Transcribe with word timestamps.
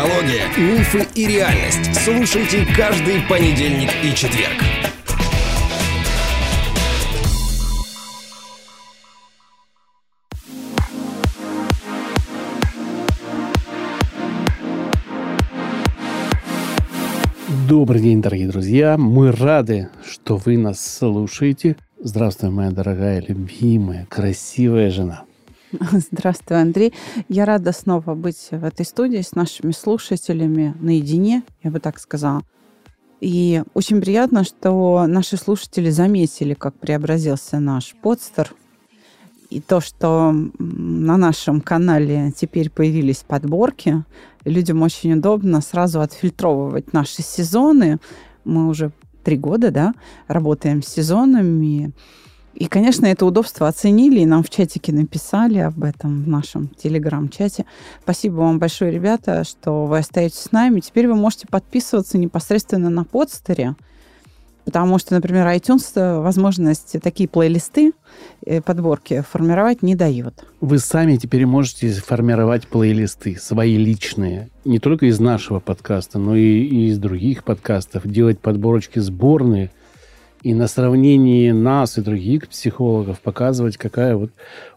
психология, 0.00 0.46
мифы 0.56 1.06
и 1.14 1.26
реальность. 1.26 1.94
Слушайте 2.04 2.66
каждый 2.74 3.20
понедельник 3.28 3.90
и 4.02 4.14
четверг. 4.14 4.52
Добрый 17.68 18.00
день, 18.00 18.22
дорогие 18.22 18.48
друзья. 18.48 18.96
Мы 18.96 19.30
рады, 19.32 19.90
что 20.04 20.36
вы 20.36 20.56
нас 20.56 20.80
слушаете. 20.80 21.76
Здравствуй, 22.02 22.50
моя 22.50 22.70
дорогая, 22.70 23.22
любимая, 23.26 24.06
красивая 24.06 24.90
жена. 24.90 25.24
Здравствуй, 26.10 26.60
Андрей. 26.60 26.92
Я 27.28 27.44
рада 27.44 27.72
снова 27.72 28.14
быть 28.14 28.48
в 28.50 28.64
этой 28.64 28.84
студии 28.84 29.20
с 29.20 29.34
нашими 29.34 29.70
слушателями 29.70 30.74
наедине, 30.80 31.44
я 31.62 31.70
бы 31.70 31.78
так 31.78 32.00
сказала. 32.00 32.42
И 33.20 33.62
очень 33.74 34.00
приятно, 34.00 34.42
что 34.42 35.06
наши 35.06 35.36
слушатели 35.36 35.90
заметили, 35.90 36.54
как 36.54 36.74
преобразился 36.74 37.60
наш 37.60 37.94
подстер. 38.02 38.52
И 39.50 39.60
то, 39.60 39.80
что 39.80 40.32
на 40.58 41.16
нашем 41.16 41.60
канале 41.60 42.32
теперь 42.36 42.70
появились 42.70 43.18
подборки, 43.18 44.04
людям 44.44 44.82
очень 44.82 45.12
удобно 45.12 45.60
сразу 45.60 46.00
отфильтровывать 46.00 46.92
наши 46.92 47.22
сезоны. 47.22 47.98
Мы 48.44 48.68
уже 48.68 48.90
три 49.22 49.36
года 49.36 49.70
да, 49.70 49.94
работаем 50.26 50.82
с 50.82 50.88
сезонами. 50.88 51.92
И, 52.54 52.66
конечно, 52.66 53.06
это 53.06 53.24
удобство 53.24 53.68
оценили, 53.68 54.20
и 54.20 54.26
нам 54.26 54.42
в 54.42 54.50
чатике 54.50 54.92
написали 54.92 55.58
об 55.58 55.82
этом 55.82 56.24
в 56.24 56.28
нашем 56.28 56.68
телеграм-чате. 56.68 57.64
Спасибо 58.02 58.34
вам 58.34 58.58
большое, 58.58 58.90
ребята, 58.90 59.44
что 59.44 59.86
вы 59.86 59.98
остаетесь 59.98 60.38
с 60.38 60.52
нами. 60.52 60.80
Теперь 60.80 61.06
вы 61.08 61.14
можете 61.14 61.46
подписываться 61.46 62.18
непосредственно 62.18 62.90
на 62.90 63.04
подстере. 63.04 63.76
Потому 64.64 64.98
что, 64.98 65.14
например, 65.14 65.46
iTunes 65.48 66.20
возможность 66.20 66.96
такие 67.02 67.28
плейлисты, 67.28 67.92
э, 68.44 68.60
подборки 68.60 69.24
формировать 69.28 69.82
не 69.82 69.94
дает. 69.94 70.44
Вы 70.60 70.78
сами 70.78 71.16
теперь 71.16 71.46
можете 71.46 71.90
формировать 71.92 72.68
плейлисты, 72.68 73.36
свои 73.36 73.76
личные. 73.76 74.50
Не 74.64 74.78
только 74.78 75.06
из 75.06 75.18
нашего 75.18 75.60
подкаста, 75.60 76.18
но 76.18 76.36
и 76.36 76.88
из 76.88 76.98
других 76.98 77.42
подкастов. 77.42 78.06
Делать 78.06 78.38
подборочки 78.38 78.98
сборные. 78.98 79.70
И 80.42 80.54
на 80.54 80.68
сравнении 80.68 81.50
нас 81.50 81.98
и 81.98 82.02
других 82.02 82.48
психологов 82.48 83.20
показывать, 83.20 83.76
какая 83.76 84.16
вот 84.16 84.30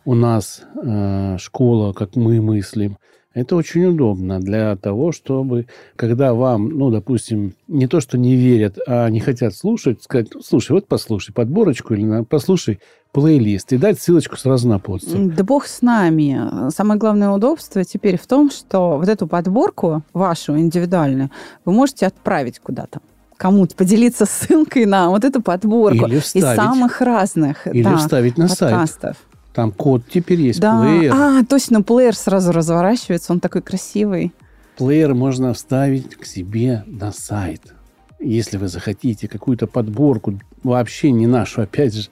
у 0.03 0.13
нас 0.13 0.63
э, 0.83 1.37
школа, 1.39 1.93
как 1.93 2.15
мы 2.15 2.41
мыслим– 2.41 2.97
это 3.33 3.55
очень 3.55 3.85
удобно 3.85 4.39
для 4.39 4.75
того, 4.75 5.11
чтобы, 5.11 5.65
когда 5.95 6.35
вам, 6.35 6.69
ну, 6.69 6.91
допустим, 6.91 7.55
не 7.67 7.87
то, 7.87 7.99
что 7.99 8.17
не 8.17 8.35
верят, 8.35 8.77
а 8.87 9.09
не 9.09 9.19
хотят 9.19 9.55
слушать, 9.55 10.03
сказать, 10.03 10.27
слушай, 10.43 10.73
вот 10.73 10.87
послушай 10.87 11.33
подборочку 11.33 11.95
или 11.95 12.23
послушай 12.25 12.79
плейлист 13.11 13.73
и 13.73 13.77
дать 13.77 13.99
ссылочку 13.99 14.37
сразу 14.37 14.67
на 14.67 14.77
подстер. 14.77 15.17
Да 15.35 15.43
бог 15.43 15.65
с 15.65 15.81
нами. 15.81 16.69
Самое 16.69 16.99
главное 16.99 17.31
удобство 17.31 17.83
теперь 17.83 18.19
в 18.19 18.27
том, 18.27 18.51
что 18.51 18.97
вот 18.97 19.09
эту 19.09 19.25
подборку 19.25 20.03
вашу 20.13 20.57
индивидуальную 20.57 21.31
вы 21.65 21.73
можете 21.73 22.05
отправить 22.05 22.59
куда-то 22.59 22.99
кому-то 23.43 23.75
поделиться 23.75 24.25
ссылкой 24.25 24.85
на 24.85 25.09
вот 25.09 25.25
эту 25.25 25.41
подборку 25.41 26.07
Или 26.07 26.19
вставить. 26.19 26.47
из 26.47 26.55
самых 26.55 27.01
разных 27.01 27.67
Или 27.67 27.83
да, 27.83 27.97
вставить 27.97 28.37
на 28.37 28.47
подкастов. 28.47 29.01
сайт. 29.01 29.17
Там 29.53 29.73
код 29.73 30.03
теперь 30.09 30.39
есть, 30.39 30.61
да. 30.61 30.79
плеер. 30.81 31.13
А, 31.13 31.43
точно, 31.43 31.81
плеер 31.81 32.15
сразу 32.15 32.53
разворачивается, 32.53 33.33
он 33.33 33.41
такой 33.41 33.61
красивый. 33.61 34.31
Плеер 34.77 35.13
можно 35.13 35.53
вставить 35.53 36.15
к 36.15 36.25
себе 36.25 36.85
на 36.87 37.11
сайт. 37.11 37.73
Если 38.21 38.55
вы 38.55 38.69
захотите 38.69 39.27
какую-то 39.27 39.67
подборку, 39.67 40.39
вообще 40.63 41.11
не 41.11 41.27
нашу, 41.27 41.63
опять 41.63 41.93
же, 41.93 42.07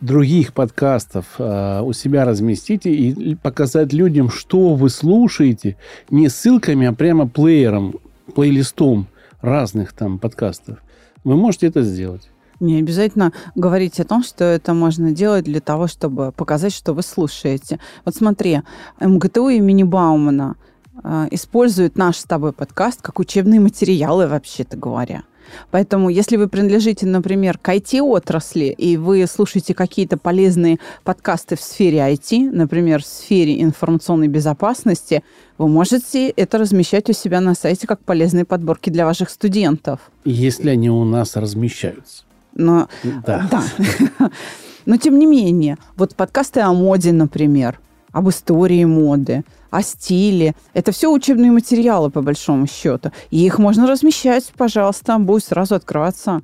других 0.00 0.54
подкастов 0.54 1.26
э, 1.38 1.82
у 1.82 1.92
себя 1.92 2.24
разместите 2.24 2.90
и 2.90 3.34
показать 3.34 3.92
людям, 3.92 4.30
что 4.30 4.74
вы 4.76 4.88
слушаете, 4.88 5.76
не 6.08 6.30
ссылками, 6.30 6.86
а 6.86 6.94
прямо 6.94 7.28
плеером, 7.28 7.96
плейлистом 8.34 9.08
разных 9.40 9.92
там 9.92 10.18
подкастов. 10.18 10.78
Вы 11.24 11.36
можете 11.36 11.66
это 11.66 11.82
сделать. 11.82 12.30
Не 12.60 12.78
обязательно 12.78 13.32
говорить 13.54 13.98
о 14.00 14.04
том, 14.04 14.22
что 14.22 14.44
это 14.44 14.74
можно 14.74 15.12
делать 15.12 15.44
для 15.44 15.60
того, 15.60 15.86
чтобы 15.86 16.30
показать, 16.30 16.74
что 16.74 16.92
вы 16.92 17.02
слушаете. 17.02 17.80
Вот 18.04 18.14
смотри, 18.14 18.60
МГТУ 19.00 19.48
имени 19.48 19.82
Баумана 19.82 20.56
э, 21.02 21.28
используют 21.30 21.96
наш 21.96 22.16
с 22.16 22.24
тобой 22.24 22.52
подкаст 22.52 23.00
как 23.00 23.18
учебные 23.18 23.60
материалы, 23.60 24.26
вообще-то 24.26 24.76
говоря. 24.76 25.22
Поэтому, 25.70 26.08
если 26.08 26.36
вы 26.36 26.48
принадлежите, 26.48 27.06
например, 27.06 27.58
к 27.58 27.68
IT-отрасли, 27.68 28.66
и 28.66 28.96
вы 28.96 29.26
слушаете 29.26 29.74
какие-то 29.74 30.16
полезные 30.16 30.78
подкасты 31.04 31.56
в 31.56 31.60
сфере 31.60 31.98
IT, 31.98 32.50
например, 32.50 33.02
в 33.02 33.06
сфере 33.06 33.62
информационной 33.62 34.28
безопасности, 34.28 35.22
вы 35.58 35.68
можете 35.68 36.28
это 36.28 36.58
размещать 36.58 37.10
у 37.10 37.12
себя 37.12 37.40
на 37.40 37.54
сайте 37.54 37.86
как 37.86 38.00
полезные 38.00 38.44
подборки 38.44 38.90
для 38.90 39.04
ваших 39.04 39.30
студентов. 39.30 40.00
Если 40.24 40.70
они 40.70 40.90
у 40.90 41.04
нас 41.04 41.36
размещаются. 41.36 42.24
Но, 42.54 42.88
да. 43.26 43.48
да. 43.50 44.30
Но 44.86 44.96
тем 44.96 45.18
не 45.18 45.26
менее, 45.26 45.76
вот 45.96 46.14
подкасты 46.14 46.60
о 46.60 46.72
моде, 46.72 47.12
например, 47.12 47.78
об 48.12 48.28
истории 48.28 48.84
моды, 48.84 49.44
о 49.70 49.82
стиле. 49.82 50.54
Это 50.74 50.92
все 50.92 51.10
учебные 51.10 51.50
материалы, 51.50 52.10
по 52.10 52.22
большому 52.22 52.66
счету. 52.66 53.12
И 53.30 53.44
их 53.44 53.58
можно 53.58 53.86
размещать, 53.86 54.52
пожалуйста, 54.56 55.18
будет 55.18 55.44
сразу 55.44 55.74
открываться, 55.74 56.42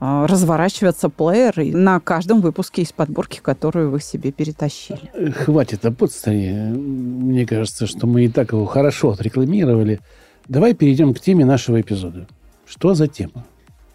а, 0.00 0.26
разворачиваться 0.26 1.08
плеер 1.08 1.54
на 1.74 1.98
каждом 2.00 2.40
выпуске 2.40 2.82
из 2.82 2.92
подборки, 2.92 3.40
которую 3.42 3.90
вы 3.90 4.00
себе 4.00 4.30
перетащили. 4.30 5.32
Хватит 5.32 5.84
о 5.84 5.90
подстане. 5.90 6.72
Мне 6.74 7.46
кажется, 7.46 7.86
что 7.86 8.06
мы 8.06 8.26
и 8.26 8.28
так 8.28 8.52
его 8.52 8.64
хорошо 8.66 9.10
отрекламировали. 9.10 10.00
Давай 10.46 10.74
перейдем 10.74 11.14
к 11.14 11.20
теме 11.20 11.44
нашего 11.44 11.80
эпизода. 11.80 12.26
Что 12.64 12.94
за 12.94 13.08
тема? 13.08 13.44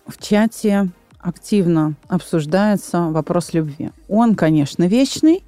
В 0.06 0.22
чате 0.22 0.90
активно 1.20 1.96
обсуждается 2.10 3.04
вопрос 3.10 3.54
любви. 3.54 3.92
Он, 4.10 4.36
конечно, 4.36 4.86
вечный, 4.86 5.44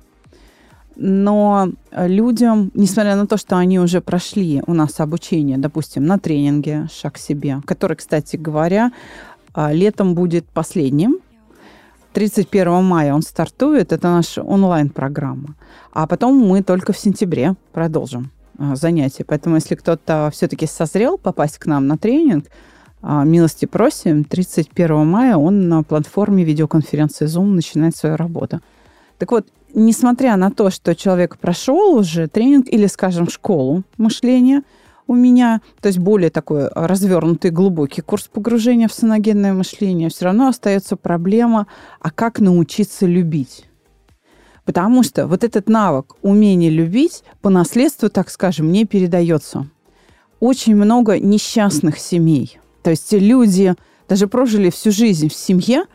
но 0.95 1.69
людям, 1.91 2.71
несмотря 2.73 3.15
на 3.15 3.27
то, 3.27 3.37
что 3.37 3.57
они 3.57 3.79
уже 3.79 4.01
прошли 4.01 4.63
у 4.67 4.73
нас 4.73 4.99
обучение, 4.99 5.57
допустим, 5.57 6.05
на 6.05 6.19
тренинге 6.19 6.87
«Шаг 6.91 7.17
себе», 7.17 7.61
который, 7.65 7.97
кстати 7.97 8.35
говоря, 8.35 8.91
а, 9.53 9.71
летом 9.71 10.15
будет 10.15 10.45
последним, 10.45 11.19
31 12.13 12.83
мая 12.83 13.13
он 13.13 13.21
стартует, 13.21 13.91
это 13.91 14.07
наша 14.07 14.41
онлайн-программа. 14.41 15.55
А 15.91 16.07
потом 16.07 16.37
мы 16.37 16.63
только 16.63 16.93
в 16.93 16.97
сентябре 16.97 17.55
продолжим 17.73 18.31
а, 18.57 18.75
занятия. 18.75 19.25
Поэтому 19.25 19.55
если 19.55 19.75
кто-то 19.75 20.29
все-таки 20.33 20.65
созрел 20.65 21.17
попасть 21.17 21.57
к 21.57 21.65
нам 21.65 21.87
на 21.87 21.97
тренинг, 21.97 22.45
а, 23.07 23.23
милости 23.23 23.65
просим. 23.65 24.23
31 24.23 25.05
мая 25.05 25.37
он 25.37 25.69
на 25.69 25.83
платформе 25.83 26.43
видеоконференции 26.43 27.27
Zoom 27.27 27.53
начинает 27.53 27.95
свою 27.95 28.15
работу. 28.15 28.61
Так 29.19 29.31
вот, 29.31 29.47
несмотря 29.75 30.35
на 30.37 30.49
то, 30.49 30.69
что 30.69 30.95
человек 30.95 31.37
прошел 31.37 31.95
уже 31.95 32.27
тренинг 32.27 32.67
или, 32.67 32.87
скажем, 32.87 33.29
школу 33.29 33.83
мышления 33.97 34.63
у 35.07 35.13
меня, 35.13 35.61
то 35.81 35.87
есть 35.87 35.99
более 35.99 36.31
такой 36.31 36.67
развернутый, 36.69 37.51
глубокий 37.51 38.01
курс 38.01 38.27
погружения 38.27 38.87
в 38.87 38.93
саногенное 38.93 39.53
мышление, 39.53 40.09
все 40.09 40.25
равно 40.25 40.47
остается 40.47 40.95
проблема, 40.95 41.67
а 41.99 42.09
как 42.09 42.39
научиться 42.39 43.05
любить? 43.05 43.65
Потому 44.63 45.03
что 45.03 45.27
вот 45.27 45.43
этот 45.43 45.69
навык, 45.69 46.15
умение 46.23 46.71
любить, 46.71 47.23
по 47.43 47.51
наследству, 47.51 48.09
так 48.09 48.31
скажем, 48.31 48.71
не 48.71 48.85
передается. 48.85 49.67
Очень 50.39 50.75
много 50.75 51.19
несчастных 51.19 51.99
семей– 51.99 52.59
то 52.85 52.91
есть 52.91 53.11
люди 53.13 53.73
даже 54.07 54.27
прожили 54.27 54.69
всю 54.69 54.91
жизнь 54.91 55.27
в 55.27 55.33
семье 55.33 55.85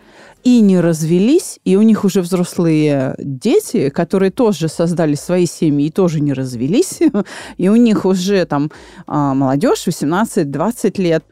и 0.43 0.61
не 0.61 0.81
развелись, 0.81 1.61
и 1.65 1.77
у 1.77 1.83
них 1.83 2.05
уже 2.05 2.23
взрослые 2.23 3.15
дети, 3.19 3.91
которые 3.91 4.31
тоже 4.31 4.69
создали 4.69 5.15
свои 5.15 5.47
семьи 5.47 5.87
и 5.87 5.91
тоже 5.91 6.21
не 6.21 6.33
развелись, 6.33 7.01
и 7.59 7.69
у 7.69 7.77
них 7.77 8.05
уже 8.05 8.45
там 8.47 8.71
а, 9.07 9.35
молодежь 9.35 9.87
18-20 9.87 11.01
лет. 11.01 11.25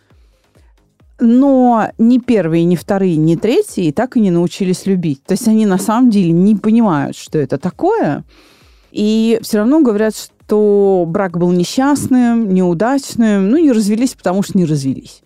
Но 1.20 1.90
ни 1.98 2.18
первые, 2.18 2.64
ни 2.64 2.76
вторые, 2.76 3.16
ни 3.16 3.34
третьи 3.34 3.90
так 3.90 4.16
и 4.16 4.20
не 4.20 4.30
научились 4.30 4.86
любить. 4.86 5.24
То 5.24 5.32
есть 5.32 5.48
они 5.48 5.66
на 5.66 5.78
самом 5.78 6.10
деле 6.10 6.30
не 6.30 6.54
понимают, 6.54 7.16
что 7.16 7.38
это 7.38 7.58
такое, 7.58 8.24
и 8.92 9.38
все 9.42 9.58
равно 9.58 9.80
говорят, 9.80 10.14
что 10.16 11.04
брак 11.06 11.38
был 11.38 11.50
несчастным, 11.50 12.52
неудачным, 12.54 13.50
ну 13.50 13.58
не 13.58 13.72
развелись, 13.72 14.14
потому 14.14 14.42
что 14.42 14.56
не 14.56 14.64
развелись. 14.64 15.22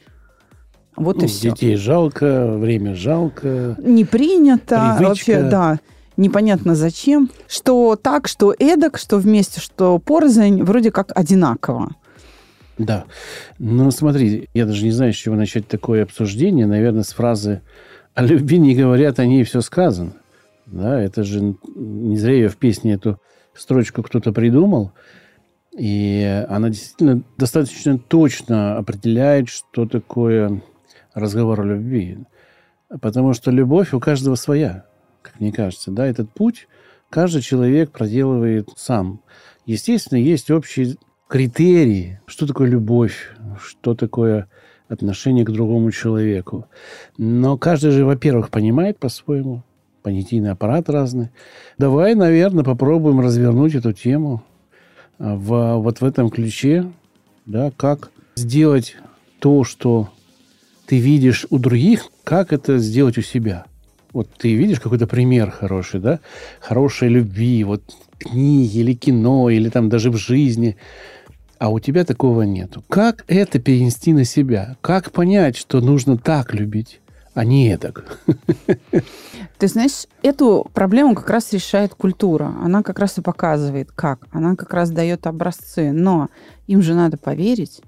Вот 1.04 1.19
ну, 1.19 1.25
и 1.25 1.26
все. 1.26 1.50
Детей 1.50 1.76
жалко, 1.76 2.56
время 2.56 2.94
жалко. 2.94 3.76
Не 3.78 4.04
принято. 4.04 4.96
Привычка. 4.96 5.08
Вообще, 5.08 5.43
да. 5.43 5.78
Непонятно 6.16 6.75
зачем. 6.75 7.31
Что 7.49 7.96
так, 7.96 8.28
что 8.28 8.54
эдак, 8.58 8.99
что 8.99 9.19
вместе, 9.19 9.60
что 9.60 9.99
порознь, 9.99 10.62
вроде 10.62 10.90
как 10.90 11.10
одинаково. 11.14 11.90
Да. 12.78 13.04
Ну, 13.58 13.90
смотри, 13.90 14.49
я 14.54 14.66
даже 14.66 14.84
не 14.84 14.90
знаю, 14.90 15.12
с 15.12 15.16
чего 15.16 15.34
начать 15.34 15.69
такое 15.69 16.02
обсуждение. 16.02 16.66
Наверное, 16.66 17.02
с 17.02 17.12
фразы 17.12 17.62
«О 18.14 18.25
любви 18.25 18.58
не 18.58 18.75
говорят, 18.75 19.19
о 19.19 19.26
ней 19.26 19.44
все 19.44 19.60
сказано». 19.60 20.12
Да, 20.66 21.00
это 21.00 21.22
же 21.22 21.54
не 21.75 22.16
зря 22.16 22.34
ее 22.34 22.49
в 22.49 22.56
песне 22.56 22.94
эту 22.94 23.19
строчку 23.54 24.02
кто-то 24.02 24.32
придумал. 24.32 24.93
И 25.76 26.44
она 26.49 26.69
действительно 26.69 27.22
достаточно 27.38 27.99
точно 27.99 28.76
определяет, 28.76 29.49
что 29.49 29.87
такое 29.87 30.62
разговор 31.14 31.61
о 31.61 31.64
любви. 31.64 32.19
Потому 33.00 33.32
что 33.32 33.50
любовь 33.50 33.94
у 33.94 34.00
каждого 34.00 34.35
своя, 34.35 34.85
как 35.23 35.41
мне 35.41 35.53
кажется. 35.53 35.91
Да, 35.91 36.06
этот 36.06 36.31
путь 36.31 36.69
каждый 37.11 37.43
человек 37.43 37.91
проделывает 37.91 38.69
сам. 38.76 39.20
Естественно, 39.67 40.19
есть 40.19 40.50
общие 40.50 40.97
критерии, 41.29 42.20
что 42.26 42.47
такое 42.47 42.69
любовь, 42.69 43.35
что 43.59 43.94
такое 43.94 44.49
отношение 44.88 45.44
к 45.44 45.50
другому 45.50 45.91
человеку. 45.91 46.67
Но 47.17 47.56
каждый 47.56 47.93
же, 47.93 48.05
во-первых, 48.05 48.50
понимает 48.50 48.99
по-своему, 48.99 49.62
понятийный 50.03 50.50
аппарат 50.50 50.91
разный. 50.91 51.31
Давай, 51.79 52.14
наверное, 52.14 52.64
попробуем 52.64 53.20
развернуть 53.20 53.75
эту 53.75 53.93
тему 53.93 54.43
а, 55.19 55.37
в, 55.37 55.76
вот 55.76 56.00
в 56.00 56.05
этом 56.05 56.29
ключе, 56.29 56.91
да, 57.47 57.70
как 57.76 58.11
сделать 58.37 58.97
то, 59.38 59.64
что 59.64 60.11
ты 60.93 60.99
видишь 60.99 61.47
у 61.49 61.59
других, 61.59 62.09
как 62.23 62.53
это 62.53 62.77
сделать 62.77 63.17
у 63.17 63.23
себя. 63.23 63.65
Вот 64.12 64.29
ты 64.37 64.53
видишь 64.53 64.79
какой-то 64.79 65.06
пример 65.06 65.50
хороший, 65.50 66.00
да, 66.00 66.21
хорошей 66.61 67.09
любви, 67.09 67.65
вот 67.65 67.83
книги 68.19 68.81
или 68.81 68.93
кино, 68.93 69.49
или 69.49 69.71
там 69.71 69.89
даже 69.89 70.11
в 70.11 70.19
жизни, 70.19 70.77
а 71.59 71.71
у 71.71 71.81
тебя 71.81 72.05
такого 72.05 72.43
нету. 72.43 72.85
Как 72.91 73.25
это 73.27 73.59
перенести 73.59 74.12
на 74.12 74.27
себя? 74.27 74.77
Как 74.83 75.12
понять, 75.12 75.56
что 75.56 75.81
нужно 75.81 76.19
так 76.19 76.53
любить? 76.53 77.00
а 77.33 77.47
не 77.47 77.75
так. 77.79 78.19
Ты 79.59 79.67
знаешь, 79.67 80.06
эту 80.23 80.69
проблему 80.75 81.15
как 81.15 81.31
раз 81.31 81.55
решает 81.55 81.95
культура. 81.95 82.53
Она 82.62 82.83
как 82.83 82.99
раз 82.99 83.17
и 83.17 83.23
показывает, 83.23 83.91
как. 83.93 84.27
Она 84.31 84.56
как 84.56 84.75
раз 84.75 84.91
дает 84.91 85.27
образцы. 85.27 85.91
Но 85.93 86.29
им 86.67 86.83
же 86.83 86.93
надо 86.93 87.17
поверить. 87.17 87.81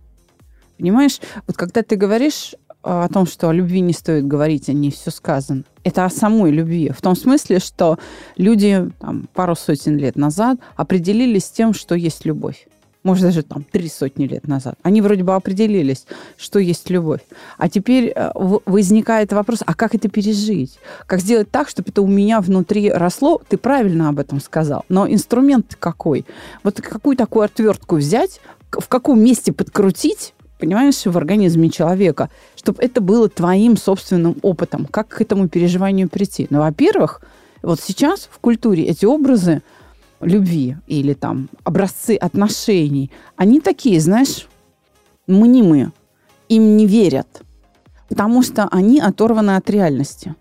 Понимаешь, 0.78 1.20
вот 1.46 1.56
когда 1.56 1.82
ты 1.82 1.96
говоришь 1.96 2.54
о 2.84 3.08
том, 3.08 3.26
что 3.26 3.48
о 3.48 3.52
любви 3.52 3.80
не 3.80 3.92
стоит 3.92 4.26
говорить, 4.26 4.68
о 4.68 4.72
ней 4.72 4.90
все 4.90 5.10
сказано. 5.10 5.64
Это 5.82 6.04
о 6.04 6.10
самой 6.10 6.50
любви. 6.50 6.90
В 6.90 7.00
том 7.00 7.16
смысле, 7.16 7.58
что 7.58 7.98
люди 8.36 8.90
там, 9.00 9.28
пару 9.34 9.56
сотен 9.56 9.96
лет 9.96 10.16
назад 10.16 10.58
определились 10.76 11.46
с 11.46 11.50
тем, 11.50 11.74
что 11.74 11.94
есть 11.94 12.24
любовь 12.24 12.66
может, 13.04 13.24
даже 13.24 13.42
там 13.42 13.64
три 13.70 13.88
сотни 13.88 14.26
лет 14.26 14.48
назад. 14.48 14.76
Они 14.82 15.02
вроде 15.02 15.22
бы 15.22 15.34
определились, 15.34 16.06
что 16.38 16.58
есть 16.58 16.88
любовь. 16.88 17.20
А 17.58 17.68
теперь 17.68 18.12
э, 18.14 18.30
возникает 18.34 19.32
вопрос, 19.32 19.60
а 19.64 19.74
как 19.74 19.94
это 19.94 20.08
пережить? 20.08 20.78
Как 21.06 21.20
сделать 21.20 21.50
так, 21.50 21.68
чтобы 21.68 21.90
это 21.90 22.00
у 22.00 22.06
меня 22.06 22.40
внутри 22.40 22.90
росло? 22.90 23.40
Ты 23.46 23.58
правильно 23.58 24.08
об 24.08 24.18
этом 24.18 24.40
сказал. 24.40 24.84
Но 24.88 25.06
инструмент 25.06 25.76
какой? 25.78 26.24
Вот 26.62 26.80
какую 26.80 27.16
такую 27.16 27.44
отвертку 27.44 27.96
взять, 27.96 28.40
в 28.70 28.88
каком 28.88 29.22
месте 29.22 29.52
подкрутить, 29.52 30.32
понимаешь, 30.64 31.04
в 31.04 31.16
организме 31.16 31.68
человека, 31.68 32.30
чтобы 32.56 32.82
это 32.82 33.00
было 33.00 33.28
твоим 33.28 33.76
собственным 33.76 34.36
опытом. 34.42 34.86
Как 34.86 35.08
к 35.08 35.20
этому 35.20 35.48
переживанию 35.48 36.08
прийти? 36.08 36.46
Ну, 36.50 36.60
во-первых, 36.60 37.20
вот 37.62 37.80
сейчас 37.80 38.28
в 38.30 38.38
культуре 38.38 38.84
эти 38.84 39.04
образы 39.04 39.62
любви 40.20 40.76
или 40.86 41.12
там 41.12 41.50
образцы 41.64 42.16
отношений, 42.16 43.10
они 43.36 43.60
такие, 43.60 44.00
знаешь, 44.00 44.46
мнимые. 45.26 45.92
Им 46.48 46.76
не 46.76 46.86
верят, 46.86 47.42
потому 48.08 48.42
что 48.42 48.68
они 48.70 49.00
оторваны 49.00 49.56
от 49.56 49.68
реальности. 49.68 50.34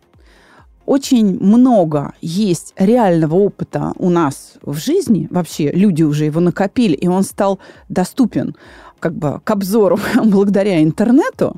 Очень 0.86 1.40
много 1.40 2.14
есть 2.22 2.74
реального 2.78 3.36
опыта 3.36 3.94
у 3.98 4.10
нас 4.10 4.54
в 4.62 4.78
жизни. 4.78 5.28
Вообще 5.32 5.72
люди 5.72 6.04
уже 6.04 6.26
его 6.26 6.42
накопили, 6.42 6.94
и 6.94 7.08
он 7.08 7.24
стал 7.24 7.60
доступен 7.88 8.56
как 9.04 9.14
бы 9.16 9.42
к 9.44 9.52
обзору 9.52 10.00
благодаря 10.24 10.82
интернету, 10.82 11.58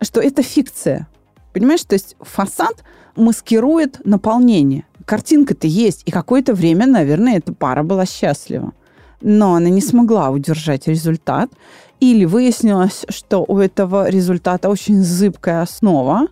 что 0.00 0.20
это 0.20 0.42
фикция. 0.42 1.08
Понимаешь, 1.52 1.82
то 1.82 1.94
есть 1.94 2.14
фасад 2.20 2.84
маскирует 3.16 4.00
наполнение 4.04 4.84
картинка-то 5.04 5.66
есть, 5.66 6.02
и 6.06 6.12
какое-то 6.12 6.54
время, 6.54 6.86
наверное, 6.86 7.38
эта 7.38 7.52
пара 7.52 7.82
была 7.82 8.06
счастлива. 8.06 8.72
Но 9.20 9.54
она 9.54 9.68
не 9.68 9.80
смогла 9.80 10.30
удержать 10.30 10.86
результат, 10.86 11.50
или 11.98 12.24
выяснилось, 12.26 13.04
что 13.08 13.44
у 13.48 13.58
этого 13.58 14.08
результата 14.08 14.68
очень 14.68 15.02
зыбкая 15.02 15.62
основа, 15.62 16.28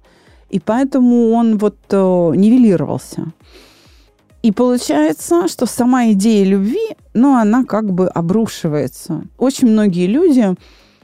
и 0.50 0.60
поэтому 0.60 1.32
он 1.32 1.58
вот 1.58 1.76
э, 1.90 1.96
нивелировался. 2.36 3.32
И 4.42 4.52
получается, 4.52 5.48
что 5.48 5.66
сама 5.66 6.12
идея 6.12 6.44
любви, 6.44 6.96
ну, 7.14 7.34
она 7.36 7.64
как 7.64 7.92
бы 7.92 8.08
обрушивается. 8.08 9.24
Очень 9.38 9.68
многие 9.68 10.06
люди 10.06 10.54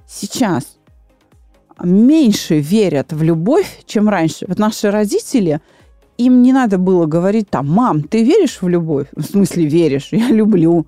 сейчас 0.07 0.77
меньше 1.83 2.61
верят 2.61 3.13
в 3.13 3.23
любовь, 3.23 3.83
чем 3.87 4.09
раньше. 4.09 4.45
Вот 4.47 4.59
наши 4.59 4.91
родители– 4.91 5.61
им 6.19 6.43
не 6.43 6.53
надо 6.53 6.79
было 6.79 7.07
говорить 7.07 7.51
там, 7.51 7.69
мам, 7.69 8.03
ты 8.03 8.23
веришь 8.23 8.61
в 8.61 8.69
любовь? 8.69 9.09
В 9.15 9.23
смысле 9.23 9.67
веришь? 9.67 10.09
Я 10.11 10.29
люблю. 10.29 10.87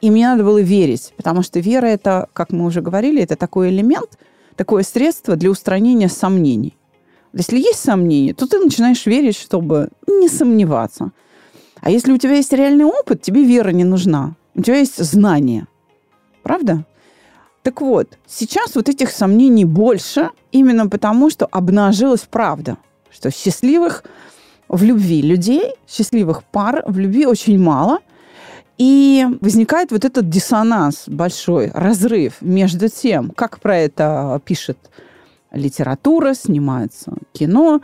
Им 0.00 0.14
не 0.14 0.24
надо 0.24 0.44
было 0.44 0.60
верить, 0.60 1.12
потому 1.16 1.42
что 1.42 1.60
вера 1.60 1.86
это, 1.86 2.28
как 2.32 2.52
мы 2.52 2.64
уже 2.64 2.80
говорили, 2.80 3.22
это 3.22 3.36
такой 3.36 3.68
элемент, 3.68 4.18
такое 4.56 4.82
средство 4.82 5.36
для 5.36 5.50
устранения 5.50 6.08
сомнений. 6.08 6.76
Если 7.32 7.58
есть 7.58 7.80
сомнения, 7.80 8.34
то 8.34 8.46
ты 8.46 8.58
начинаешь 8.58 9.06
верить, 9.06 9.36
чтобы 9.36 9.90
не 10.06 10.28
сомневаться. 10.28 11.12
А 11.80 11.90
если 11.90 12.12
у 12.12 12.18
тебя 12.18 12.34
есть 12.34 12.52
реальный 12.52 12.84
опыт, 12.84 13.22
тебе 13.22 13.44
вера 13.44 13.70
не 13.70 13.84
нужна. 13.84 14.34
У 14.54 14.62
тебя 14.62 14.78
есть 14.78 15.02
знание. 15.02 15.66
Правда? 16.42 16.84
Так 17.62 17.80
вот, 17.80 18.18
сейчас 18.26 18.74
вот 18.74 18.88
этих 18.88 19.10
сомнений 19.10 19.64
больше, 19.64 20.30
именно 20.52 20.88
потому, 20.88 21.30
что 21.30 21.46
обнажилась 21.46 22.26
правда, 22.30 22.78
что 23.10 23.30
счастливых 23.30 24.04
в 24.68 24.82
любви 24.82 25.20
людей, 25.20 25.74
счастливых 25.88 26.44
пар 26.44 26.82
в 26.86 26.98
любви 26.98 27.26
очень 27.26 27.58
мало. 27.58 27.98
И 28.78 29.26
возникает 29.42 29.90
вот 29.92 30.06
этот 30.06 30.30
диссонанс 30.30 31.04
большой, 31.06 31.70
разрыв 31.74 32.40
между 32.40 32.88
тем, 32.88 33.30
как 33.30 33.60
про 33.60 33.76
это 33.76 34.40
пишет 34.44 34.78
литература, 35.52 36.32
снимается 36.32 37.12
кино, 37.32 37.82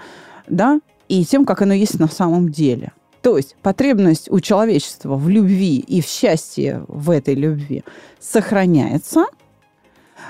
да, 0.49 0.81
и 1.09 1.23
тем, 1.27 1.45
как 1.45 1.61
оно 1.61 1.75
есть 1.75 2.01
на 2.01 2.09
самом 2.09 2.51
деле. 2.51 2.93
То 3.27 3.39
есть 3.39 3.57
потребность 3.61 4.31
у 4.31 4.39
человечества 4.39 5.17
в 5.17 5.29
любви 5.29 5.79
и 5.79 6.01
в 6.01 6.07
счастье 6.07 6.85
в 6.87 7.11
этой 7.11 7.35
любви 7.35 7.83
сохраняется, 8.21 9.27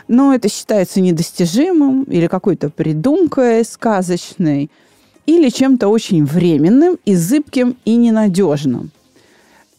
но 0.09 0.35
это 0.35 0.49
считается 0.49 1.03
недостижимым 1.03 2.05
или 2.05 2.27
какой-то 2.27 2.71
придумкой 2.71 3.67
сказочной– 3.67 4.71
или 5.27 5.51
чем-то 5.51 5.89
очень 5.89 6.25
временным 6.25 6.99
и 7.05 7.15
зыбким 7.15 7.77
и 7.85 7.97
ненадежным. 7.97 8.91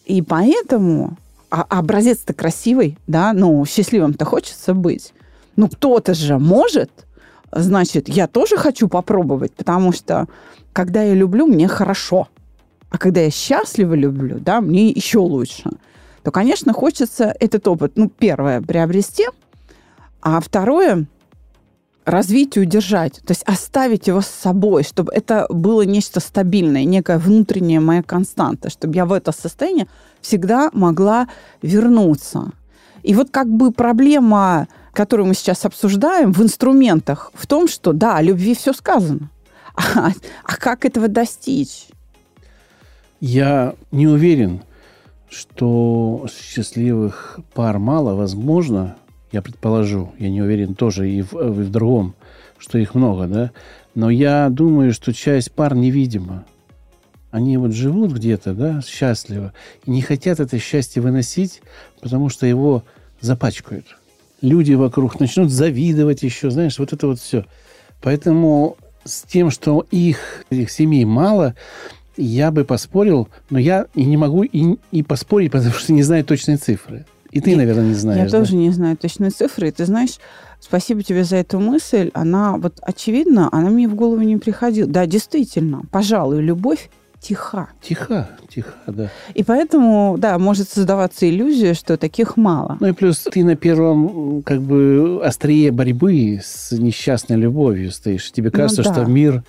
И 0.05 0.21
поэтому 0.21 1.17
а 1.50 1.65
образец-то 1.69 2.33
красивый, 2.33 2.97
да, 3.07 3.33
ну, 3.33 3.65
счастливым-то 3.65 4.25
хочется 4.25 4.75
быть. 4.75 5.13
Ну, 5.55 5.69
кто-то 5.69 6.13
же 6.13 6.38
может, 6.38 6.91
значит, 7.51 8.09
я 8.09 8.27
тоже 8.27 8.57
хочу 8.57 8.88
попробовать, 8.88 9.53
потому 9.53 9.91
что 9.91 10.27
когда 10.74 11.01
я 11.01 11.15
люблю, 11.15 11.47
мне 11.47 11.67
хорошо. 11.67 12.27
А 12.89 12.98
когда 12.98 13.22
я 13.22 13.32
счастливо 13.32 13.94
люблю, 13.94 14.39
да, 14.39 14.62
мне 14.62 14.89
еще 14.89 15.20
лучше. 15.20 15.70
То, 16.24 16.32
конечно, 16.32 16.74
хочется 16.74 17.34
этот 17.39 17.67
опыт, 17.67 17.94
ну, 17.96 18.10
первое, 18.10 18.62
приобрести, 18.62 19.25
а 20.22 20.39
второе, 20.39 21.06
развить 22.08 22.56
и 22.56 22.62
удержать, 22.62 23.22
то 23.25 23.32
есть 23.32 23.44
оставить 23.44 24.08
его 24.08 24.22
с 24.22 24.27
собой, 24.27 24.84
чтобы 24.84 25.12
это 25.13 25.46
было 25.50 25.82
нечто 25.82 26.22
стабильное, 26.22 26.86
некая 26.86 27.17
внутренняя 27.17 27.82
моя 27.82 28.01
константа, 28.01 28.70
чтобы 28.70 28.96
я 28.96 29.06
в 29.06 29.12
это 29.12 29.34
состояние 29.34 29.88
всегда 30.22 30.70
могла 30.72 31.27
вернуться. 31.62 32.51
И 33.03 33.13
вот 33.13 33.29
как 33.29 33.48
бы 33.48 33.72
проблема, 33.72 34.67
которую 34.94 35.27
мы 35.27 35.34
сейчас 35.34 35.65
обсуждаем 35.65 36.32
в 36.32 36.41
инструментах, 36.41 37.32
в 37.34 37.46
том, 37.46 37.67
что 37.67 37.91
да, 37.91 38.17
о 38.17 38.22
любви 38.22 38.56
все 38.56 38.74
сказано. 38.74 39.29
А, 39.96 40.10
а 40.44 40.56
как 40.56 40.86
этого 40.86 41.08
достичь? 41.08 41.88
Я 43.19 43.74
не 43.91 44.07
уверен, 44.07 44.62
что 45.29 46.27
счастливых 46.31 47.39
пар 47.53 47.79
мало. 47.79 48.15
Возможно, 48.15 48.95
я 49.31 49.41
предположу, 49.41 50.13
я 50.19 50.29
не 50.29 50.41
уверен 50.41 50.75
тоже 50.75 51.09
и 51.09 51.21
в, 51.21 51.33
и 51.33 51.50
в 51.50 51.71
другом, 51.71 52.15
что 52.57 52.77
их 52.77 52.95
много, 52.95 53.27
да, 53.27 53.51
но 53.95 54.09
я 54.09 54.50
думаю, 54.50 54.93
что 54.93 55.13
часть 55.13 55.51
пар 55.51 55.75
невидима. 55.75 56.45
Они 57.31 57.57
вот 57.57 57.74
живут 57.74 58.13
где-то, 58.13 58.53
да, 58.53 58.81
счастливо, 58.81 59.53
и 59.86 59.91
не 59.91 60.01
хотят 60.01 60.39
это 60.39 60.59
счастье 60.59 61.01
выносить, 61.01 61.62
потому 62.01 62.29
что 62.29 62.45
его 62.45 62.83
запачкают. 63.19 63.86
люди 64.41 64.74
вокруг 64.74 65.19
начнут 65.19 65.51
завидовать 65.51 66.24
еще, 66.24 66.51
знаешь, 66.51 66.79
вот 66.79 66.93
это 66.93 67.07
вот 67.07 67.19
все. 67.19 67.45
Поэтому 68.01 68.77
с 69.03 69.24
тем, 69.24 69.51
что 69.51 69.86
их, 69.91 70.45
их 70.50 70.69
семей 70.69 71.05
мало, 71.05 71.55
я 72.17 72.51
бы 72.51 72.65
поспорил, 72.65 73.29
но 73.50 73.59
я 73.59 73.86
и 73.95 74.05
не 74.05 74.17
могу 74.17 74.43
и, 74.43 74.77
и 74.91 75.03
поспорить, 75.03 75.51
потому 75.51 75.74
что 75.74 75.93
не 75.93 76.03
знаю 76.03 76.25
точные 76.25 76.57
цифры. 76.57 77.05
И 77.31 77.41
ты, 77.41 77.55
наверное, 77.55 77.86
не 77.86 77.93
знаешь. 77.93 78.25
Я 78.25 78.29
да? 78.29 78.39
тоже 78.39 78.55
не 78.55 78.71
знаю 78.71 78.97
точные 78.97 79.31
цифры. 79.31 79.67
И 79.67 79.71
ты 79.71 79.86
знаешь, 79.86 80.17
спасибо 80.59 81.03
тебе 81.03 81.24
за 81.24 81.38
эту 81.38 81.59
мысль. 81.59 82.09
Она 82.13 82.57
вот 82.57 82.79
очевидно, 82.81 83.50
она 83.51 83.69
мне 83.69 83.88
в 83.88 83.95
голову 83.95 84.21
не 84.21 84.38
приходила. 84.38 84.88
Да, 84.88 85.05
действительно, 85.05 85.83
пожалуй, 85.91 86.41
любовь 86.41 86.89
тиха. 87.19 87.69
Тихо, 87.81 88.29
тихо, 88.47 88.74
да. 88.88 89.09
И 89.33 89.43
поэтому, 89.43 90.15
да, 90.17 90.38
может 90.39 90.69
создаваться 90.69 91.29
иллюзия, 91.29 91.74
что 91.74 91.97
таких 91.97 92.38
мало. 92.38 92.77
Ну 92.79 92.88
и 92.88 92.91
плюс 92.93 93.19
ты 93.19 93.43
на 93.43 93.55
первом 93.55 94.43
как 94.43 94.62
бы 94.62 95.19
острие 95.24 95.71
борьбы 95.71 96.39
с 96.43 96.71
несчастной 96.71 97.38
любовью 97.38 97.91
стоишь. 97.91 98.31
Тебе 98.31 98.50
Ну 98.53 98.57
кажется, 98.57 98.83
да. 98.83 98.93
что 98.93 99.05
мир, 99.05 99.43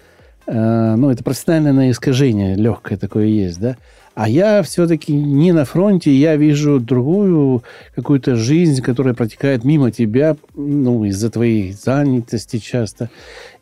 э, 0.49 0.95
ну 0.97 1.11
это 1.11 1.23
профессиональное 1.23 1.90
искажение 1.90 2.57
легкое 2.57 2.99
такое 2.99 3.26
есть, 3.26 3.61
да. 3.61 3.76
А 4.19 4.28
я 4.28 4.64
все-таки 4.64 5.12
не 5.12 5.52
на 5.52 5.64
фронте, 5.64 6.12
я 6.12 6.35
вижу 6.35 6.81
другую 6.81 7.62
какую-то 7.95 8.35
жизнь, 8.35 8.83
которая 8.83 9.14
протекает 9.14 9.62
мимо 9.62 9.93
тебя, 9.93 10.37
ну, 10.57 11.05
из-за 11.05 11.31
твоей 11.31 11.73
занятости 11.73 12.59
часто. 12.59 13.11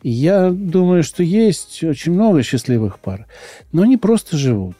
И 0.01 0.09
я 0.09 0.49
думаю, 0.49 1.03
что 1.03 1.21
есть 1.21 1.83
очень 1.83 2.13
много 2.13 2.41
счастливых 2.41 2.97
пар, 2.97 3.27
но 3.71 3.83
они 3.83 3.97
просто 3.97 4.35
живут. 4.35 4.75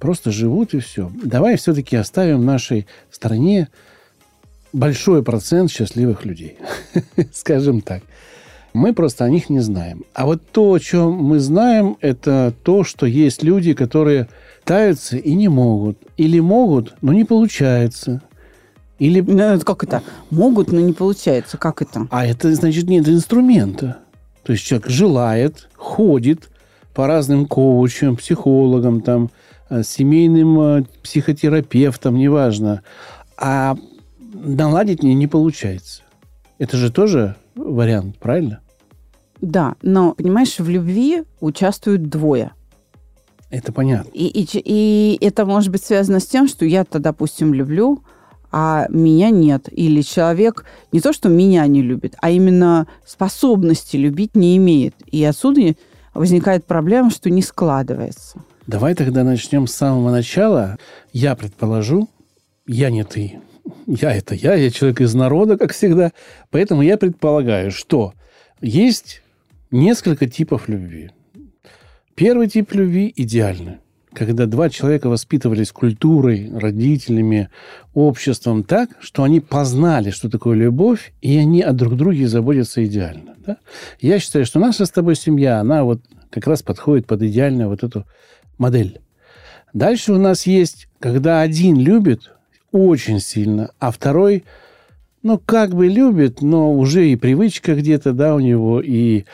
Просто 0.00 0.32
живут 0.32 0.74
и 0.74 0.80
все. 0.80 1.12
Давай 1.22 1.58
все-таки 1.58 1.94
оставим 1.94 2.44
нашей 2.44 2.88
стране 3.12 3.68
большой 4.72 5.22
процент 5.22 5.70
счастливых 5.70 6.24
людей. 6.24 6.58
Скажем 7.32 7.82
так. 7.82 8.02
Мы 8.74 8.92
просто 8.92 9.24
о 9.24 9.30
них 9.30 9.50
не 9.50 9.60
знаем. 9.60 10.04
А 10.14 10.26
вот 10.26 10.42
то, 10.50 10.72
о 10.72 10.80
чем 10.80 11.12
мы 11.12 11.38
знаем, 11.38 11.96
это 12.00 12.52
то, 12.64 12.82
что 12.82 13.06
есть 13.06 13.44
люди, 13.44 13.72
которые 13.72 14.28
пытаются 14.60 15.16
и 15.16 15.34
не 15.34 15.46
могут. 15.46 15.96
Или 16.16 16.40
могут, 16.40 16.94
но 17.00 17.12
не 17.12 17.24
получается. 17.24 18.20
Или... 18.98 19.20
Ну, 19.20 19.60
как 19.60 19.84
это? 19.84 20.02
Могут, 20.30 20.72
но 20.72 20.80
не 20.80 20.92
получается. 20.92 21.56
Как 21.56 21.82
это? 21.82 22.08
А 22.10 22.26
это, 22.26 22.52
значит, 22.52 22.88
нет 22.88 23.08
инструмента. 23.08 23.98
То 24.42 24.52
есть 24.52 24.64
человек 24.64 24.88
желает, 24.88 25.68
ходит 25.76 26.50
по 26.94 27.06
разным 27.06 27.46
коучам, 27.46 28.16
психологам, 28.16 29.02
там, 29.02 29.30
э, 29.70 29.84
семейным 29.84 30.60
э, 30.60 30.84
психотерапевтам, 31.02 32.16
неважно. 32.16 32.82
А 33.36 33.76
наладить 34.32 35.04
не, 35.04 35.14
не 35.14 35.28
получается. 35.28 36.02
Это 36.58 36.76
же 36.76 36.90
тоже 36.90 37.36
вариант, 37.54 38.18
правильно? 38.18 38.60
Да, 39.44 39.74
но, 39.82 40.14
понимаешь, 40.14 40.58
в 40.58 40.68
любви 40.70 41.24
участвуют 41.40 42.08
двое. 42.08 42.52
Это 43.50 43.72
понятно. 43.72 44.08
И, 44.14 44.26
и, 44.26 44.46
и 44.54 45.18
это 45.20 45.44
может 45.44 45.70
быть 45.70 45.84
связано 45.84 46.18
с 46.18 46.26
тем, 46.26 46.48
что 46.48 46.64
я-то, 46.64 46.98
допустим, 46.98 47.52
люблю, 47.52 48.02
а 48.50 48.86
меня 48.88 49.28
нет. 49.28 49.68
Или 49.70 50.00
человек 50.00 50.64
не 50.92 51.00
то, 51.00 51.12
что 51.12 51.28
меня 51.28 51.66
не 51.66 51.82
любит, 51.82 52.14
а 52.22 52.30
именно 52.30 52.86
способности 53.04 53.98
любить 53.98 54.34
не 54.34 54.56
имеет. 54.56 54.94
И 55.10 55.22
отсюда 55.22 55.74
возникает 56.14 56.64
проблема, 56.64 57.10
что 57.10 57.28
не 57.28 57.42
складывается. 57.42 58.40
Давай 58.66 58.94
тогда 58.94 59.24
начнем 59.24 59.66
с 59.66 59.74
самого 59.74 60.10
начала. 60.10 60.78
Я 61.12 61.36
предположу, 61.36 62.08
я 62.66 62.90
не 62.90 63.04
ты. 63.04 63.40
Я 63.86 64.16
это 64.16 64.34
я, 64.34 64.54
я 64.54 64.70
человек 64.70 65.02
из 65.02 65.14
народа, 65.14 65.58
как 65.58 65.74
всегда. 65.74 66.12
Поэтому 66.50 66.80
я 66.80 66.96
предполагаю, 66.96 67.70
что 67.70 68.14
есть 68.62 69.20
несколько 69.74 70.26
типов 70.28 70.68
любви. 70.68 71.10
Первый 72.14 72.48
тип 72.48 72.72
любви 72.74 73.12
идеальный. 73.16 73.78
Когда 74.12 74.46
два 74.46 74.70
человека 74.70 75.08
воспитывались 75.08 75.72
культурой, 75.72 76.48
родителями, 76.56 77.48
обществом 77.92 78.62
так, 78.62 78.90
что 79.00 79.24
они 79.24 79.40
познали, 79.40 80.10
что 80.10 80.30
такое 80.30 80.54
любовь, 80.54 81.12
и 81.20 81.36
они 81.36 81.60
о 81.62 81.72
друг 81.72 81.96
друге 81.96 82.28
заботятся 82.28 82.84
идеально. 82.84 83.34
да? 83.44 83.56
Я 84.00 84.20
считаю, 84.20 84.46
что 84.46 84.60
наша 84.60 84.86
с 84.86 84.90
тобой 84.90 85.16
семья, 85.16 85.58
она 85.58 85.82
вот 85.82 86.00
как 86.30 86.46
раз 86.46 86.62
подходит 86.62 87.06
под 87.06 87.22
идеальную 87.22 87.68
вот 87.68 87.82
эту 87.82 88.06
модель. 88.56 89.00
Дальше 89.72 90.12
у 90.12 90.18
нас 90.18 90.46
есть, 90.46 90.86
когда 91.00 91.40
один 91.40 91.80
любит 91.80 92.30
очень 92.70 93.18
сильно, 93.18 93.72
а 93.80 93.90
второй, 93.90 94.44
ну, 95.24 95.38
как 95.38 95.74
бы 95.74 95.88
любит, 95.88 96.42
но 96.42 96.72
уже 96.72 97.08
и 97.08 97.16
привычка 97.16 97.74
где-то, 97.74 98.12
да, 98.12 98.36
у 98.36 98.40
него, 98.40 98.80
и 98.80 99.24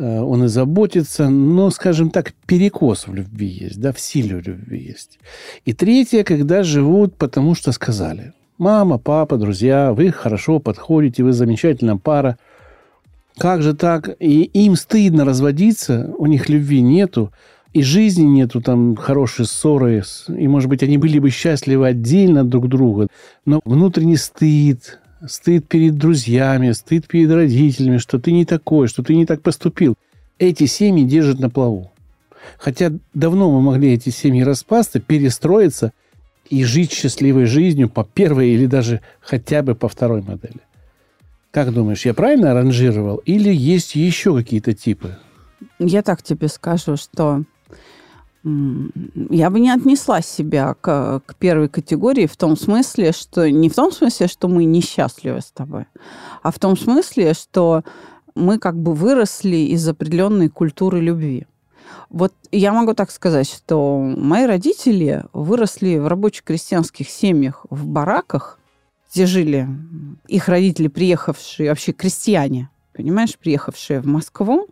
он 0.00 0.44
и 0.44 0.48
заботится, 0.48 1.28
но, 1.28 1.70
скажем 1.70 2.10
так, 2.10 2.32
перекос 2.46 3.06
в 3.06 3.14
любви 3.14 3.46
есть, 3.46 3.80
да, 3.80 3.92
в 3.92 4.00
силе 4.00 4.40
любви 4.40 4.78
есть. 4.78 5.18
И 5.64 5.72
третье, 5.72 6.24
когда 6.24 6.62
живут, 6.62 7.16
потому 7.16 7.54
что 7.54 7.72
сказали. 7.72 8.32
Мама, 8.58 8.98
папа, 8.98 9.36
друзья, 9.36 9.92
вы 9.92 10.10
хорошо 10.10 10.58
подходите, 10.58 11.22
вы 11.22 11.32
замечательная 11.32 11.96
пара. 11.96 12.38
Как 13.38 13.62
же 13.62 13.74
так? 13.74 14.16
И 14.18 14.42
им 14.42 14.76
стыдно 14.76 15.24
разводиться, 15.24 16.12
у 16.18 16.26
них 16.26 16.48
любви 16.48 16.82
нету, 16.82 17.32
и 17.72 17.82
жизни 17.82 18.24
нету, 18.24 18.60
там 18.60 18.96
хорошие 18.96 19.46
ссоры, 19.46 20.02
и, 20.28 20.48
может 20.48 20.68
быть, 20.68 20.82
они 20.82 20.98
были 20.98 21.18
бы 21.18 21.30
счастливы 21.30 21.86
отдельно 21.86 22.44
друг 22.44 22.68
друга, 22.68 23.06
но 23.44 23.60
внутренний 23.64 24.16
стыд, 24.16 24.98
стыд 25.26 25.68
перед 25.68 25.96
друзьями, 25.96 26.72
стыд 26.72 27.06
перед 27.06 27.30
родителями, 27.30 27.98
что 27.98 28.18
ты 28.18 28.32
не 28.32 28.44
такой, 28.44 28.88
что 28.88 29.02
ты 29.02 29.14
не 29.14 29.26
так 29.26 29.42
поступил. 29.42 29.96
Эти 30.38 30.66
семьи 30.66 31.04
держат 31.04 31.38
на 31.38 31.50
плаву. 31.50 31.90
Хотя 32.58 32.92
давно 33.14 33.50
мы 33.50 33.60
могли 33.60 33.92
эти 33.92 34.08
семьи 34.10 34.42
распасться, 34.42 35.00
перестроиться 35.00 35.92
и 36.48 36.64
жить 36.64 36.92
счастливой 36.92 37.44
жизнью 37.44 37.88
по 37.88 38.04
первой 38.04 38.50
или 38.50 38.66
даже 38.66 39.02
хотя 39.20 39.62
бы 39.62 39.74
по 39.74 39.88
второй 39.88 40.22
модели. 40.22 40.60
Как 41.50 41.72
думаешь, 41.72 42.06
я 42.06 42.14
правильно 42.14 42.54
ранжировал? 42.54 43.16
Или 43.18 43.52
есть 43.52 43.94
еще 43.94 44.34
какие-то 44.34 44.72
типы? 44.72 45.16
Я 45.78 46.02
так 46.02 46.22
тебе 46.22 46.48
скажу, 46.48 46.96
что 46.96 47.44
я 48.42 49.50
бы 49.50 49.60
не 49.60 49.70
отнесла 49.70 50.22
себя 50.22 50.74
к, 50.74 51.22
к 51.26 51.34
первой 51.34 51.68
категории 51.68 52.26
в 52.26 52.36
том 52.36 52.56
смысле, 52.56 53.12
что 53.12 53.50
не 53.50 53.68
в 53.68 53.74
том 53.74 53.92
смысле, 53.92 54.28
что 54.28 54.48
мы 54.48 54.64
несчастливы 54.64 55.40
с 55.40 55.50
тобой, 55.50 55.84
а 56.42 56.50
в 56.50 56.58
том 56.58 56.76
смысле, 56.76 57.34
что 57.34 57.82
мы 58.34 58.58
как 58.58 58.80
бы 58.80 58.94
выросли 58.94 59.56
из 59.56 59.86
определенной 59.86 60.48
культуры 60.48 61.00
любви. 61.00 61.46
Вот 62.08 62.32
я 62.50 62.72
могу 62.72 62.94
так 62.94 63.10
сказать, 63.10 63.48
что 63.48 63.98
мои 63.98 64.46
родители 64.46 65.24
выросли 65.32 65.98
в 65.98 66.06
рабоче-крестьянских 66.06 67.08
семьях 67.10 67.66
в 67.68 67.86
бараках, 67.86 68.58
где 69.12 69.26
жили 69.26 69.68
их 70.28 70.48
родители, 70.48 70.88
приехавшие, 70.88 71.68
вообще 71.68 71.92
крестьяне, 71.92 72.70
понимаешь, 72.94 73.36
приехавшие 73.36 74.00
в 74.00 74.06
Москву, 74.06 74.68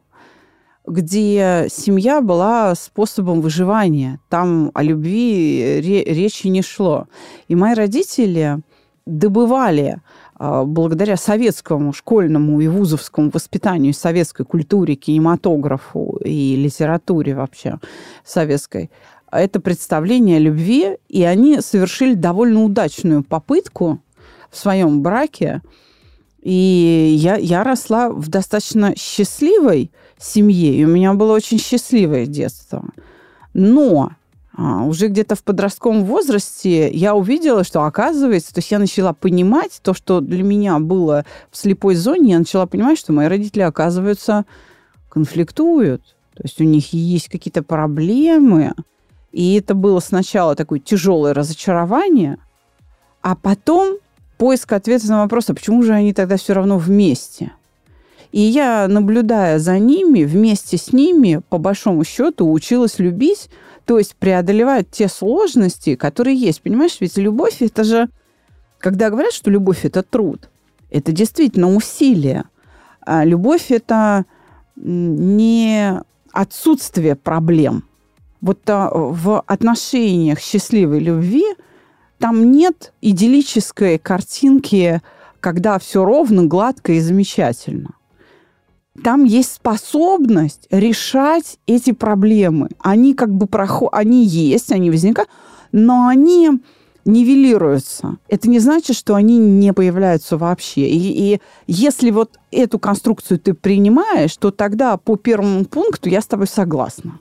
где 0.89 1.67
семья 1.71 2.21
была 2.21 2.75
способом 2.75 3.41
выживания. 3.41 4.21
Там 4.29 4.71
о 4.75 4.83
любви 4.83 5.81
ре- 5.85 6.05
речи 6.05 6.47
не 6.49 6.63
шло. 6.63 7.07
И 7.49 7.55
мои 7.55 7.75
родители 7.75 8.59
добывали 9.07 10.01
а, 10.35 10.65
благодаря 10.65 11.17
советскому 11.17 11.93
школьному 11.93 12.61
и 12.61 12.69
вузовскому 12.69 13.31
воспитанию, 13.33 13.95
советской 13.95 14.45
культуре, 14.45 14.95
кинематографу 14.95 16.21
и 16.25 16.57
литературе 16.57 17.35
вообще 17.35 17.79
советской, 18.25 18.91
это 19.31 19.61
представление 19.61 20.37
о 20.37 20.41
любви, 20.41 20.97
и 21.09 21.23
они 21.23 21.61
совершили 21.61 22.15
довольно 22.15 22.65
удачную 22.65 23.23
попытку 23.23 24.01
в 24.51 24.57
своем 24.57 25.03
браке. 25.03 25.61
И 26.49 27.15
я, 27.19 27.37
я 27.37 27.63
росла 27.63 28.09
в 28.09 28.29
достаточно 28.31 28.95
счастливой 28.97 29.91
семье, 30.19 30.75
и 30.75 30.83
у 30.87 30.89
меня 30.89 31.13
было 31.13 31.35
очень 31.35 31.59
счастливое 31.59 32.25
детство. 32.25 32.87
Но 33.53 34.13
а, 34.57 34.85
уже 34.85 35.09
где-то 35.09 35.35
в 35.35 35.43
подростковом 35.43 36.07
возрасте 36.07 36.91
я 36.91 37.15
увидела, 37.15 37.65
что 37.65 37.83
оказывается, 37.83 38.55
то 38.55 38.61
есть 38.61 38.71
я 38.71 38.79
начала 38.79 39.13
понимать 39.13 39.79
то, 39.83 39.93
что 39.93 40.23
для 40.23 40.43
меня 40.43 40.79
было 40.79 41.27
в 41.51 41.59
слепой 41.59 41.97
зоне, 41.97 42.33
я 42.33 42.39
начала 42.39 42.65
понимать, 42.65 42.99
что 42.99 43.13
мои 43.13 43.27
родители, 43.27 43.61
оказывается, 43.61 44.47
конфликтуют. 45.11 46.17
То 46.33 46.45
есть 46.45 46.59
у 46.63 46.65
них 46.65 46.95
есть 46.95 47.29
какие-то 47.29 47.63
проблемы. 47.63 48.73
И 49.33 49.57
это 49.57 49.75
было 49.75 50.01
сначала 50.01 50.57
такое 50.57 50.79
тяжелое 50.79 51.35
разочарование, 51.35 52.39
а 53.21 53.37
потом 53.37 53.99
поиск 54.39 54.73
ответа 54.73 55.09
на 55.09 55.23
вопрос, 55.23 55.51
а 55.51 55.55
почему 55.55 55.83
же 55.83 55.93
они 55.93 56.15
тогда 56.15 56.37
все 56.37 56.55
равно 56.55 56.79
вместе? 56.79 57.53
И 58.33 58.41
я, 58.41 58.89
наблюдая 58.89 59.59
за 59.59 59.79
ними, 59.79 60.25
вместе 60.25 60.77
с 60.77 60.93
ними, 60.93 61.41
по 61.49 61.59
большому 61.59 62.05
счету, 62.05 62.51
училась 62.51 62.99
любить, 62.99 63.51
то 63.85 63.99
есть 63.99 64.17
преодолевать 64.17 64.91
те 64.91 65.09
сложности, 65.09 65.95
которые 65.95 66.37
есть. 66.37 66.63
Понимаешь, 66.63 66.99
ведь 67.01 67.17
любовь– 67.17 67.57
это 67.61 67.85
же... 67.85 68.09
Когда 68.79 69.11
говорят, 69.11 69.33
что 69.33 69.51
любовь– 69.51 69.81
это 69.85 70.03
труд, 70.03 70.51
Это 70.91 71.11
действительно 71.11 71.75
усилие. 71.75 72.45
А 73.01 73.25
любовь– 73.25 73.67
это 73.71 74.25
не 74.77 76.01
отсутствие 76.33 77.17
проблем. 77.17 77.85
Вот 78.41 78.61
а, 78.69 78.91
в 78.93 79.41
отношениях 79.41 80.39
счастливой 80.39 81.01
любви 81.01 81.45
там 82.19 82.51
нет 82.51 82.93
идиллической 83.01 83.99
картинки, 83.99 85.03
когда 85.41 85.79
все 85.79 86.05
ровно, 86.05 86.45
гладко 86.45 86.93
и 86.93 87.01
замечательно. 87.01 87.95
Там 89.03 89.25
есть 89.25 89.53
способность 89.53 90.67
решать 90.71 91.59
эти 91.67 91.93
проблемы. 91.93 92.71
Они 92.81 93.15
как 93.15 93.33
бы 93.33 93.47
проходят, 93.47 93.95
они 93.95 94.25
есть, 94.25 94.73
они 94.73 94.91
возникают, 94.91 95.31
но 95.71 96.09
они 96.09 96.51
нивелируются. 97.05 98.19
Это 98.29 98.51
не 98.51 98.59
значит, 98.59 98.97
что 98.97 99.15
они 99.15 99.39
не 99.39 99.73
появляются 99.73 100.37
вообще. 100.37 100.89
И, 100.89 101.35
и 101.35 101.41
если 101.67 102.11
вот 102.11 102.39
эту 102.51 102.79
конструкцию 102.79 103.39
ты 103.39 103.55
принимаешь, 103.55 104.37
то 104.37 104.51
тогда 104.51 104.97
по 104.97 105.17
первому 105.17 105.65
пункту 105.65 106.09
я 106.09 106.21
с 106.21 106.27
тобой 106.27 106.49
согласна. 106.49 107.21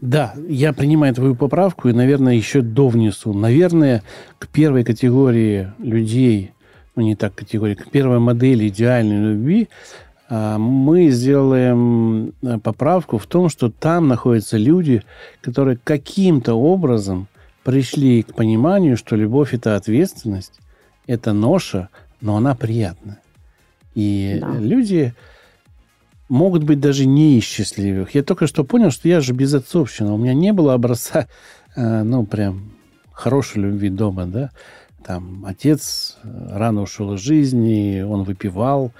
Да, 0.00 0.34
я 0.48 0.72
принимаю 0.72 1.14
твою 1.14 1.34
поправку 1.34 1.88
и, 1.88 1.92
наверное, 1.92 2.34
еще 2.34 2.62
довнесу. 2.62 3.32
Наверное, 3.32 4.02
к 4.38 4.46
первой 4.46 4.84
категории 4.84 5.72
людей, 5.78 6.52
ну 6.94 7.02
не 7.02 7.16
так 7.16 7.34
категории, 7.34 7.74
к 7.74 7.90
первой 7.90 8.20
модели 8.20 8.68
идеальной 8.68 9.32
любви 9.32 9.68
а, 10.28 10.58
мы 10.58 11.08
сделаем 11.08 12.32
э, 12.42 12.58
поправку 12.58 13.18
в 13.18 13.26
том, 13.26 13.48
что 13.48 13.70
там 13.70 14.08
находятся 14.08 14.58
люди, 14.58 15.02
которые 15.40 15.78
каким-то 15.82 16.54
образом 16.54 17.28
пришли 17.64 18.22
к 18.22 18.34
пониманию, 18.34 18.96
что 18.96 19.16
любовь– 19.16 19.50
это 19.54 19.74
ответственность, 19.74 20.60
это 21.06 21.32
ноша, 21.32 21.88
но 22.20 22.36
она 22.36 22.54
приятна. 22.54 23.18
И 23.94 24.38
да. 24.40 24.52
люди 24.58 25.14
могут 26.28 26.64
быть 26.64 26.80
даже 26.80 27.06
не 27.06 27.38
из 27.38 27.44
счастливых. 27.44 28.14
Я 28.14 28.22
только 28.22 28.46
что 28.46 28.64
понял, 28.64 28.90
что 28.90 29.08
я 29.08 29.20
же 29.20 29.32
безотцовщина. 29.32 30.14
У 30.14 30.18
меня 30.18 30.34
не 30.34 30.52
было 30.52 30.74
образца, 30.74 31.28
э, 31.76 32.02
ну, 32.02 32.26
прям 32.26 32.72
хорошей 33.12 33.62
любви 33.62 33.88
дома, 33.88 34.26
да. 34.26 34.50
Там 35.04 35.44
отец 35.46 36.18
рано 36.22 36.82
ушел 36.82 37.14
из 37.14 37.20
жизни, 37.20 38.02
он 38.02 38.24
выпивал, 38.24 38.92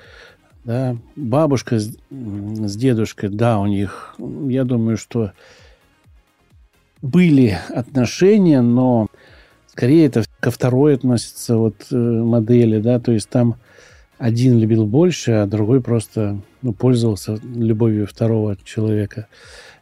да. 0.64 0.96
Бабушка 1.16 1.78
с, 1.78 1.94
с 2.10 2.76
дедушкой, 2.76 3.28
да, 3.28 3.58
у 3.58 3.66
них, 3.66 4.14
я 4.18 4.64
думаю, 4.64 4.96
что 4.96 5.32
были 7.02 7.58
отношения, 7.68 8.60
но 8.60 9.08
скорее 9.68 10.06
это 10.06 10.24
ко 10.40 10.50
второй 10.50 10.94
относится 10.94 11.56
вот 11.56 11.86
э, 11.90 11.96
модели, 11.96 12.80
да, 12.80 12.98
то 12.98 13.12
есть 13.12 13.28
там 13.28 13.56
один 14.18 14.58
любил 14.58 14.84
больше, 14.84 15.32
а 15.32 15.46
другой 15.46 15.80
просто 15.80 16.38
ну, 16.60 16.72
пользовался 16.72 17.38
любовью 17.42 18.06
второго 18.06 18.56
человека. 18.64 19.28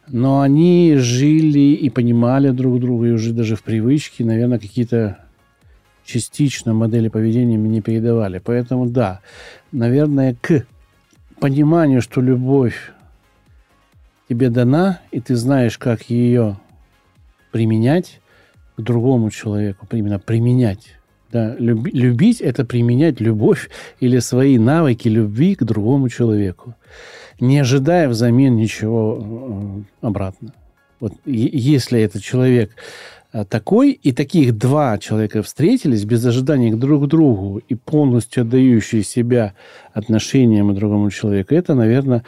Но 0.07 0.41
они 0.41 0.95
жили 0.97 1.73
и 1.73 1.89
понимали 1.89 2.51
друг 2.51 2.79
друга, 2.79 3.07
и 3.07 3.11
уже 3.11 3.33
даже 3.33 3.55
в 3.55 3.63
привычке, 3.63 4.23
наверное, 4.23 4.59
какие-то 4.59 5.17
частично 6.05 6.73
модели 6.73 7.09
поведения 7.09 7.57
мне 7.57 7.81
передавали. 7.81 8.39
Поэтому 8.39 8.87
да, 8.87 9.19
наверное, 9.71 10.35
к 10.39 10.65
пониманию, 11.39 12.01
что 12.01 12.21
любовь 12.21 12.93
тебе 14.29 14.49
дана, 14.49 15.01
и 15.11 15.19
ты 15.19 15.35
знаешь, 15.35 15.77
как 15.77 16.09
ее 16.09 16.57
применять 17.51 18.21
к 18.77 18.81
другому 18.81 19.29
человеку, 19.31 19.87
именно 19.91 20.19
применять. 20.19 20.96
Да, 21.31 21.55
люби, 21.59 21.91
любить– 21.91 22.41
это 22.41 22.63
применять 22.63 23.19
любовь 23.19 23.69
или 23.99 24.19
свои 24.19 24.57
навыки 24.57 25.09
любви 25.09 25.55
к 25.55 25.63
другому 25.63 26.07
человеку, 26.09 26.75
не 27.39 27.59
ожидая 27.59 28.07
взамен 28.07 28.55
ничего 28.55 29.83
э, 30.01 30.05
обратно. 30.05 30.53
Вот 30.99 31.13
если 31.25 32.01
этот 32.01 32.23
человек 32.23 32.71
э, 33.33 33.43
такой, 33.43 33.91
и 33.91 34.13
таких 34.13 34.57
два 34.57 34.97
человека 34.97 35.43
встретились 35.43 36.05
без 36.05 36.25
ожидания 36.25 36.73
друг 36.73 37.05
к 37.05 37.07
другу 37.07 37.61
и 37.67 37.75
полностью 37.75 38.43
отдающие 38.43 39.03
себя 39.03 39.53
отношениям 39.93 40.71
к 40.71 40.75
другому 40.75 41.11
человеку, 41.11 41.53
это, 41.53 41.75
наверное, 41.75 42.23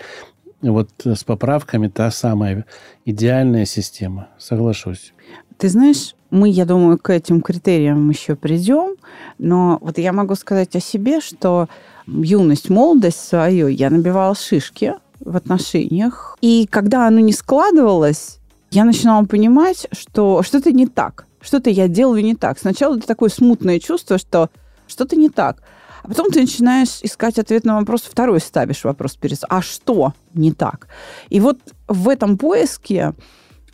вот 0.62 0.90
с 1.06 1.24
поправками 1.24 1.88
та 1.88 2.12
самая 2.12 2.66
идеальная 3.06 3.64
система. 3.64 4.28
Соглашусь. 4.38 5.14
Ты 5.58 5.70
знаешь, 5.70 6.16
мы, 6.32 6.50
я 6.50 6.66
думаю, 6.66 6.98
к 6.98 7.10
этим 7.10 7.42
критериям 7.42 8.10
еще 8.10 8.36
придем, 8.36 8.96
но 9.38 9.78
вот 9.82 9.98
я 9.98 10.14
могу 10.14 10.36
сказать 10.36 10.76
о 10.76 10.80
себе, 10.80 11.22
что 11.22 11.68
юность, 12.08 12.70
молодость 12.70 13.28
свою 13.28 13.68
я 13.68 13.90
набивала 13.90 14.36
шишки 14.36 14.94
в 15.20 15.36
отношениях. 15.36 16.38
И 16.42 16.68
когда 16.70 17.08
оно 17.08 17.20
не 17.20 17.34
складывалось, 17.34 18.40
я 18.72 18.86
начинала 18.86 19.26
понимать, 19.26 19.88
что 19.92 20.44
что-то 20.44 20.72
не 20.72 20.88
так, 20.88 21.26
что-то 21.42 21.70
я 21.70 21.88
делаю 21.88 22.24
не 22.24 22.36
так. 22.36 22.60
Сначала 22.60 22.98
это 22.98 23.08
такое 23.08 23.30
смутное 23.30 23.80
чувство, 23.80 24.18
что 24.18 24.50
что-то 24.88 25.16
не 25.16 25.30
так. 25.30 25.62
А 26.04 26.08
потом 26.08 26.32
ты 26.32 26.42
начинаешь 26.42 27.00
искать 27.02 27.40
ответ 27.40 27.66
на 27.66 27.78
вопрос, 27.78 28.02
второй 28.02 28.40
ставишь 28.40 28.84
вопрос 28.84 29.16
перед 29.16 29.40
а 29.50 29.62
что 29.62 30.14
не 30.34 30.52
так? 30.52 30.88
И 31.30 31.40
вот 31.40 31.58
в 31.88 32.08
этом 32.08 32.38
поиске 32.38 33.14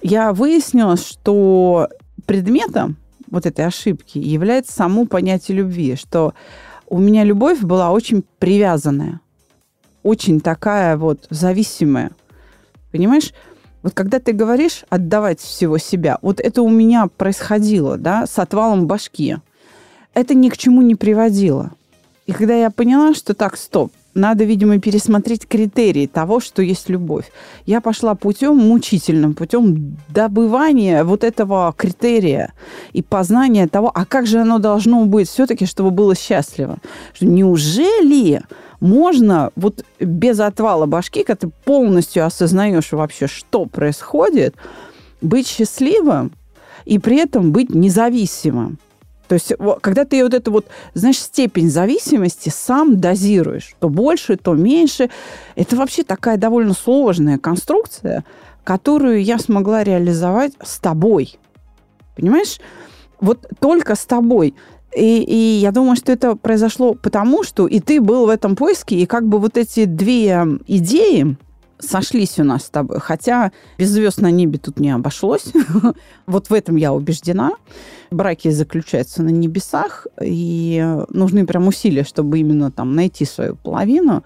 я 0.02 0.34
выяснила, 0.34 0.98
что 0.98 1.90
предметом 2.26 2.98
вот 3.30 3.46
этой 3.46 3.66
ошибки 3.66 4.18
является 4.18 4.74
само 4.74 5.06
понятие 5.06 5.58
любви, 5.58 5.96
что 5.96 6.34
у 6.88 7.00
меня 7.00 7.24
любовь 7.24 7.62
была 7.62 7.92
очень 7.92 8.24
привязанная, 8.40 9.20
очень 10.04 10.40
такая 10.40 10.98
вот 10.98 11.28
зависимая. 11.30 12.12
Понимаешь? 12.92 13.34
Вот 13.82 13.94
когда 13.94 14.20
ты 14.20 14.34
говоришь 14.34 14.84
отдавать 14.90 15.40
всего 15.40 15.78
себя, 15.78 16.18
вот 16.22 16.40
это 16.40 16.62
у 16.62 16.70
меня 16.70 17.08
происходило, 17.08 17.98
да, 17.98 18.26
с 18.26 18.40
отвалом 18.40 18.88
башки. 18.88 19.38
Это 20.14 20.34
ни 20.34 20.50
к 20.50 20.58
чему 20.58 20.82
не 20.82 20.96
приводило. 20.96 21.72
И 22.26 22.32
когда 22.32 22.56
я 22.56 22.72
поняла, 22.72 23.14
что 23.14 23.34
так, 23.34 23.58
стоп, 23.58 23.92
надо, 24.16 24.46
видимо, 24.46 24.80
пересмотреть 24.80 25.46
критерии 25.46 26.08
того, 26.08 26.40
что 26.40 26.62
есть 26.62 26.90
любовь. 26.90 27.26
Я 27.66 27.82
пошла 27.82 28.16
путем 28.16 28.56
мучительным, 28.56 29.34
путем 29.34 29.98
добывания 30.08 31.04
вот 31.04 31.24
этого 31.24 31.74
критерия 31.78 32.54
и 32.94 33.02
познания 33.02 33.68
того, 33.68 33.92
а 33.94 34.06
как 34.06 34.26
же 34.26 34.40
оно 34.40 34.58
должно 34.58 35.06
быть 35.06 35.28
все-таки, 35.28 35.66
чтобы 35.66 35.92
было 35.92 36.16
счастливо. 36.16 36.78
Что 37.14 37.26
неужели 37.26 38.42
можно 38.80 39.52
вот 39.56 39.84
без 40.00 40.40
отвала 40.40 40.86
башки, 40.86 41.24
когда 41.24 41.48
ты 41.48 41.52
полностью 41.66 42.26
осознаешь 42.26 42.94
вообще, 42.94 43.28
что 43.28 43.66
происходит, 43.66 44.56
быть 45.22 45.48
счастливым 45.48 46.32
и 46.86 47.00
при 47.00 47.18
этом 47.18 47.52
быть 47.52 47.70
независимым? 47.76 48.80
То 49.28 49.34
есть, 49.34 49.54
когда 49.82 50.06
ты 50.06 50.24
вот 50.24 50.34
эту 50.34 50.52
вот, 50.52 50.68
знаешь, 50.94 51.20
степень 51.20 51.70
зависимости 51.70 52.50
сам 52.50 53.00
дозируешь, 53.00 53.76
то 53.80 53.90
больше, 53.90 54.38
то 54.38 54.54
меньше, 54.54 55.10
это 55.56 55.76
вообще 55.76 56.04
такая 56.04 56.38
довольно 56.38 56.74
сложная 56.74 57.38
конструкция, 57.38 58.24
которую 58.64 59.24
я 59.24 59.40
смогла 59.40 59.84
реализовать 59.84 60.54
с 60.64 60.80
тобой. 60.80 61.38
Понимаешь? 62.16 62.60
Вот 63.20 63.46
только 63.60 63.96
с 63.96 64.06
тобой. 64.06 64.56
И, 64.96 65.24
и 65.24 65.60
я 65.60 65.72
думаю, 65.72 65.96
что 65.96 66.12
это 66.12 66.36
произошло 66.36 66.94
потому, 66.94 67.44
что 67.44 67.68
и 67.68 67.80
ты 67.80 68.00
был 68.00 68.28
в 68.28 68.30
этом 68.30 68.56
поиске, 68.56 68.96
и 68.96 69.06
как 69.06 69.28
бы 69.28 69.40
вот 69.40 69.58
эти 69.58 69.86
две 69.86 70.44
идеи, 70.68 71.36
сошлись 71.86 72.40
у 72.40 72.44
нас 72.44 72.66
с 72.66 72.70
тобой. 72.70 73.00
Хотя 73.00 73.52
без 73.78 73.90
звезд 73.90 74.22
на 74.22 74.32
небе 74.32 74.58
тут 74.58 74.80
не 74.80 74.92
обошлось. 74.92 75.46
вот 76.26 76.50
в 76.50 76.54
этом 76.54 76.76
я 76.76 76.94
убеждена. 76.94 77.52
Браки 78.12 78.50
заключаются 78.50 79.24
на 79.24 79.30
небесах, 79.30 80.08
и 80.22 80.86
нужны 81.10 81.46
прям 81.46 81.68
усилия, 81.68 82.04
чтобы 82.04 82.40
именно 82.40 82.72
там 82.72 82.96
найти 82.96 83.26
свою 83.26 83.56
половину. 83.56 84.24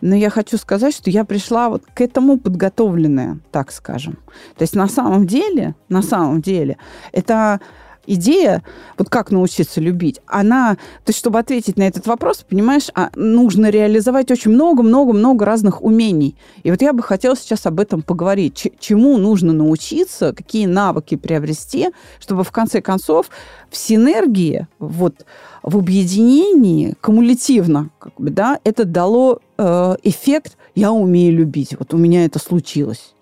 Но 0.00 0.16
я 0.16 0.30
хочу 0.30 0.56
сказать, 0.56 0.94
что 0.94 1.10
я 1.10 1.24
пришла 1.24 1.68
вот 1.68 1.82
к 1.94 2.00
этому 2.00 2.38
подготовленная, 2.38 3.38
так 3.50 3.70
скажем. 3.70 4.18
То 4.56 4.62
есть 4.62 4.74
на 4.74 4.88
самом 4.88 5.26
деле, 5.26 5.74
на 5.88 6.02
самом 6.02 6.40
деле, 6.40 6.78
это 7.12 7.60
идея, 8.06 8.62
вот 8.98 9.08
как 9.08 9.30
научиться 9.30 9.80
любить, 9.80 10.20
она, 10.26 10.74
то 10.74 11.10
есть 11.10 11.18
чтобы 11.18 11.38
ответить 11.38 11.76
на 11.76 11.84
этот 11.84 12.06
вопрос, 12.06 12.44
понимаешь, 12.48 12.88
а 12.94 13.10
нужно 13.14 13.70
реализовать 13.70 14.30
очень 14.30 14.50
много-много-много 14.50 15.44
разных 15.44 15.82
умений. 15.82 16.36
И 16.62 16.70
вот 16.70 16.82
я 16.82 16.92
бы 16.92 17.02
хотела 17.02 17.36
сейчас 17.36 17.66
об 17.66 17.80
этом 17.80 18.02
поговорить. 18.02 18.72
Чему 18.78 19.18
нужно 19.18 19.52
научиться, 19.52 20.32
какие 20.32 20.66
навыки 20.66 21.16
приобрести, 21.16 21.90
чтобы 22.18 22.44
в 22.44 22.50
конце 22.50 22.80
концов 22.80 23.30
в 23.70 23.76
синергии, 23.76 24.66
вот 24.78 25.26
в 25.62 25.76
объединении, 25.76 26.94
кумулятивно, 27.00 27.90
как 27.98 28.14
бы, 28.16 28.30
да, 28.30 28.58
это 28.64 28.84
дало 28.84 29.40
э, 29.58 29.96
эффект 30.02 30.56
«я 30.74 30.92
умею 30.92 31.36
любить». 31.36 31.76
Вот 31.78 31.92
у 31.94 31.98
меня 31.98 32.24
это 32.24 32.38
случилось. 32.38 33.14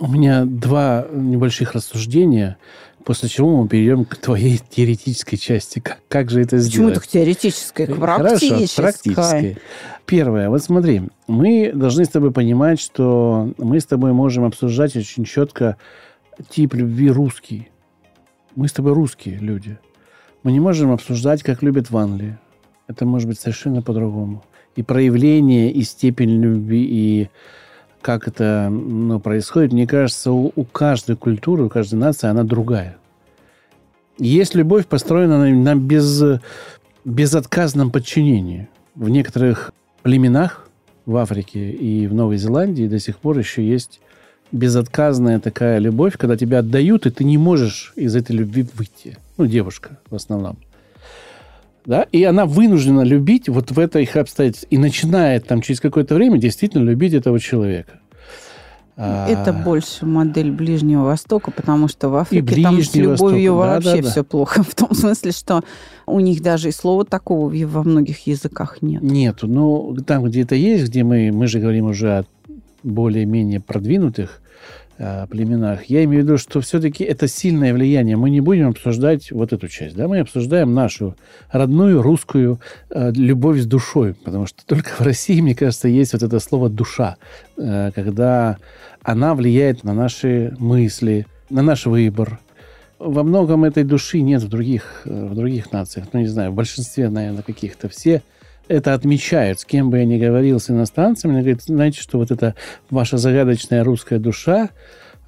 У 0.00 0.08
меня 0.08 0.44
два 0.44 1.06
небольших 1.12 1.74
рассуждения, 1.74 2.56
после 3.04 3.28
чего 3.28 3.62
мы 3.62 3.68
перейдем 3.68 4.04
к 4.04 4.16
твоей 4.16 4.58
теоретической 4.58 5.38
части. 5.38 5.78
Как, 5.78 6.00
как 6.08 6.30
же 6.30 6.40
это 6.40 6.56
Почему 6.56 6.68
сделать? 6.68 6.94
так 6.94 7.06
теоретической? 7.06 7.86
К 7.86 7.98
Хорошо, 7.98 8.38
практической. 8.38 8.82
практической. 8.82 9.58
Первое. 10.06 10.48
Вот 10.48 10.62
смотри, 10.62 11.02
мы 11.26 11.72
должны 11.74 12.04
с 12.04 12.08
тобой 12.08 12.32
понимать, 12.32 12.80
что 12.80 13.52
мы 13.58 13.78
с 13.78 13.84
тобой 13.84 14.12
можем 14.12 14.44
обсуждать 14.44 14.96
очень 14.96 15.24
четко 15.24 15.76
тип 16.50 16.74
любви 16.74 17.10
русский. 17.10 17.68
Мы 18.56 18.68
с 18.68 18.72
тобой 18.72 18.92
русские 18.94 19.36
люди. 19.36 19.78
Мы 20.42 20.52
не 20.52 20.60
можем 20.60 20.92
обсуждать, 20.92 21.42
как 21.42 21.62
любят 21.62 21.90
в 21.90 21.96
Англии. 21.96 22.38
Это 22.86 23.06
может 23.06 23.28
быть 23.28 23.40
совершенно 23.40 23.82
по-другому. 23.82 24.44
И 24.76 24.82
проявление, 24.82 25.70
и 25.70 25.82
степень 25.82 26.40
любви, 26.40 26.84
и 26.84 27.30
как 28.04 28.28
это 28.28 28.68
ну, 28.70 29.18
происходит, 29.18 29.72
мне 29.72 29.86
кажется, 29.86 30.30
у, 30.30 30.52
у 30.54 30.64
каждой 30.64 31.16
культуры, 31.16 31.64
у 31.64 31.68
каждой 31.70 31.94
нации 31.94 32.28
она 32.28 32.44
другая. 32.44 32.98
Есть 34.18 34.54
любовь, 34.54 34.86
построена 34.86 35.38
на, 35.38 35.48
на 35.48 35.74
без, 35.74 36.22
безотказном 37.06 37.90
подчинении. 37.90 38.68
В 38.94 39.08
некоторых 39.08 39.72
племенах 40.02 40.68
в 41.06 41.16
Африке 41.16 41.70
и 41.70 42.06
в 42.06 42.12
Новой 42.12 42.36
Зеландии 42.36 42.86
до 42.86 42.98
сих 42.98 43.16
пор 43.16 43.38
еще 43.38 43.66
есть 43.66 44.02
безотказная 44.52 45.40
такая 45.40 45.78
любовь, 45.78 46.18
когда 46.18 46.36
тебя 46.36 46.58
отдают, 46.58 47.06
и 47.06 47.10
ты 47.10 47.24
не 47.24 47.38
можешь 47.38 47.94
из 47.96 48.14
этой 48.14 48.36
любви 48.36 48.66
выйти. 48.74 49.16
Ну, 49.38 49.46
девушка 49.46 49.98
в 50.10 50.14
основном. 50.14 50.58
Да? 51.84 52.02
И 52.12 52.24
она 52.24 52.46
вынуждена 52.46 53.02
любить 53.02 53.48
вот 53.48 53.70
в 53.70 53.78
этих 53.78 54.16
обстоятельствах. 54.16 54.72
И 54.72 54.78
начинает 54.78 55.46
там 55.46 55.60
через 55.60 55.80
какое-то 55.80 56.14
время 56.14 56.38
действительно 56.38 56.82
любить 56.82 57.12
этого 57.12 57.38
человека. 57.38 58.00
Это 58.96 59.50
А, 59.50 59.52
больше 59.52 60.06
модель 60.06 60.52
Ближнего 60.52 61.02
Востока, 61.02 61.50
потому 61.50 61.88
что 61.88 62.10
в 62.10 62.16
Африке 62.16 62.62
там 62.62 62.80
с 62.80 62.94
любовью 62.94 63.56
Восток, 63.56 63.84
вообще 63.84 63.96
да, 63.96 64.02
да. 64.02 64.10
все 64.10 64.24
плохо. 64.24 64.62
В 64.68 64.74
том 64.76 64.94
смысле, 64.94 65.32
что 65.32 65.64
у 66.06 66.20
них 66.20 66.40
даже 66.42 66.68
и 66.68 66.72
слова 66.72 67.04
такого 67.04 67.52
во 67.52 67.82
многих 67.82 68.28
языках 68.28 68.82
нет. 68.82 69.02
Нету. 69.02 69.48
Ну, 69.48 69.96
там, 70.06 70.22
где 70.24 70.42
это 70.42 70.54
есть, 70.54 70.90
где 70.90 71.02
мы, 71.02 71.32
мы 71.32 71.48
же 71.48 71.58
говорим 71.58 71.86
уже 71.86 72.18
о 72.18 72.24
более-менее 72.84 73.60
продвинутых 73.60 74.40
племенах, 74.96 75.86
я 75.86 76.04
имею 76.04 76.22
в 76.22 76.24
виду, 76.24 76.38
что 76.38 76.60
все-таки 76.60 77.02
это 77.04 77.26
сильное 77.26 77.74
влияние. 77.74 78.16
Мы 78.16 78.30
не 78.30 78.40
будем 78.40 78.68
обсуждать 78.68 79.32
вот 79.32 79.52
эту 79.52 79.68
часть. 79.68 79.96
Да? 79.96 80.06
Мы 80.06 80.20
обсуждаем 80.20 80.72
нашу 80.72 81.16
родную 81.50 82.00
русскую 82.00 82.60
а, 82.90 83.10
любовь 83.10 83.60
с 83.60 83.66
душой. 83.66 84.14
Потому 84.14 84.46
что 84.46 84.64
только 84.64 84.90
в 84.90 85.00
России, 85.00 85.40
мне 85.40 85.54
кажется, 85.54 85.88
есть 85.88 86.12
вот 86.12 86.22
это 86.22 86.38
слово 86.38 86.68
«душа», 86.68 87.16
а, 87.56 87.90
когда 87.90 88.58
она 89.02 89.34
влияет 89.34 89.84
на 89.84 89.94
наши 89.94 90.54
мысли, 90.58 91.26
на 91.50 91.62
наш 91.62 91.86
выбор. 91.86 92.38
Во 92.98 93.22
многом 93.22 93.64
этой 93.64 93.84
души 93.84 94.20
нет 94.20 94.42
в 94.42 94.48
других, 94.48 95.02
э, 95.04 95.26
в 95.26 95.34
других 95.34 95.72
нациях. 95.72 96.06
Ну, 96.12 96.20
не 96.20 96.26
знаю, 96.26 96.52
в 96.52 96.54
большинстве, 96.54 97.10
наверное, 97.10 97.42
каких-то. 97.42 97.88
Все 97.88 98.22
это 98.68 98.94
отмечают, 98.94 99.60
с 99.60 99.64
кем 99.64 99.90
бы 99.90 99.98
я 99.98 100.04
ни 100.04 100.18
говорил 100.18 100.60
с 100.60 100.70
иностранцами, 100.70 101.34
они 101.34 101.42
говорят, 101.42 101.62
знаете, 101.62 102.00
что 102.00 102.18
вот 102.18 102.30
эта 102.30 102.54
ваша 102.90 103.18
загадочная 103.18 103.84
русская 103.84 104.18
душа, 104.18 104.70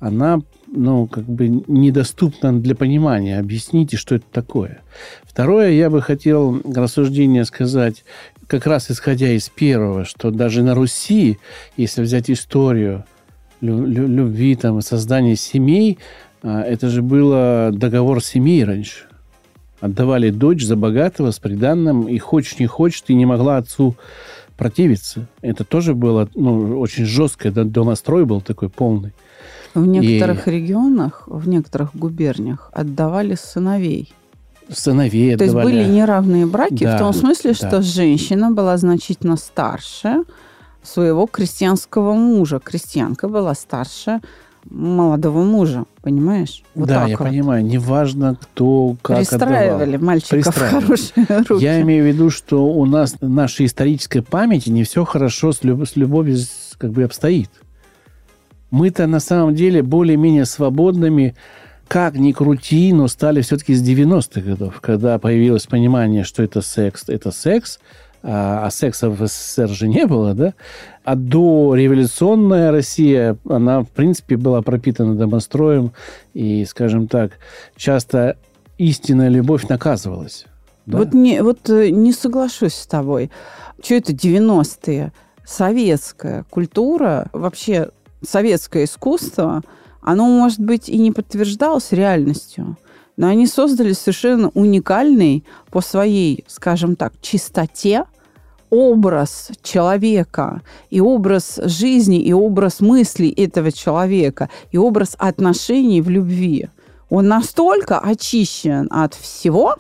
она, 0.00 0.40
ну, 0.66 1.06
как 1.06 1.24
бы 1.24 1.48
недоступна 1.48 2.58
для 2.60 2.74
понимания. 2.74 3.38
Объясните, 3.38 3.96
что 3.96 4.16
это 4.16 4.26
такое. 4.30 4.82
Второе, 5.24 5.70
я 5.70 5.90
бы 5.90 6.02
хотел 6.02 6.60
рассуждение 6.64 7.44
сказать, 7.44 8.04
как 8.46 8.66
раз 8.66 8.90
исходя 8.90 9.30
из 9.32 9.48
первого, 9.48 10.04
что 10.04 10.30
даже 10.30 10.62
на 10.62 10.74
Руси, 10.74 11.38
если 11.76 12.02
взять 12.02 12.30
историю 12.30 13.04
лю- 13.60 13.86
лю- 13.86 14.06
любви, 14.06 14.54
там, 14.54 14.80
создания 14.82 15.36
семей, 15.36 15.98
а, 16.42 16.62
это 16.62 16.88
же 16.88 17.02
было 17.02 17.70
договор 17.72 18.22
семей 18.22 18.64
раньше 18.64 19.06
отдавали 19.80 20.30
дочь 20.30 20.64
за 20.64 20.76
богатого 20.76 21.30
с 21.30 21.38
приданным, 21.38 22.08
и 22.08 22.18
хочешь 22.18 22.58
не 22.58 22.66
хочешь, 22.66 23.02
ты 23.02 23.14
не 23.14 23.26
могла 23.26 23.58
отцу 23.58 23.96
противиться. 24.56 25.26
Это 25.42 25.64
тоже 25.64 25.94
было 25.94 26.28
ну, 26.34 26.80
очень 26.80 27.04
жесткое, 27.04 27.52
да, 27.52 27.64
домострой 27.64 28.24
был 28.24 28.40
такой 28.40 28.68
полный. 28.68 29.12
В 29.74 29.86
некоторых 29.86 30.46
регионах, 30.46 31.24
в 31.26 31.46
некоторых 31.48 31.94
губерниях 31.94 32.70
отдавали 32.72 33.34
сыновей. 33.34 34.14
Сыновей 34.70 35.36
То 35.36 35.44
есть 35.44 35.54
отдавали. 35.54 35.82
были 35.82 35.88
неравные 35.88 36.46
браки 36.46 36.84
Да, 36.84 36.96
в 36.96 36.98
том 36.98 37.12
смысле, 37.12 37.52
да. 37.52 37.68
что 37.68 37.82
женщина 37.82 38.50
была 38.50 38.76
значительно 38.78 39.36
старше 39.36 40.22
своего 40.82 41.26
крестьянского 41.26 42.14
мужа. 42.14 42.58
Крестьянка 42.58 43.28
была 43.28 43.54
старше 43.54 44.20
молодого 44.70 45.42
мужа, 45.42 45.84
понимаешь? 46.02 46.62
Вот 46.74 46.88
да, 46.88 47.06
я 47.06 47.16
вот. 47.16 47.28
понимаю. 47.28 47.64
Неважно, 47.64 48.36
кто 48.40 48.96
как 49.02 49.18
Пристраивали 49.18 49.90
отдавал. 49.94 50.06
мальчиков 50.06 50.30
в 50.30 50.42
Пристраивали. 50.44 50.80
хорошие 50.82 51.26
руки. 51.48 51.64
Я 51.64 51.80
имею 51.82 52.04
в 52.04 52.06
виду, 52.08 52.30
что 52.30 52.66
у 52.66 52.84
нас 52.86 53.16
в 53.20 53.28
нашей 53.28 53.66
исторической 53.66 54.20
памяти 54.20 54.70
не 54.70 54.84
все 54.84 55.04
хорошо 55.04 55.52
с, 55.52 55.62
люб- 55.62 55.86
с 55.88 55.96
любовью 55.96 56.38
как 56.78 56.92
бы 56.92 57.04
обстоит. 57.04 57.50
Мы-то 58.70 59.06
на 59.06 59.20
самом 59.20 59.54
деле 59.54 59.82
более-менее 59.82 60.44
свободными, 60.44 61.34
как 61.88 62.16
ни 62.16 62.32
крути, 62.32 62.92
но 62.92 63.06
стали 63.08 63.40
все-таки 63.40 63.74
с 63.74 63.82
90-х 63.82 64.40
годов, 64.40 64.80
когда 64.80 65.18
появилось 65.18 65.66
понимание, 65.66 66.24
что 66.24 66.42
это 66.42 66.60
секс, 66.60 67.08
это 67.08 67.30
секс, 67.30 67.78
а 68.22 68.70
секса 68.70 69.08
в 69.10 69.26
СССР 69.26 69.68
же 69.68 69.88
не 69.88 70.06
было, 70.06 70.34
да? 70.34 70.54
А 71.04 71.14
дореволюционная 71.14 72.72
Россия, 72.72 73.36
она, 73.48 73.82
в 73.82 73.88
принципе, 73.88 74.36
была 74.36 74.62
пропитана 74.62 75.14
домостроем, 75.14 75.92
и, 76.34 76.64
скажем 76.64 77.06
так, 77.06 77.32
часто 77.76 78.36
истинная 78.78 79.28
любовь 79.28 79.68
наказывалась. 79.68 80.46
да? 80.86 80.98
Вот, 80.98 81.14
не, 81.14 81.42
вот 81.42 81.70
э, 81.70 81.90
не 81.90 82.12
соглашусь 82.12 82.74
с 82.74 82.86
тобой. 82.86 83.30
Что 83.82 83.94
это 83.94 84.12
90-е? 84.12 85.12
Советская 85.44 86.44
культура, 86.50 87.28
вообще 87.32 87.90
советское 88.26 88.84
искусство, 88.84 89.62
оно, 90.00 90.26
может 90.26 90.60
быть, 90.60 90.88
и 90.88 90.98
не 90.98 91.12
подтверждалось 91.12 91.92
реальностью, 91.92 92.76
но 93.16 93.28
они 93.28 93.46
создали 93.46 93.92
совершенно 93.92 94.50
уникальный 94.50 95.44
по 95.70 95.80
своей, 95.80 96.44
скажем 96.46 96.96
так, 96.96 97.12
чистоте 97.20 98.04
образ 98.70 99.50
человека, 99.62 100.62
и 100.90 101.00
образ 101.00 101.58
жизни, 101.62 102.20
и 102.20 102.32
образ 102.32 102.80
мыслей 102.80 103.30
этого 103.30 103.72
человека, 103.72 104.50
и 104.70 104.78
образ 104.78 105.14
отношений 105.18 106.02
в 106.02 106.10
любви. 106.10 106.68
Он 107.08 107.28
настолько 107.28 107.98
очищен 107.98 108.88
от 108.90 109.14
всего, 109.14 109.76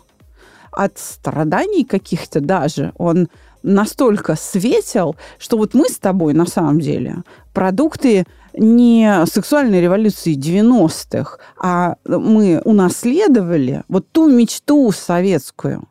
от 0.70 0.98
страданий 0.98 1.84
каких-то 1.84 2.40
даже, 2.40 2.92
он 2.96 3.28
настолько 3.62 4.36
светел, 4.36 5.16
что 5.38 5.56
вот 5.56 5.74
мы 5.74 5.88
с 5.88 5.98
тобой 5.98 6.34
на 6.34 6.46
самом 6.46 6.80
деле 6.80 7.24
продукты 7.52 8.24
не 8.56 9.26
сексуальной 9.26 9.80
революции 9.80 10.36
90-х, 10.36 11.38
а 11.60 11.96
мы 12.04 12.60
унаследовали 12.64 13.82
вот 13.88 14.10
ту 14.10 14.30
мечту 14.30 14.90
советскую, 14.92 15.88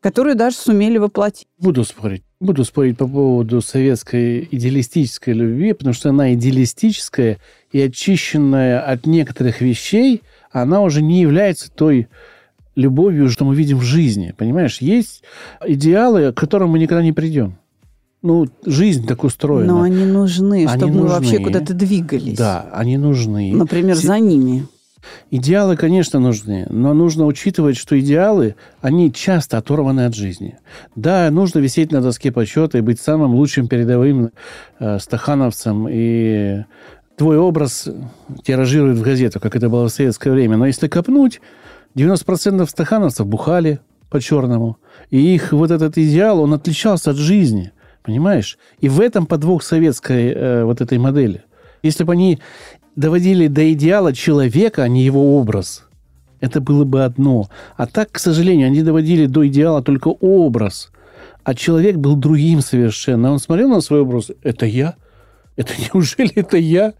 которую 0.00 0.34
даже 0.34 0.56
сумели 0.56 0.98
воплотить. 0.98 1.46
Буду 1.58 1.84
спорить. 1.84 2.22
Буду 2.40 2.64
спорить 2.64 2.96
по 2.96 3.06
поводу 3.06 3.60
советской 3.60 4.48
идеалистической 4.50 5.34
любви, 5.34 5.74
потому 5.74 5.92
что 5.92 6.08
она 6.08 6.32
идеалистическая 6.32 7.38
и 7.70 7.80
очищенная 7.80 8.80
от 8.80 9.06
некоторых 9.06 9.60
вещей, 9.60 10.22
она 10.50 10.80
уже 10.80 11.02
не 11.02 11.20
является 11.20 11.70
той 11.70 12.08
любовью, 12.76 13.28
что 13.28 13.44
мы 13.44 13.54
видим 13.54 13.78
в 13.78 13.82
жизни. 13.82 14.34
Понимаешь, 14.36 14.78
есть 14.80 15.22
идеалы, 15.66 16.32
к 16.32 16.36
которым 16.36 16.70
мы 16.70 16.78
никогда 16.78 17.02
не 17.02 17.12
придем. 17.12 17.58
Ну, 18.22 18.46
жизнь 18.66 19.06
так 19.06 19.24
устроена. 19.24 19.74
Но 19.74 19.82
они 19.82 20.04
нужны, 20.04 20.66
Они 20.66 20.78
чтобы 20.78 20.92
мы 20.92 21.06
вообще 21.06 21.38
нужны. 21.38 21.44
куда-то 21.46 21.74
двигались. 21.74 22.36
Да, 22.36 22.68
они 22.72 22.98
нужны. 22.98 23.52
Например, 23.54 23.96
Се- 23.96 24.06
за 24.08 24.18
ними. 24.18 24.66
Идеалы, 25.30 25.76
конечно, 25.76 26.20
нужны, 26.20 26.66
но 26.68 26.92
нужно 26.92 27.24
учитывать, 27.24 27.78
что 27.78 27.98
идеалы, 27.98 28.56
они 28.82 29.10
часто 29.10 29.56
оторваны 29.56 30.04
от 30.04 30.14
жизни. 30.14 30.58
Да, 30.94 31.30
нужно 31.30 31.60
висеть 31.60 31.90
на 31.90 32.02
доске 32.02 32.30
почета 32.30 32.76
и 32.76 32.82
быть 32.82 33.00
самым 33.00 33.34
лучшим 33.34 33.66
передовым 33.66 34.30
э, 34.78 34.98
стахановцем, 34.98 35.88
и 35.90 36.64
твой 37.16 37.38
образ 37.38 37.88
тиражирует 38.44 38.98
в 38.98 39.02
газету, 39.02 39.40
как 39.40 39.56
это 39.56 39.70
было 39.70 39.88
в 39.88 39.92
советское 39.92 40.32
время. 40.32 40.58
Но 40.58 40.66
если 40.66 40.86
копнуть, 40.86 41.40
90% 41.96 42.66
стахановцев 42.68 43.26
бухали 43.26 43.80
по-черному, 44.10 44.76
и 45.10 45.34
их 45.34 45.52
вот 45.52 45.70
этот 45.70 45.96
идеал, 45.96 46.40
он 46.40 46.52
отличался 46.52 47.12
от 47.12 47.16
жизни, 47.16 47.72
понимаешь? 48.02 48.58
И 48.80 48.88
в 48.88 49.00
этом 49.00 49.26
подвох 49.26 49.62
советской 49.62 50.32
э, 50.32 50.64
вот 50.64 50.80
этой 50.80 50.98
модели. 50.98 51.44
Если 51.82 52.04
бы 52.04 52.12
они 52.12 52.38
доводили 52.96 53.46
до 53.46 53.72
идеала 53.72 54.12
человека, 54.12 54.82
а 54.82 54.88
не 54.88 55.02
его 55.04 55.38
образ, 55.38 55.84
это 56.40 56.60
было 56.60 56.84
бы 56.84 57.04
одно. 57.04 57.48
А 57.76 57.86
так, 57.86 58.12
к 58.12 58.18
сожалению, 58.18 58.66
они 58.66 58.82
доводили 58.82 59.26
до 59.26 59.46
идеала 59.46 59.82
только 59.82 60.08
образ. 60.08 60.90
А 61.44 61.54
человек 61.54 61.96
был 61.96 62.16
другим 62.16 62.60
совершенно. 62.60 63.32
Он 63.32 63.38
смотрел 63.38 63.68
на 63.68 63.80
свой 63.80 64.00
образ. 64.00 64.30
Это 64.42 64.66
я? 64.66 64.94
Это 65.56 65.72
неужели 65.78 66.32
это 66.34 66.56
я? 66.56 66.94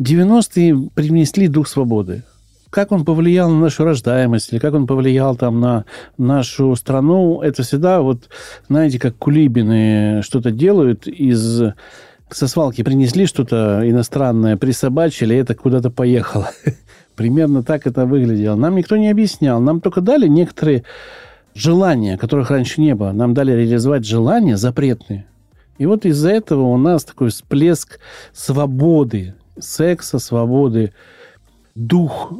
90-е 0.00 0.90
принесли 0.94 1.48
дух 1.48 1.68
свободы. 1.68 2.22
Как 2.70 2.92
он 2.92 3.04
повлиял 3.04 3.50
на 3.50 3.60
нашу 3.60 3.84
рождаемость, 3.84 4.52
или 4.52 4.58
как 4.58 4.74
он 4.74 4.86
повлиял 4.86 5.36
там 5.36 5.60
на 5.60 5.84
нашу 6.18 6.74
страну, 6.76 7.40
это 7.40 7.62
всегда 7.62 8.00
вот, 8.00 8.28
знаете, 8.68 8.98
как 8.98 9.16
кулибины 9.16 10.20
что-то 10.22 10.50
делают 10.50 11.06
из 11.06 11.62
со 12.30 12.46
свалки 12.46 12.82
принесли 12.82 13.26
что-то 13.26 13.80
иностранное, 13.84 14.56
присобачили, 14.56 15.36
это 15.36 15.54
куда-то 15.54 15.90
поехало. 15.90 16.50
Примерно 17.16 17.62
так 17.62 17.86
это 17.86 18.06
выглядело. 18.06 18.54
Нам 18.54 18.76
никто 18.76 18.96
не 18.96 19.08
объяснял. 19.08 19.60
Нам 19.60 19.80
только 19.80 20.00
дали 20.00 20.28
некоторые 20.28 20.84
желания, 21.54 22.18
которых 22.18 22.50
раньше 22.50 22.80
не 22.80 22.94
было. 22.94 23.12
Нам 23.12 23.34
дали 23.34 23.52
реализовать 23.52 24.06
желания 24.06 24.56
запретные. 24.56 25.26
И 25.78 25.86
вот 25.86 26.04
из-за 26.04 26.30
этого 26.30 26.62
у 26.62 26.76
нас 26.76 27.04
такой 27.04 27.30
всплеск 27.30 27.98
свободы, 28.32 29.34
секса, 29.58 30.18
свободы, 30.18 30.92
дух 31.78 32.32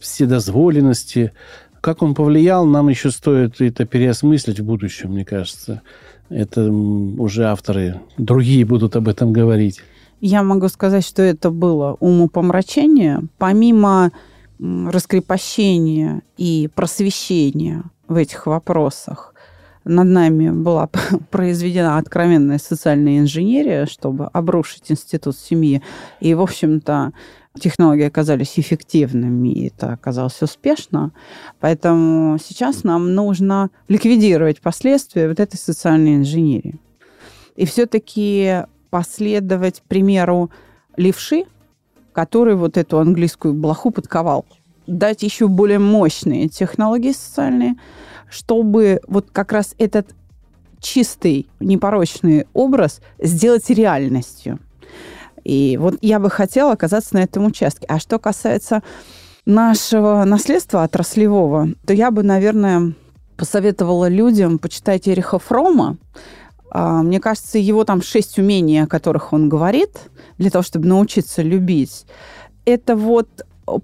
вседозволенности. 0.00 1.32
Как 1.80 2.02
он 2.02 2.14
повлиял, 2.14 2.64
нам 2.64 2.88
еще 2.88 3.10
стоит 3.10 3.60
это 3.60 3.84
переосмыслить 3.84 4.60
в 4.60 4.64
будущем, 4.64 5.10
мне 5.10 5.24
кажется. 5.24 5.82
Это 6.30 6.70
уже 6.70 7.44
авторы 7.44 8.00
другие 8.16 8.64
будут 8.64 8.96
об 8.96 9.08
этом 9.08 9.32
говорить. 9.32 9.80
Я 10.20 10.42
могу 10.42 10.68
сказать, 10.68 11.04
что 11.04 11.22
это 11.22 11.50
было 11.50 11.96
умопомрачение. 12.00 13.20
Помимо 13.36 14.10
раскрепощения 14.58 16.22
и 16.38 16.70
просвещения 16.74 17.82
в 18.08 18.16
этих 18.16 18.46
вопросах, 18.46 19.34
над 19.84 20.06
нами 20.06 20.50
была 20.50 20.88
произведена 21.30 21.98
откровенная 21.98 22.58
социальная 22.58 23.18
инженерия, 23.18 23.84
чтобы 23.84 24.26
обрушить 24.32 24.90
институт 24.90 25.36
семьи. 25.36 25.82
И, 26.20 26.32
в 26.32 26.40
общем-то, 26.40 27.12
технологии 27.58 28.04
оказались 28.04 28.58
эффективными, 28.58 29.48
и 29.48 29.68
это 29.68 29.92
оказалось 29.92 30.42
успешно. 30.42 31.12
Поэтому 31.60 32.38
сейчас 32.38 32.84
нам 32.84 33.14
нужно 33.14 33.70
ликвидировать 33.88 34.60
последствия 34.60 35.28
вот 35.28 35.40
этой 35.40 35.56
социальной 35.56 36.16
инженерии. 36.16 36.80
И 37.56 37.64
все-таки 37.66 38.64
последовать 38.90 39.82
примеру 39.86 40.50
левши, 40.96 41.44
который 42.12 42.56
вот 42.56 42.76
эту 42.76 42.98
английскую 42.98 43.54
блоху 43.54 43.90
подковал. 43.90 44.44
Дать 44.86 45.22
еще 45.22 45.48
более 45.48 45.78
мощные 45.78 46.48
технологии 46.48 47.12
социальные, 47.12 47.76
чтобы 48.28 49.00
вот 49.06 49.28
как 49.32 49.52
раз 49.52 49.74
этот 49.78 50.14
чистый, 50.80 51.48
непорочный 51.60 52.46
образ 52.52 53.00
сделать 53.18 53.70
реальностью. 53.70 54.58
И 55.44 55.76
вот 55.76 55.96
я 56.00 56.18
бы 56.18 56.30
хотела 56.30 56.72
оказаться 56.72 57.14
на 57.14 57.22
этом 57.22 57.46
участке. 57.46 57.86
А 57.88 57.98
что 57.98 58.18
касается 58.18 58.82
нашего 59.46 60.24
наследства 60.24 60.82
отраслевого, 60.82 61.68
то 61.86 61.92
я 61.92 62.10
бы, 62.10 62.22
наверное, 62.22 62.94
посоветовала 63.36 64.08
людям 64.08 64.58
почитать 64.58 65.08
Эриха 65.08 65.38
Фрома. 65.38 65.98
А, 66.70 67.02
мне 67.02 67.20
кажется, 67.20 67.58
его 67.58 67.84
там 67.84 68.02
шесть 68.02 68.38
умений, 68.38 68.78
о 68.82 68.86
которых 68.86 69.32
он 69.32 69.48
говорит, 69.48 69.90
для 70.38 70.50
того, 70.50 70.62
чтобы 70.62 70.88
научиться 70.88 71.42
любить. 71.42 72.06
Это 72.64 72.96
вот 72.96 73.28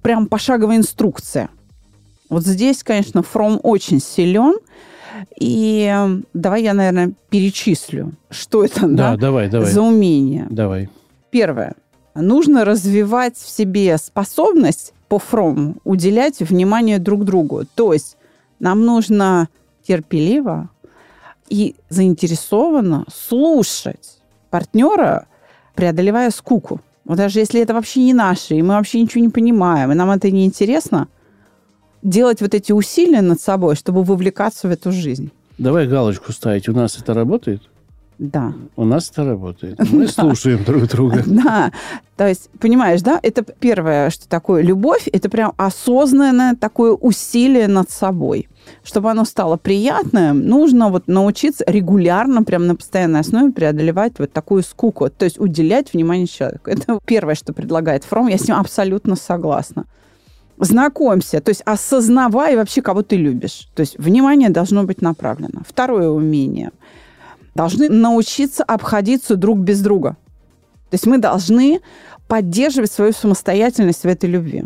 прям 0.02 0.26
пошаговая 0.26 0.78
инструкция. 0.78 1.50
Вот 2.28 2.46
здесь, 2.46 2.82
конечно, 2.82 3.22
Фром 3.22 3.60
очень 3.62 4.00
силен. 4.00 4.56
И 5.38 5.92
давай 6.32 6.62
я, 6.62 6.72
наверное, 6.72 7.12
перечислю, 7.28 8.12
что 8.30 8.64
это 8.64 8.82
да, 8.82 9.10
да, 9.10 9.16
давай, 9.16 9.48
давай. 9.48 9.70
за 9.70 9.82
умение. 9.82 10.46
Давай. 10.48 10.88
Первое. 11.30 11.74
Нужно 12.14 12.64
развивать 12.64 13.36
в 13.36 13.48
себе 13.48 13.96
способность 13.98 14.92
по 15.08 15.18
фрому 15.18 15.76
уделять 15.84 16.40
внимание 16.40 16.98
друг 16.98 17.24
другу. 17.24 17.64
То 17.74 17.92
есть 17.92 18.16
нам 18.58 18.84
нужно 18.84 19.48
терпеливо 19.86 20.70
и 21.48 21.74
заинтересованно 21.88 23.04
слушать 23.12 24.20
партнера, 24.50 25.26
преодолевая 25.74 26.30
скуку. 26.30 26.80
Вот 27.04 27.16
даже 27.16 27.40
если 27.40 27.60
это 27.60 27.74
вообще 27.74 28.02
не 28.02 28.14
наше, 28.14 28.54
и 28.54 28.62
мы 28.62 28.74
вообще 28.74 29.00
ничего 29.00 29.22
не 29.22 29.30
понимаем, 29.30 29.90
и 29.90 29.94
нам 29.94 30.10
это 30.10 30.30
не 30.30 30.44
интересно, 30.44 31.08
делать 32.02 32.40
вот 32.40 32.54
эти 32.54 32.72
усилия 32.72 33.20
над 33.20 33.40
собой, 33.40 33.74
чтобы 33.74 34.04
вовлекаться 34.04 34.68
в 34.68 34.70
эту 34.70 34.92
жизнь. 34.92 35.30
Давай 35.58 35.86
галочку 35.86 36.32
ставить. 36.32 36.68
У 36.68 36.72
нас 36.72 36.98
это 36.98 37.14
работает? 37.14 37.62
Да. 38.20 38.52
У 38.76 38.84
нас 38.84 39.10
это 39.10 39.24
работает. 39.24 39.78
Мы 39.90 40.06
слушаем 40.08 40.62
друг 40.62 40.86
друга. 40.88 41.24
Да. 41.40 41.72
То 42.16 42.28
есть, 42.28 42.50
понимаешь, 42.60 43.00
да, 43.00 43.18
это 43.22 43.42
первое, 43.42 44.10
что 44.10 44.28
такое 44.28 44.62
любовь, 44.62 45.08
это 45.10 45.30
прям 45.30 45.54
осознанное 45.56 46.54
такое 46.54 46.92
усилие 46.92 47.66
над 47.66 47.90
собой. 47.90 48.48
Чтобы 48.84 49.10
оно 49.10 49.24
стало 49.24 49.56
приятным, 49.56 50.46
нужно 50.46 50.90
вот 50.90 51.08
научиться 51.08 51.64
регулярно, 51.66 52.42
прям 52.42 52.66
на 52.66 52.76
постоянной 52.76 53.20
основе 53.20 53.52
преодолевать 53.52 54.18
вот 54.18 54.32
такую 54.32 54.62
скуку, 54.62 55.08
то 55.08 55.24
есть 55.24 55.40
уделять 55.40 55.94
внимание 55.94 56.26
человеку. 56.26 56.68
Это 56.68 57.00
первое, 57.06 57.34
что 57.34 57.54
предлагает 57.54 58.04
Фром, 58.04 58.28
я 58.28 58.36
с 58.36 58.46
ним 58.46 58.58
абсолютно 58.58 59.16
согласна. 59.16 59.86
Знакомься, 60.58 61.40
то 61.40 61.48
есть 61.48 61.62
осознавай 61.64 62.54
вообще, 62.54 62.82
кого 62.82 63.02
ты 63.02 63.16
любишь. 63.16 63.68
То 63.74 63.80
есть 63.80 63.98
внимание 63.98 64.50
должно 64.50 64.84
быть 64.84 65.00
направлено. 65.00 65.62
Второе 65.66 66.10
умение– 66.10 66.70
должны 67.54 67.88
научиться 67.88 68.64
обходиться 68.64 69.36
друг 69.36 69.58
без 69.58 69.80
друга. 69.80 70.16
То 70.90 70.94
есть 70.94 71.06
мы 71.06 71.18
должны 71.18 71.80
поддерживать 72.28 72.92
свою 72.92 73.12
самостоятельность 73.12 74.02
в 74.02 74.06
этой 74.06 74.28
любви. 74.28 74.64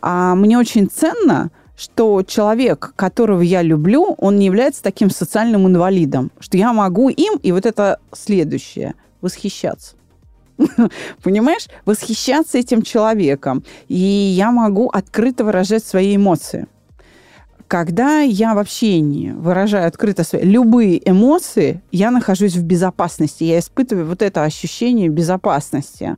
А 0.00 0.34
мне 0.34 0.58
очень 0.58 0.88
ценно, 0.88 1.50
что 1.76 2.22
человек, 2.22 2.92
которого 2.96 3.42
я 3.42 3.62
люблю, 3.62 4.14
он 4.18 4.38
не 4.38 4.46
является 4.46 4.82
таким 4.82 5.10
социальным 5.10 5.66
инвалидом, 5.66 6.30
что 6.38 6.56
я 6.56 6.72
могу 6.72 7.08
им, 7.08 7.38
и 7.42 7.52
вот 7.52 7.66
это 7.66 7.98
следующее, 8.12 8.94
восхищаться. 9.20 9.96
Понимаешь? 11.22 11.66
Восхищаться 11.84 12.58
этим 12.58 12.82
человеком. 12.82 13.64
И 13.88 13.96
я 13.96 14.50
могу 14.50 14.88
открыто 14.88 15.44
выражать 15.44 15.84
свои 15.84 16.16
эмоции 16.16 16.66
когда 17.72 18.20
я 18.20 18.54
в 18.54 18.58
общении 18.58 19.30
выражаю 19.30 19.88
открыто 19.88 20.24
свои 20.24 20.42
любые 20.42 21.00
эмоции, 21.10 21.80
я 21.90 22.10
нахожусь 22.10 22.54
в 22.54 22.62
безопасности, 22.62 23.44
я 23.44 23.58
испытываю 23.58 24.04
вот 24.04 24.20
это 24.20 24.44
ощущение 24.44 25.08
безопасности. 25.08 26.16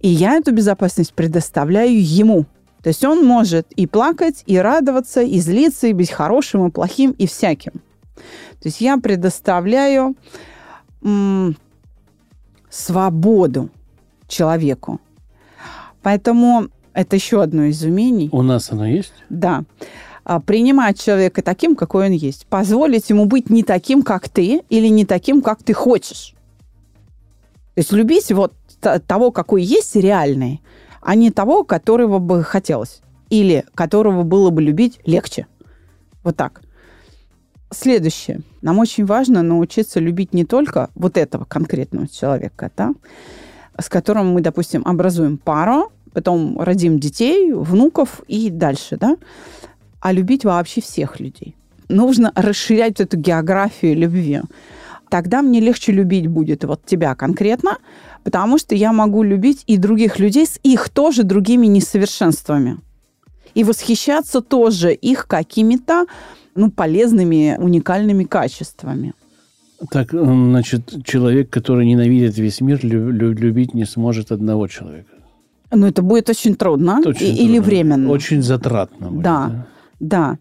И 0.00 0.08
я 0.08 0.34
эту 0.34 0.52
безопасность 0.52 1.14
предоставляю 1.14 1.98
ему. 1.98 2.44
То 2.82 2.88
есть 2.88 3.02
он 3.06 3.24
может 3.24 3.72
и 3.72 3.86
плакать, 3.86 4.42
и 4.44 4.58
радоваться, 4.58 5.22
и 5.22 5.40
злиться, 5.40 5.86
и 5.86 5.94
быть 5.94 6.10
хорошим, 6.10 6.66
и 6.66 6.70
плохим, 6.70 7.12
и 7.12 7.26
всяким. 7.26 7.72
То 8.60 8.64
есть 8.64 8.82
я 8.82 8.98
предоставляю 8.98 10.14
м- 11.02 11.56
свободу 12.68 13.70
человеку. 14.28 15.00
Поэтому 16.02 16.68
это 16.92 17.16
еще 17.16 17.40
одно 17.40 17.62
из 17.62 17.82
умений. 17.82 18.28
У 18.30 18.42
нас 18.42 18.70
оно 18.70 18.86
есть? 18.86 19.14
Да. 19.30 19.64
А, 20.28 20.40
принимать 20.40 21.00
человека 21.00 21.40
таким, 21.40 21.76
какой 21.76 22.06
он 22.06 22.12
есть. 22.12 22.46
Позволить 22.46 23.08
ему 23.10 23.26
быть 23.26 23.48
не 23.48 23.62
таким, 23.62 24.02
как 24.02 24.28
ты, 24.28 24.62
или 24.68 24.88
не 24.88 25.04
таким, 25.04 25.40
как 25.40 25.62
ты 25.62 25.72
хочешь. 25.72 26.34
То 27.76 27.80
есть 27.80 27.92
любить 27.92 28.32
вот 28.32 28.52
того, 29.06 29.30
какой 29.30 29.62
есть 29.62 29.94
реальный, 29.94 30.62
а 31.00 31.14
не 31.14 31.30
того, 31.30 31.62
которого 31.62 32.18
бы 32.18 32.42
хотелось. 32.42 33.02
Или 33.30 33.64
которого 33.76 34.24
было 34.24 34.50
бы 34.50 34.62
любить 34.62 34.98
легче. 35.06 35.46
Вот 36.24 36.36
так. 36.36 36.60
Следующее. 37.70 38.40
Нам 38.62 38.80
очень 38.80 39.06
важно 39.06 39.44
научиться 39.44 40.00
любить 40.00 40.34
не 40.34 40.44
только 40.44 40.90
вот 40.96 41.18
этого 41.18 41.44
конкретного 41.44 42.08
человека, 42.08 42.72
да, 42.76 42.94
с 43.78 43.88
которым 43.88 44.32
мы, 44.32 44.40
допустим, 44.40 44.82
образуем 44.86 45.38
пару, 45.38 45.92
потом 46.12 46.58
родим 46.58 46.98
детей, 46.98 47.52
внуков 47.52 48.22
и 48.26 48.50
дальше, 48.50 48.96
да, 48.96 49.16
а 50.06 50.12
любить 50.12 50.44
вообще 50.44 50.80
всех 50.80 51.18
людей. 51.18 51.56
Нужно 51.88 52.30
расширять 52.36 53.00
эту 53.00 53.16
географию 53.16 53.96
любви. 53.96 54.40
Тогда 55.08 55.42
мне 55.42 55.58
легче 55.58 55.90
любить 55.90 56.28
будет 56.28 56.62
вот 56.62 56.84
тебя 56.86 57.16
конкретно, 57.16 57.78
потому 58.22 58.56
что 58.58 58.76
я 58.76 58.92
могу 58.92 59.24
любить 59.24 59.64
и 59.66 59.76
других 59.76 60.20
людей 60.20 60.46
с 60.46 60.60
их 60.62 60.90
тоже 60.90 61.24
другими 61.24 61.66
несовершенствами. 61.66 62.78
И 63.54 63.64
восхищаться 63.64 64.42
тоже 64.42 64.94
их 64.94 65.26
какими-то 65.26 66.06
ну, 66.54 66.70
полезными, 66.70 67.56
уникальными 67.58 68.22
качествами. 68.22 69.12
Так, 69.90 70.12
значит, 70.12 71.04
человек, 71.04 71.50
который 71.50 71.84
ненавидит 71.84 72.38
весь 72.38 72.60
мир, 72.60 72.78
любить 72.84 73.74
не 73.74 73.86
сможет 73.86 74.30
одного 74.30 74.68
человека. 74.68 75.10
Ну, 75.72 75.88
это 75.88 76.02
будет 76.02 76.30
очень 76.30 76.54
трудно. 76.54 77.00
Очень 77.04 77.26
и, 77.26 77.36
трудно. 77.36 77.42
Или 77.42 77.58
временно. 77.58 78.10
Очень 78.10 78.42
затратно. 78.42 79.08
Будет, 79.08 79.22
да. 79.24 79.46
да. 79.48 79.66
Да. 80.00 80.38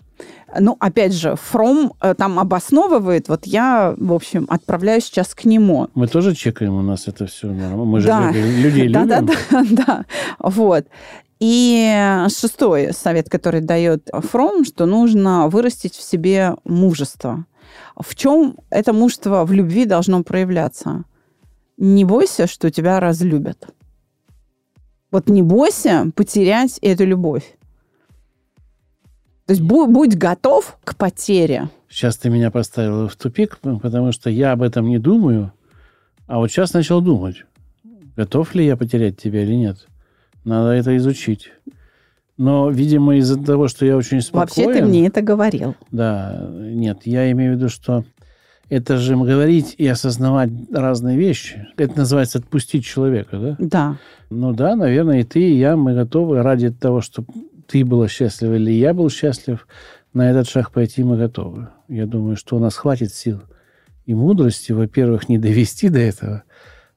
Ну, 0.59 0.77
опять 0.79 1.13
же, 1.13 1.35
Фром 1.35 1.93
э, 2.01 2.13
там 2.15 2.39
обосновывает, 2.39 3.27
вот 3.29 3.45
я, 3.45 3.93
в 3.97 4.13
общем, 4.13 4.45
отправляюсь 4.49 5.05
сейчас 5.05 5.33
к 5.35 5.43
нему. 5.45 5.87
Мы 5.95 6.07
тоже 6.07 6.33
чекаем 6.35 6.73
у 6.75 6.81
нас 6.81 7.07
это 7.07 7.25
все. 7.25 7.47
Мы 7.47 7.99
же 7.99 8.07
Да. 8.07 8.31
людей 8.31 8.87
Да, 8.89 9.03
любим. 9.03 9.25
да, 9.25 9.35
да, 9.51 9.65
да. 9.85 10.05
Вот. 10.39 10.85
И 11.41 12.23
шестой 12.29 12.93
совет, 12.93 13.29
который 13.29 13.59
дает 13.59 14.09
Фром, 14.13 14.63
что 14.63 14.85
нужно 14.85 15.49
вырастить 15.49 15.95
в 15.95 16.01
себе 16.01 16.55
мужество. 16.63 17.45
В 17.99 18.15
чем 18.15 18.55
это 18.69 18.93
мужество 18.93 19.43
в 19.43 19.51
любви 19.51 19.85
должно 19.85 20.23
проявляться? 20.23 21.03
Не 21.77 22.05
бойся, 22.05 22.47
что 22.47 22.71
тебя 22.71 23.01
разлюбят. 23.01 23.67
Вот 25.11 25.27
не 25.29 25.41
бойся 25.41 26.11
потерять 26.15 26.77
эту 26.81 27.05
любовь. 27.05 27.57
То 29.45 29.53
есть 29.53 29.61
бу- 29.61 29.87
будь 29.87 30.15
готов 30.15 30.77
к 30.83 30.95
потере. 30.95 31.69
Сейчас 31.87 32.17
ты 32.17 32.29
меня 32.29 32.49
поставила 32.49 33.07
в 33.07 33.15
тупик, 33.15 33.59
потому 33.59 34.11
что 34.11 34.29
я 34.29 34.51
об 34.53 34.63
этом 34.63 34.87
не 34.87 34.97
думаю, 34.97 35.51
а 36.27 36.39
вот 36.39 36.49
сейчас 36.49 36.73
начал 36.73 37.01
думать, 37.01 37.45
готов 38.15 38.55
ли 38.55 38.65
я 38.65 38.75
потерять 38.75 39.17
тебя 39.17 39.43
или 39.43 39.53
нет. 39.53 39.87
Надо 40.43 40.71
это 40.71 40.95
изучить. 40.97 41.51
Но, 42.37 42.69
видимо, 42.69 43.15
из-за 43.17 43.41
того, 43.41 43.67
что 43.67 43.85
я 43.85 43.95
очень 43.95 44.21
спокоен... 44.21 44.67
Вообще 44.67 44.81
ты 44.81 44.85
мне 44.85 45.07
это 45.07 45.21
говорил. 45.21 45.75
Да, 45.91 46.49
нет, 46.51 47.01
я 47.05 47.31
имею 47.31 47.53
в 47.53 47.57
виду, 47.57 47.69
что 47.69 48.03
это 48.67 48.97
же 48.97 49.15
говорить 49.15 49.75
и 49.77 49.87
осознавать 49.87 50.49
разные 50.71 51.17
вещи. 51.17 51.67
Это 51.77 51.99
называется 51.99 52.39
отпустить 52.39 52.83
человека, 52.83 53.37
да? 53.37 53.55
Да. 53.59 53.97
Ну 54.29 54.53
да, 54.53 54.75
наверное, 54.75 55.21
и 55.21 55.23
ты, 55.23 55.39
и 55.39 55.57
я, 55.57 55.77
мы 55.77 55.93
готовы 55.93 56.41
ради 56.41 56.71
того, 56.71 57.01
чтобы 57.01 57.27
ты 57.67 57.85
была 57.85 58.07
счастлива 58.07 58.55
или 58.55 58.71
я 58.71 58.93
был 58.93 59.09
счастлив, 59.09 59.67
на 60.13 60.29
этот 60.29 60.47
шаг 60.47 60.71
пойти 60.71 61.03
мы 61.03 61.17
готовы. 61.17 61.69
Я 61.87 62.05
думаю, 62.05 62.37
что 62.37 62.55
у 62.55 62.59
нас 62.59 62.75
хватит 62.75 63.13
сил 63.13 63.41
и 64.05 64.13
мудрости, 64.13 64.71
во-первых, 64.71 65.29
не 65.29 65.37
довести 65.37 65.89
до 65.89 65.99
этого, 65.99 66.43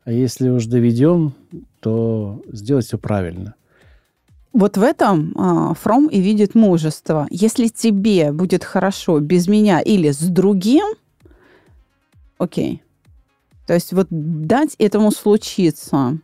а 0.05 0.13
если 0.13 0.49
уж 0.49 0.67
доведем, 0.67 1.35
то 1.81 2.43
сделать 2.53 2.87
все 2.87 2.99
правильно. 2.99 3.55
Вот 4.53 4.77
в 4.77 4.83
этом 4.83 5.35
а, 5.37 5.75
Фром 5.75 6.09
и 6.09 6.21
видит 6.21 6.55
мужество. 6.55 7.27
Если 7.31 7.69
тебе 7.69 8.33
будет 8.33 8.65
хорошо 8.65 9.21
без 9.21 9.47
меня 9.47 9.81
или 9.81 10.11
с 10.11 10.21
другим, 10.21 10.87
окей. 12.39 12.83
То 13.67 13.75
есть 13.75 13.93
вот 13.93 14.07
дать 14.11 14.75
этому 14.79 15.11
случиться. 15.11 16.19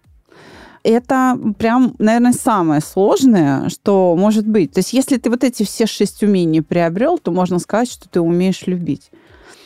Это 0.84 1.38
прям, 1.58 1.94
наверное, 1.98 2.32
самое 2.32 2.80
сложное, 2.82 3.70
что 3.70 4.14
может 4.16 4.46
быть. 4.46 4.72
То 4.72 4.80
есть 4.80 4.92
если 4.92 5.16
ты 5.16 5.30
вот 5.30 5.42
эти 5.42 5.62
все 5.64 5.86
шесть 5.86 6.22
умений 6.22 6.60
приобрел, 6.60 7.18
то 7.18 7.32
можно 7.32 7.58
сказать, 7.58 7.90
что 7.90 8.08
ты 8.08 8.20
умеешь 8.20 8.66
любить. 8.66 9.10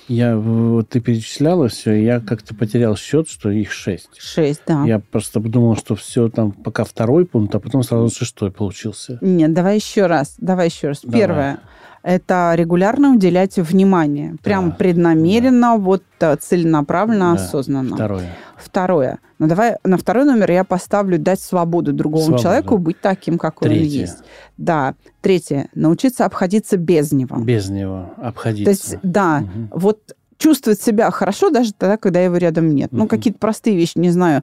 Я, 0.09 0.39
вот 0.39 0.89
ты 0.89 1.01
перечисляла 1.01 1.69
все, 1.69 1.93
и 1.93 2.05
я 2.05 2.21
как-то 2.21 2.55
потерял 2.55 2.97
счет, 2.97 3.29
что 3.29 3.51
их 3.51 3.71
шесть. 3.73 4.09
Шесть, 4.19 4.63
да. 4.67 4.85
Я 4.87 5.01
просто 5.01 5.39
подумал, 5.39 5.77
что 5.77 5.97
все 5.97 6.31
там 6.31 6.53
пока 6.53 6.85
второй 6.85 7.27
пункт, 7.27 7.55
а 7.55 7.61
потом 7.61 7.83
сразу 7.83 8.09
шестой 8.09 8.51
получился. 8.51 9.19
Нет, 9.21 9.53
давай 9.53 9.77
еще 9.77 10.07
раз. 10.07 10.37
Давай 10.39 10.69
еще 10.69 10.89
раз. 10.89 11.01
Давай. 11.03 11.21
Первое. 11.21 11.61
Это 12.03 12.53
регулярно 12.55 13.13
уделять 13.13 13.57
внимание. 13.57 14.37
Прям 14.43 14.71
Да, 14.71 14.77
преднамеренно, 14.77 15.77
вот 15.77 16.03
э, 16.21 16.37
целенаправленно, 16.37 17.35
Да. 17.37 17.43
осознанно. 17.43 17.97
Второе. 17.97 18.37
Второе. 18.57 19.19
Ну, 19.39 19.47
давай 19.47 19.77
на 19.85 19.97
второй 19.99 20.25
номер 20.25 20.51
я 20.51 20.65
поставлю 20.65 21.19
дать 21.19 21.41
свободу 21.41 21.93
другому 21.93 22.25
Свободу. 22.25 22.43
человеку 22.43 22.79
быть 22.79 23.01
таким, 23.01 23.39
какой 23.39 23.69
он 23.69 23.75
Третье. 23.75 24.01
есть. 24.01 24.19
Да. 24.57 24.95
Третье. 25.21 25.69
Научиться 25.75 26.25
обходиться 26.25 26.77
без 26.77 27.13
него. 27.13 27.37
Без 27.37 27.69
него 27.69 28.11
То 28.17 28.29
обходиться. 28.29 28.71
есть, 28.71 28.97
да, 29.03 29.41
Мгм. 29.41 29.71
вот 29.73 30.01
чувствовать 30.39 30.81
себя 30.81 31.11
хорошо 31.11 31.51
даже 31.51 31.73
тогда, 31.73 31.97
когда 31.97 32.21
его 32.21 32.37
рядом 32.37 32.75
нет. 32.75 32.91
Ну, 32.93 33.01
Мгм. 33.01 33.09
какие-то 33.09 33.39
простые 33.41 33.77
вещи, 33.77 33.99
не 33.99 34.11
знаю, 34.11 34.43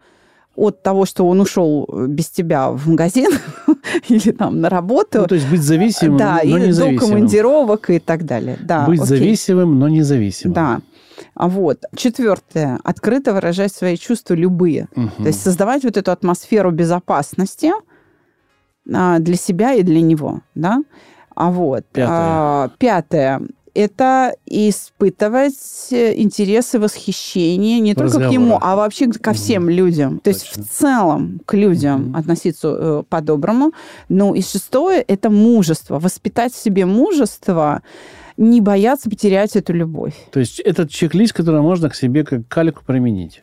от 0.55 0.81
того, 0.83 1.05
что 1.05 1.27
он 1.27 1.39
ушел 1.41 1.87
без 2.07 2.29
тебя 2.29 2.69
в 2.71 2.87
магазин 2.87 3.29
или 4.09 4.31
там 4.31 4.61
на 4.61 4.69
работу. 4.69 5.19
Ну, 5.19 5.27
то 5.27 5.35
есть 5.35 5.49
быть 5.49 5.61
зависимым, 5.61 6.17
да, 6.17 6.39
но 6.43 6.57
и 6.57 6.61
до 6.61 6.67
независимым. 6.67 6.99
командировок 6.99 7.89
и 7.89 7.99
так 7.99 8.25
далее. 8.25 8.57
Да, 8.61 8.85
быть 8.85 9.01
окей. 9.01 9.17
зависимым, 9.17 9.79
но 9.79 9.87
независимым. 9.87 10.53
Да. 10.53 10.81
А 11.33 11.47
вот. 11.47 11.83
Четвертое. 11.95 12.79
Открыто 12.83 13.33
выражать 13.33 13.73
свои 13.73 13.97
чувства 13.97 14.33
любые. 14.33 14.87
Мгм. 14.95 15.11
То 15.17 15.27
есть 15.27 15.41
создавать 15.41 15.83
вот 15.83 15.97
эту 15.97 16.11
атмосферу 16.11 16.71
безопасности 16.71 17.71
а, 18.93 19.19
для 19.19 19.35
себя 19.35 19.73
и 19.73 19.83
для 19.83 20.01
него. 20.01 20.41
Да? 20.55 20.83
А 21.35 21.51
вот. 21.51 21.85
Пятое. 21.91 22.07
А, 22.09 22.69
пятое. 22.77 23.41
Это 23.75 24.33
испытывать 24.45 25.87
э, 25.91 26.13
интерес 26.19 26.73
и 26.75 26.77
восхищение 26.77 27.79
не 27.81 27.93
В 27.93 27.97
только 27.97 28.17
к 28.19 28.31
ему, 28.31 28.55
разговорах. 28.55 28.63
а 28.63 28.75
вообще 28.75 29.07
ко 29.11 29.33
всем 29.33 29.69
людям. 29.69 30.19
То 30.19 30.29
есть 30.29 30.47
Точно. 30.47 30.63
в 30.63 30.67
целом 30.69 31.41
к 31.45 31.53
людям 31.53 32.01
Мгм. 32.09 32.15
относиться 32.15 32.67
э, 32.79 33.03
по-доброму. 33.09 33.73
Ну 34.09 34.33
и 34.33 34.41
шестое– 34.41 35.01
это 35.07 35.29
мужество. 35.29 35.99
Воспитать 35.99 36.53
в 36.53 36.57
себе 36.57 36.85
мужество, 36.85 37.81
не 38.37 38.61
бояться 38.61 39.09
потерять 39.09 39.55
эту 39.55 39.73
любовь. 39.73 40.13
То 40.31 40.39
есть 40.39 40.59
этот 40.59 40.89
чек-лист, 40.89 41.33
который 41.33 41.61
можно 41.61 41.89
к 41.89 41.95
себе 41.95 42.23
как 42.23 42.47
кальку 42.47 42.81
применить. 42.85 43.41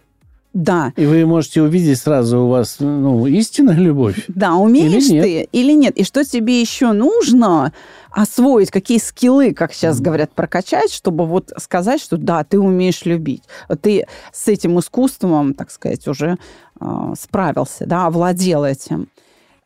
Да, 0.54 0.92
И 0.96 1.06
вы 1.06 1.24
можете 1.24 1.62
увидеть 1.62 1.98
сразу 1.98 2.40
у 2.40 2.48
вас 2.48 2.76
ну, 2.78 3.26
истинная 3.26 3.76
любовь. 3.76 4.24
Да, 4.28 4.54
умеешь 4.54 5.08
Или 5.08 5.20
ты 5.20 5.48
или 5.50 5.72
нет? 5.72 5.96
И 5.96 6.04
что 6.04 6.24
тебе 6.24 6.60
еще 6.60 6.92
нужно 6.92 7.72
освоить, 8.10 8.70
какие 8.70 8.98
скиллы, 8.98 9.54
как 9.54 9.72
сейчас 9.72 10.00
говорят, 10.00 10.32
прокачать, 10.32 10.92
чтобы 10.92 11.24
вот 11.24 11.52
сказать, 11.56 12.02
что 12.02 12.18
да, 12.18 12.44
ты 12.44 12.58
умеешь 12.58 13.06
любить. 13.06 13.42
Ты 13.80 14.06
с 14.32 14.48
этим 14.48 14.78
искусством, 14.78 15.54
так 15.54 15.70
сказать, 15.70 16.06
уже 16.06 16.36
э, 16.80 17.14
справился, 17.18 17.86
да, 17.86 18.06
овладел 18.06 18.64
этим. 18.64 19.08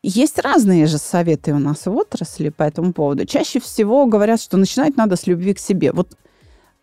Есть 0.03 0.39
разные 0.39 0.85
же 0.85 0.99
советы 0.99 1.53
у 1.53 1.59
нас 1.59 1.85
в 1.85 1.93
отрасли 1.93 2.47
по 2.47 2.63
этому 2.63 2.93
поводу. 2.93 3.25
Чаще 3.25 3.59
всего 3.59 4.05
говорят, 4.05 4.39
что 4.39 4.55
начинать 4.55 4.95
надо 4.95 5.17
с 5.17 5.27
любви 5.27 5.53
к 5.53 5.59
себе. 5.59 5.91
Вот 5.91 6.07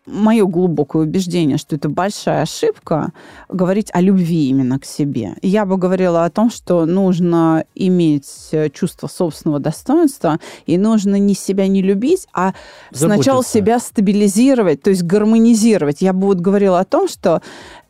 мое 0.05 0.45
глубокое 0.45 1.03
убеждение, 1.03 1.57
что 1.57 1.75
это 1.75 1.89
большая 1.89 2.43
ошибка 2.43 3.11
говорить 3.49 3.89
о 3.93 4.01
любви 4.01 4.49
именно 4.49 4.79
к 4.79 4.85
себе. 4.85 5.35
Я 5.41 5.65
бы 5.65 5.77
говорила 5.77 6.25
о 6.25 6.29
том, 6.29 6.51
что 6.51 6.85
нужно 6.85 7.65
иметь 7.73 8.49
э, 8.51 8.69
чувство 8.69 9.07
собственного 9.07 9.59
достоинства, 9.59 10.39
и 10.65 10.77
нужно 10.77 11.15
не 11.15 11.33
себя 11.33 11.67
не 11.67 11.81
любить, 11.81 12.27
а 12.33 12.53
сначала 12.91 13.41
Заботиться. 13.41 13.57
себя 13.57 13.79
стабилизировать, 13.79 14.81
то 14.81 14.91
есть 14.91 15.03
гармонизировать. 15.03 16.01
Я 16.01 16.13
бы 16.13 16.27
вот 16.27 16.39
говорила 16.39 16.79
о 16.79 16.85
том, 16.85 17.07
что 17.07 17.41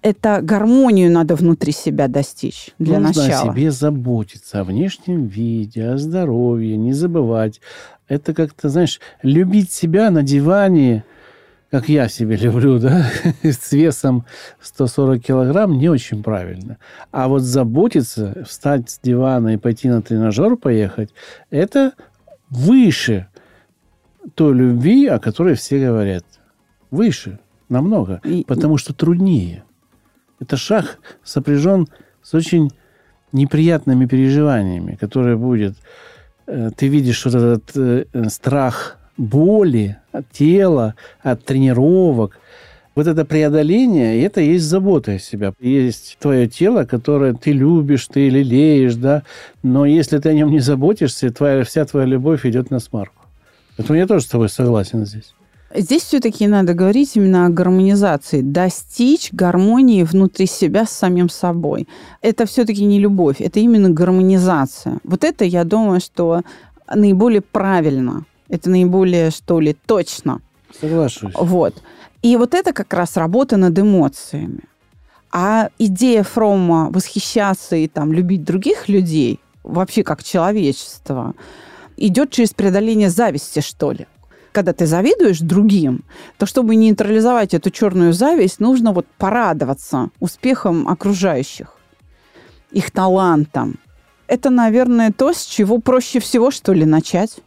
это 0.01 0.39
гармонию 0.41 1.11
надо 1.11 1.35
внутри 1.35 1.71
себя 1.71 2.07
достичь 2.07 2.69
для 2.79 2.99
Нужно 2.99 3.23
начала. 3.23 3.51
о 3.51 3.53
себе 3.53 3.71
заботиться, 3.71 4.61
о 4.61 4.63
внешнем 4.63 5.25
виде, 5.25 5.85
о 5.85 5.97
здоровье, 5.97 6.77
не 6.77 6.93
забывать. 6.93 7.59
Это 8.07 8.33
как-то, 8.33 8.69
знаешь, 8.69 8.99
любить 9.23 9.71
себя 9.71 10.11
на 10.11 10.21
диване, 10.21 11.03
как 11.75 11.89
я 11.89 12.07
себе 12.07 12.37
люблю, 12.45 12.79
да, 12.79 13.05
с 13.43 13.71
весом 13.73 14.23
140 14.61 15.21
килограмм, 15.21 15.77
не 15.77 15.89
очень 15.89 16.23
правильно. 16.23 16.77
А 17.11 17.27
вот 17.27 17.41
заботиться, 17.41 18.43
встать 18.47 18.89
с 18.89 18.99
дивана 19.03 19.55
и 19.55 19.57
пойти 19.57 19.89
на 19.89 20.01
тренажер 20.01 20.55
поехать, 20.55 21.09
это 21.49 21.91
выше 22.49 23.27
той 24.35 24.53
любви, 24.53 25.07
о 25.07 25.19
которой 25.19 25.55
все 25.55 25.85
говорят. 25.85 26.23
Выше, 26.91 27.39
намного, 27.67 28.21
И- 28.23 28.45
потому 28.47 28.77
что 28.77 28.93
труднее. 28.93 29.63
Это 30.39 30.55
шаг 30.55 30.99
сопряжен 31.23 31.87
с 32.21 32.33
очень 32.33 32.71
неприятными 33.33 34.05
переживаниями, 34.05 34.95
которые 34.95 35.35
будет. 35.35 35.75
э, 36.47 36.69
Ты 36.77 36.87
видишь 36.87 37.25
вот 37.25 37.35
этот 37.35 37.71
э, 37.75 38.05
страх 38.29 38.97
боли 39.17 39.97
от 40.17 40.31
тела, 40.31 40.95
от 41.21 41.43
тренировок. 41.45 42.39
Вот 42.95 43.07
это 43.07 43.25
преодоление, 43.25 44.17
и 44.17 44.21
это 44.21 44.39
есть 44.39 44.65
забота 44.65 45.13
о 45.13 45.19
себе. 45.19 45.53
Есть 45.59 46.17
твое 46.19 46.47
тело, 46.47 46.85
которое 46.85 47.33
ты 47.33 47.51
любишь, 47.51 48.07
ты 48.07 48.29
лелеешь, 48.29 48.95
да, 48.95 49.23
но 49.63 49.85
если 49.85 50.17
ты 50.17 50.29
о 50.29 50.33
нем 50.33 50.49
не 50.49 50.59
заботишься, 50.59 51.29
твоя, 51.31 51.63
вся 51.65 51.83
твоя 51.85 52.05
любовь 52.05 52.45
идет 52.45 52.71
на 52.71 52.79
смарку. 52.79 53.25
Поэтому 53.75 53.99
я 53.99 54.07
тоже 54.07 54.23
с 54.23 54.27
тобой 54.27 54.47
согласен 54.47 55.05
здесь. 55.05 55.33
Здесь 55.77 56.03
все-таки 56.03 56.47
надо 56.47 56.73
говорить 56.73 57.17
именно 57.17 57.45
о 57.45 57.49
гармонизации, 57.49 58.39
достичь 58.39 59.33
гармонии 59.33 60.03
внутри 60.03 60.45
себя 60.45 60.85
с 60.85 60.91
самим 60.91 61.27
собой. 61.27 61.89
Это 62.21 62.45
все-таки 62.45 62.85
не 62.85 62.97
любовь, 62.99 63.41
это 63.41 63.59
именно 63.59 63.89
гармонизация. 63.89 64.99
Вот 65.03 65.25
это, 65.25 65.43
я 65.43 65.65
думаю, 65.65 65.99
что 65.99 66.43
наиболее 66.93 67.41
правильно, 67.41 68.23
это 68.49 68.69
наиболее, 68.69 69.31
что 69.31 69.59
ли, 69.59 69.75
точно. 69.85 70.41
Соглашусь. 70.79 71.33
Вот. 71.35 71.81
И 72.21 72.37
вот 72.37 72.53
это 72.53 72.73
как 72.73 72.93
раз 72.93 73.17
работа 73.17 73.57
над 73.57 73.77
эмоциями. 73.77 74.61
А 75.31 75.69
идея 75.77 76.23
Фрома 76.23 76.89
восхищаться 76.91 77.75
и 77.75 77.87
там 77.87 78.13
любить 78.13 78.43
других 78.43 78.87
людей, 78.89 79.39
вообще 79.63 80.03
как 80.03 80.23
человечество, 80.23 81.33
идет 81.97 82.31
через 82.31 82.53
преодоление 82.53 83.09
зависти, 83.09 83.59
что 83.59 83.91
ли. 83.91 84.07
когда 84.55 84.71
ты 84.71 84.87
завидуешь 84.87 85.39
другим, 85.39 86.05
то 86.37 86.45
чтобы 86.45 86.75
нейтрализовать 86.75 87.53
эту 87.53 87.69
черную 87.71 88.13
зависть, 88.13 88.61
нужно 88.61 88.93
вот 88.93 89.05
порадоваться 89.17 90.09
успехам 90.21 90.87
окружающих, 90.87 91.75
их 92.71 92.89
талантам. 92.89 93.75
Это, 94.27 94.49
наверное, 94.49 95.11
то, 95.11 95.33
с 95.33 95.43
чего 95.45 95.79
проще 95.79 96.19
всего, 96.21 96.51
что 96.51 96.71
ли, 96.71 96.85
начать. 96.85 97.39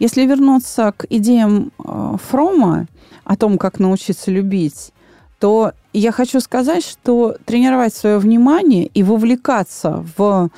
Если 0.00 0.24
вернуться 0.24 0.94
к 0.96 1.04
идеям 1.10 1.72
э, 1.78 2.16
Фрома 2.30 2.86
о 3.24 3.36
том, 3.36 3.58
как 3.58 3.78
научиться 3.78 4.30
любить, 4.30 4.92
то 5.38 5.72
я 5.92 6.10
хочу 6.10 6.40
сказать, 6.40 6.84
что 6.84 7.36
тренировать 7.44 7.94
свое 7.94 8.18
внимание 8.18 8.86
и 8.86 9.02
вовлекаться 9.02 10.04
в 10.16 10.50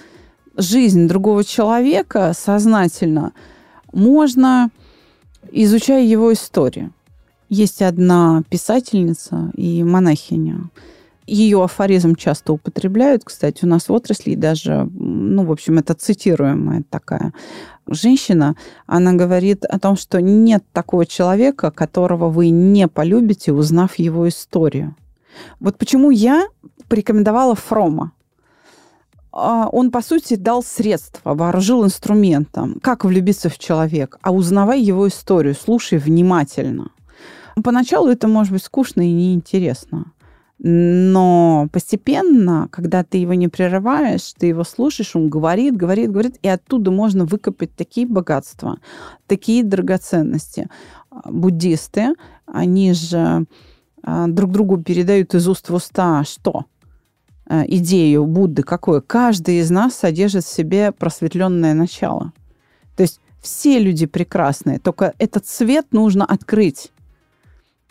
жизнь 0.57 1.09
другого 1.09 1.45
человека 1.45 2.33
сознательно 2.39 3.33
можно, 3.93 4.71
изучая 5.51 6.05
его 6.05 6.33
историю. 6.33 6.93
Есть 7.49 7.83
одна 7.83 8.45
писательница 8.49 9.51
и 9.57 9.83
монахиня. 9.83 10.71
Ее 11.27 11.63
афоризм 11.65 12.15
часто 12.15 12.53
употребляют, 12.53 13.25
кстати, 13.25 13.65
у 13.65 13.69
нас 13.69 13.89
в 13.89 13.93
отрасли 13.93 14.35
даже, 14.35 14.89
ну, 14.93 15.45
в 15.45 15.53
общем, 15.53 15.79
это 15.79 15.95
цитируемая 15.95 16.85
такая 16.89 17.33
женщина, 17.87 18.57
она 18.87 19.13
говорит 19.13 19.65
о 19.65 19.79
том, 19.79 19.97
что 19.97 20.21
нет 20.21 20.65
такого 20.73 21.07
человека, 21.07 21.71
которого 21.71 22.29
вы 22.29 22.51
не 22.51 22.89
полюбите, 22.89 23.53
узнав 23.53 23.97
его 23.97 24.29
историю. 24.29 24.95
Вот 25.61 25.79
почему 25.79 26.11
я 26.11 26.47
порекомендовала 26.89 27.55
Фрома. 27.55 28.13
А, 29.33 29.69
он, 29.69 29.91
по 29.91 30.03
сути, 30.03 30.35
дал 30.35 30.63
средства, 30.63 31.35
вооружил 31.35 31.85
инструментом. 31.85 32.79
Как 32.83 33.05
влюбиться 33.05 33.49
в 33.49 33.59
человека? 33.59 34.19
А 34.21 34.31
узнавай 34.31 34.83
его 34.83 35.09
историю, 35.09 35.55
слушай 35.55 35.99
внимательно. 35.99 36.91
Поначалу 37.65 38.09
это 38.09 38.29
может 38.29 38.53
быть 38.53 38.63
скучно 38.63 39.01
и 39.01 39.13
неинтересно. 39.13 40.13
Но 40.65 41.69
постепенно, 41.73 42.69
когда 42.71 43.03
ты 43.03 43.19
его 43.19 43.35
не 43.35 43.49
прерываешь, 43.49 44.33
ты 44.39 44.47
его 44.47 44.63
слушаешь, 44.63 45.17
он 45.17 45.29
говорит, 45.29 45.77
говорит, 45.77 46.13
говорит, 46.13 46.39
и 46.41 46.47
оттуда 46.47 46.93
можно 46.93 47.25
выкопать 47.25 47.75
такие 47.75 48.07
богатства, 48.07 48.79
такие 49.27 49.65
драгоценности. 49.65 50.69
Буддисты, 51.25 52.15
они 52.47 52.93
же 52.93 53.47
а, 54.05 54.29
друг 54.29 54.53
другу 54.53 54.81
передают 54.81 55.35
из 55.35 55.49
уст 55.49 55.69
в 55.69 55.75
уста 55.75 56.23
что? 56.23 56.67
А, 57.47 57.65
идею 57.67 58.25
Будды 58.27 58.63
какое? 58.63 59.01
Каждый 59.01 59.59
из 59.59 59.71
нас 59.71 59.97
содержит 59.97 60.45
в 60.45 60.49
себе 60.49 60.93
просветленное 60.93 61.75
начало. 61.75 62.33
То 62.97 63.03
есть 63.03 63.21
все 63.41 63.81
люди 63.81 64.07
прекрасные, 64.07 64.79
только 64.79 65.13
этот 65.19 65.45
цвет 65.45 65.89
нужно 65.91 66.25
открыть. 66.25 66.93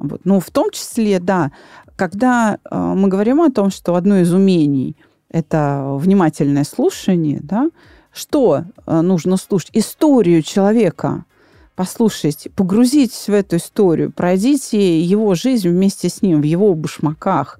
Вот. 0.02 0.22
Ну, 0.24 0.40
в 0.40 0.50
том 0.52 0.72
числе, 0.72 1.20
да, 1.20 1.52
когда 1.96 2.58
э, 2.70 2.78
мы 2.78 3.08
говорим 3.08 3.42
о 3.42 3.52
том, 3.52 3.72
что 3.72 3.96
одно 3.96 4.18
из 4.18 4.34
умений– 4.34 4.96
это 5.30 5.96
внимательное 5.98 6.64
слушание, 6.64 7.40
да, 7.42 7.70
что 8.12 8.64
э, 8.86 9.02
нужно 9.02 9.38
слушать? 9.38 9.70
Историю 9.74 10.42
человека 10.42 11.26
послушайте, 11.82 12.52
погрузитесь 12.52 13.28
в 13.28 13.34
эту 13.34 13.56
историю, 13.56 14.12
пройдите 14.12 15.02
его 15.02 15.34
жизнь 15.34 15.68
вместе 15.68 16.10
с 16.10 16.22
ним, 16.22 16.42
в 16.42 16.44
его 16.44 16.76
башмаках. 16.76 17.60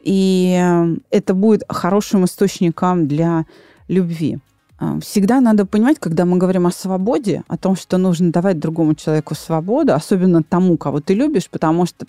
И 0.00 0.58
э, 0.58 0.96
это 1.10 1.34
будет 1.34 1.62
хорошим 1.68 2.24
источником 2.24 3.06
для 3.06 3.44
любви. 3.88 4.38
Э, 4.84 5.00
всегда 5.00 5.40
надо 5.40 5.66
понимать, 5.66 5.98
когда 5.98 6.24
мы 6.24 6.36
говорим 6.36 6.66
о 6.66 6.70
свободе, 6.70 7.42
о 7.48 7.56
том, 7.56 7.76
что 7.76 7.98
нужно 7.98 8.32
давать 8.32 8.58
другому 8.58 8.94
человеку 8.94 9.34
свободу, 9.34 9.94
особенно 9.94 10.42
тому, 10.42 10.76
кого 10.76 11.00
ты 11.00 11.14
любишь, 11.14 11.48
потому 11.50 11.86
что 11.86 12.06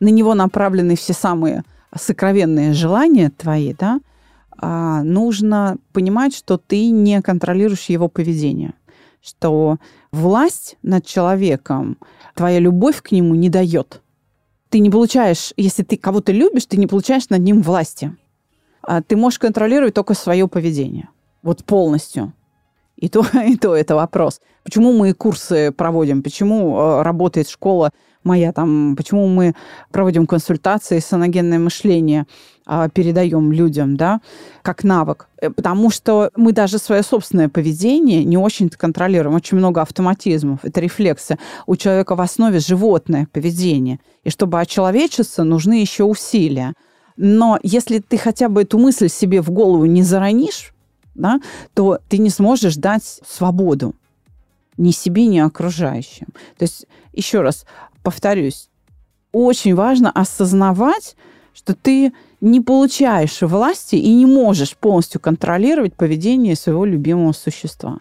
на 0.00 0.08
него 0.08 0.34
направлены 0.34 0.96
все 0.96 1.12
самые 1.12 1.62
сокровенные 1.94 2.72
желания 2.72 3.30
твои, 3.30 3.74
да, 3.74 4.00
а, 4.56 5.02
нужно 5.02 5.78
понимать, 5.92 6.34
что 6.34 6.58
ты 6.58 6.90
не 6.90 7.20
контролируешь 7.22 7.86
его 7.86 8.08
поведение, 8.08 8.74
что 9.22 9.78
власть 10.12 10.76
над 10.82 11.04
человеком, 11.04 11.98
твоя 12.34 12.58
любовь 12.58 13.02
к 13.02 13.12
нему 13.12 13.34
не 13.34 13.48
дает. 13.48 14.02
Ты 14.68 14.78
не 14.78 14.90
получаешь, 14.90 15.52
если 15.56 15.82
ты 15.82 15.96
кого-то 15.96 16.32
любишь, 16.32 16.66
ты 16.66 16.76
не 16.76 16.86
получаешь 16.86 17.28
над 17.28 17.40
ним 17.40 17.60
власти. 17.60 18.16
А 18.82 19.02
ты 19.02 19.16
можешь 19.16 19.38
контролировать 19.38 19.94
только 19.94 20.14
свое 20.14 20.46
поведение. 20.46 21.08
Вот 21.42 21.64
полностью. 21.64 22.32
И 22.96 23.08
то, 23.08 23.24
и 23.46 23.56
то 23.56 23.74
это 23.74 23.94
вопрос. 23.94 24.40
Почему 24.62 24.92
мы 24.92 25.12
курсы 25.14 25.72
проводим? 25.72 26.22
Почему 26.22 26.78
э, 26.78 27.02
работает 27.02 27.48
школа 27.48 27.90
моя 28.24 28.52
там, 28.52 28.96
почему 28.96 29.26
мы 29.28 29.54
проводим 29.90 30.26
консультации, 30.26 30.98
саногенное 30.98 31.58
мышление 31.58 32.26
а, 32.66 32.88
передаем 32.88 33.50
людям, 33.50 33.96
да, 33.96 34.20
как 34.62 34.84
навык. 34.84 35.28
Э, 35.40 35.50
потому 35.50 35.90
что 35.90 36.30
мы 36.36 36.52
даже 36.52 36.78
свое 36.78 37.02
собственное 37.02 37.48
поведение 37.48 38.24
не 38.24 38.36
очень 38.36 38.68
контролируем. 38.68 39.36
Очень 39.36 39.58
много 39.58 39.80
автоматизмов. 39.80 40.60
Это 40.62 40.80
рефлексы. 40.80 41.38
У 41.66 41.76
человека 41.76 42.14
в 42.14 42.20
основе 42.20 42.58
животное 42.58 43.26
поведение. 43.32 43.98
И 44.22 44.30
чтобы 44.30 44.60
очеловечиться, 44.60 45.44
нужны 45.44 45.80
еще 45.80 46.04
усилия. 46.04 46.74
Но 47.16 47.58
если 47.62 47.98
ты 47.98 48.18
хотя 48.18 48.48
бы 48.48 48.62
эту 48.62 48.78
мысль 48.78 49.08
себе 49.08 49.42
в 49.42 49.50
голову 49.50 49.86
не 49.86 50.02
заронишь, 50.02 50.72
да, 51.14 51.40
то 51.74 51.98
ты 52.08 52.18
не 52.18 52.30
сможешь 52.30 52.76
дать 52.76 53.20
свободу 53.26 53.94
ни 54.76 54.90
себе, 54.92 55.26
ни 55.26 55.38
окружающим. 55.38 56.28
То 56.56 56.62
есть, 56.64 56.86
еще 57.12 57.42
раз, 57.42 57.66
повторюсь, 58.02 58.68
очень 59.32 59.74
важно 59.74 60.10
осознавать, 60.10 61.16
что 61.52 61.74
ты 61.74 62.12
не 62.40 62.60
получаешь 62.60 63.42
власти 63.42 63.96
и 63.96 64.14
не 64.14 64.26
можешь 64.26 64.76
полностью 64.76 65.20
контролировать 65.20 65.94
поведение 65.94 66.56
своего 66.56 66.84
любимого 66.84 67.32
существа. 67.32 67.98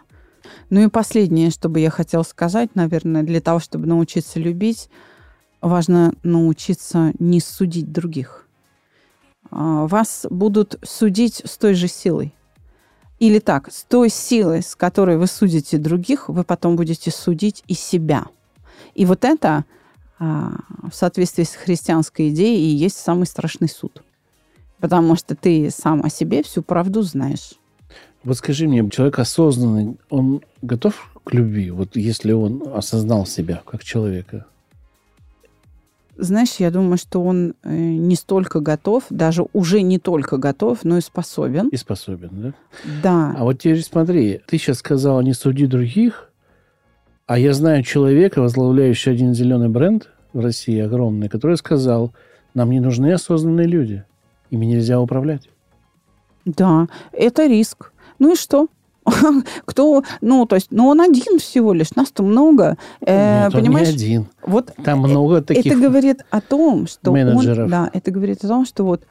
Ну 0.70 0.82
и 0.82 0.89
последнее, 0.89 1.49
что 1.49 1.68
бы 1.68 1.80
я 1.80 1.89
хотела 1.89 2.24
сказать, 2.24 2.76
наверное, 2.76 3.24
для 3.24 3.41
того, 3.41 3.60
чтобы 3.60 3.88
научиться 3.88 4.39
любить, 4.39 4.89
важно 5.62 6.14
научиться 6.24 7.12
не 7.20 7.41
судить 7.41 7.91
других. 7.91 8.47
А, 9.51 9.88
вас 9.88 10.26
будут 10.30 10.80
судить 10.84 11.41
с 11.45 11.57
той 11.57 11.74
же 11.74 11.88
силой. 11.88 12.34
Или 13.20 13.39
так, 13.39 13.72
с 13.72 13.84
той 13.84 14.09
силой, 14.09 14.61
с 14.61 14.76
которой 14.76 15.17
вы 15.17 15.28
судите 15.28 15.78
других, 15.78 16.30
вы 16.30 16.43
потом 16.43 16.76
будете 16.78 17.11
судить 17.11 17.63
и 17.67 17.74
себя. 17.74 18.28
И 18.95 19.05
вот 19.05 19.26
это 19.26 19.65
а, 20.20 20.53
в 20.89 20.95
соответствии 20.95 21.43
с 21.43 21.53
христианской 21.53 22.30
идеей 22.30 22.72
и 22.72 22.76
есть 22.76 22.97
самый 22.97 23.26
страшный 23.26 23.70
суд. 23.70 24.03
Потому 24.80 25.15
что 25.15 25.36
ты 25.36 25.70
сам 25.70 26.03
о 26.03 26.09
себе 26.09 26.43
всю 26.43 26.61
правду 26.61 27.01
знаешь. 27.01 27.53
Вот 28.24 28.38
скажи 28.38 28.67
мне, 28.67 28.89
человек 28.89 29.20
осознанный, 29.20 29.97
он 30.09 30.41
готов 30.61 31.11
к 31.24 31.34
любви? 31.34 31.72
Вот 31.72 31.95
если 31.95 32.32
он 32.32 32.63
осознал 32.74 33.26
себя 33.26 33.61
как 33.65 33.84
человека? 33.84 34.45
Знаешь, 36.22 36.55
я 36.59 36.70
думаю, 36.70 36.97
что 36.97 37.24
он 37.24 37.53
э, 37.63 37.74
не 37.74 38.15
столько 38.15 38.59
готов, 38.59 39.05
даже 39.09 39.45
уже 39.53 39.82
не 39.82 39.99
только 39.99 40.38
готов, 40.38 40.80
но 40.84 40.97
и 40.97 41.01
способен. 41.01 41.70
И 41.70 41.78
способен, 41.78 42.30
да? 42.32 42.53
Да. 43.01 43.36
А 43.38 43.43
вот 43.45 43.59
теперь 43.59 43.82
смотри, 43.82 44.41
ты 44.45 44.57
сейчас 44.57 44.80
сказала, 44.80 45.22
не 45.22 45.34
суди 45.34 45.65
других, 45.65 46.30
а 47.26 47.39
я 47.39 47.53
знаю 47.53 47.84
человека, 47.84 48.41
возглавляющего 48.41 49.13
один 49.13 49.34
зеленый 49.34 49.70
бренд 49.70 50.09
в 50.34 50.41
России 50.41 50.80
огромный, 50.80 51.30
который 51.30 51.55
сказал, 51.55 52.11
нам 52.53 52.72
не 52.72 52.82
нужны 52.82 53.13
осознанные 53.13 53.67
люди. 53.67 54.03
Ими 54.49 54.65
нельзя 54.65 54.99
управлять. 54.99 55.49
Да, 56.43 56.88
это 57.13 57.45
риск. 57.45 57.93
Ну 58.17 58.34
и 58.34 58.36
что? 58.36 58.67
Кто, 59.66 60.03
ну, 60.22 60.45
то 60.45 60.55
есть, 60.55 60.68
ну, 60.72 60.88
он 60.88 61.01
один 61.01 61.39
всего 61.39 61.74
лишь, 61.74 61.95
нас-то 61.95 62.24
много. 62.24 62.78
Э, 63.01 63.45
ну, 63.45 63.51
понимаешь? 63.51 63.89
не 63.89 63.93
один. 63.93 64.28
Вот 64.45 64.72
Там 64.84 64.99
много 64.99 65.38
э, 65.38 65.41
таких 65.41 65.66
Это 65.66 65.76
говорит 65.80 66.26
о 66.30 66.41
том, 66.41 66.88
что 66.88 67.12
менеджеров. 67.12 67.66
он... 67.66 67.72
Да, 67.72 67.89
это 67.93 68.12
говорит 68.12 68.43
о 68.43 68.47
том, 68.47 68.66
что 68.66 68.84
вот 68.84 69.03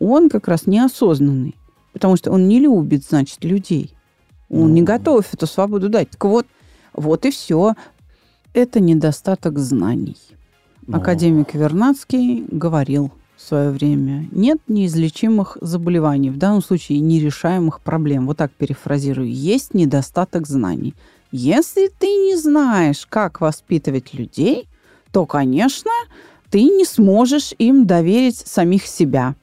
он 0.00 0.28
как 0.28 0.48
раз 0.48 0.66
неосознанный. 0.66 1.56
Потому 1.92 2.16
что 2.16 2.32
он 2.32 2.48
не 2.48 2.58
любит, 2.58 3.04
значит, 3.04 3.44
людей. 3.44 3.94
Он 4.50 4.60
ну, 4.60 4.68
не 4.68 4.82
готов 4.82 5.32
эту 5.32 5.46
свободу 5.46 5.88
дать. 5.88 6.10
Так 6.10 6.24
вот, 6.24 6.46
вот 6.92 7.24
и 7.24 7.30
все. 7.30 7.74
Это 8.52 8.80
недостаток 8.80 9.58
знаний. 9.58 10.16
Но... 10.86 10.98
Академик 10.98 11.54
Вернадский 11.54 12.44
говорил 12.50 13.10
свое 13.44 13.70
время, 13.70 14.26
нет 14.32 14.58
неизлечимых 14.68 15.58
заболеваний, 15.60 16.30
в 16.30 16.38
данном 16.38 16.62
случае 16.62 17.00
нерешаемых 17.00 17.80
проблем. 17.80 18.26
Вот 18.26 18.38
так 18.38 18.52
перефразирую. 18.52 19.30
Есть 19.30 19.74
недостаток 19.74 20.46
знаний. 20.46 20.94
Если 21.30 21.88
ты 21.88 22.06
не 22.06 22.36
знаешь, 22.36 23.06
как 23.08 23.40
воспитывать 23.40 24.14
людей, 24.14 24.68
то, 25.12 25.26
конечно, 25.26 25.90
ты 26.50 26.62
не 26.62 26.84
сможешь 26.84 27.54
им 27.58 27.86
доверить 27.86 28.36
самих 28.36 28.86
себя. 28.86 29.34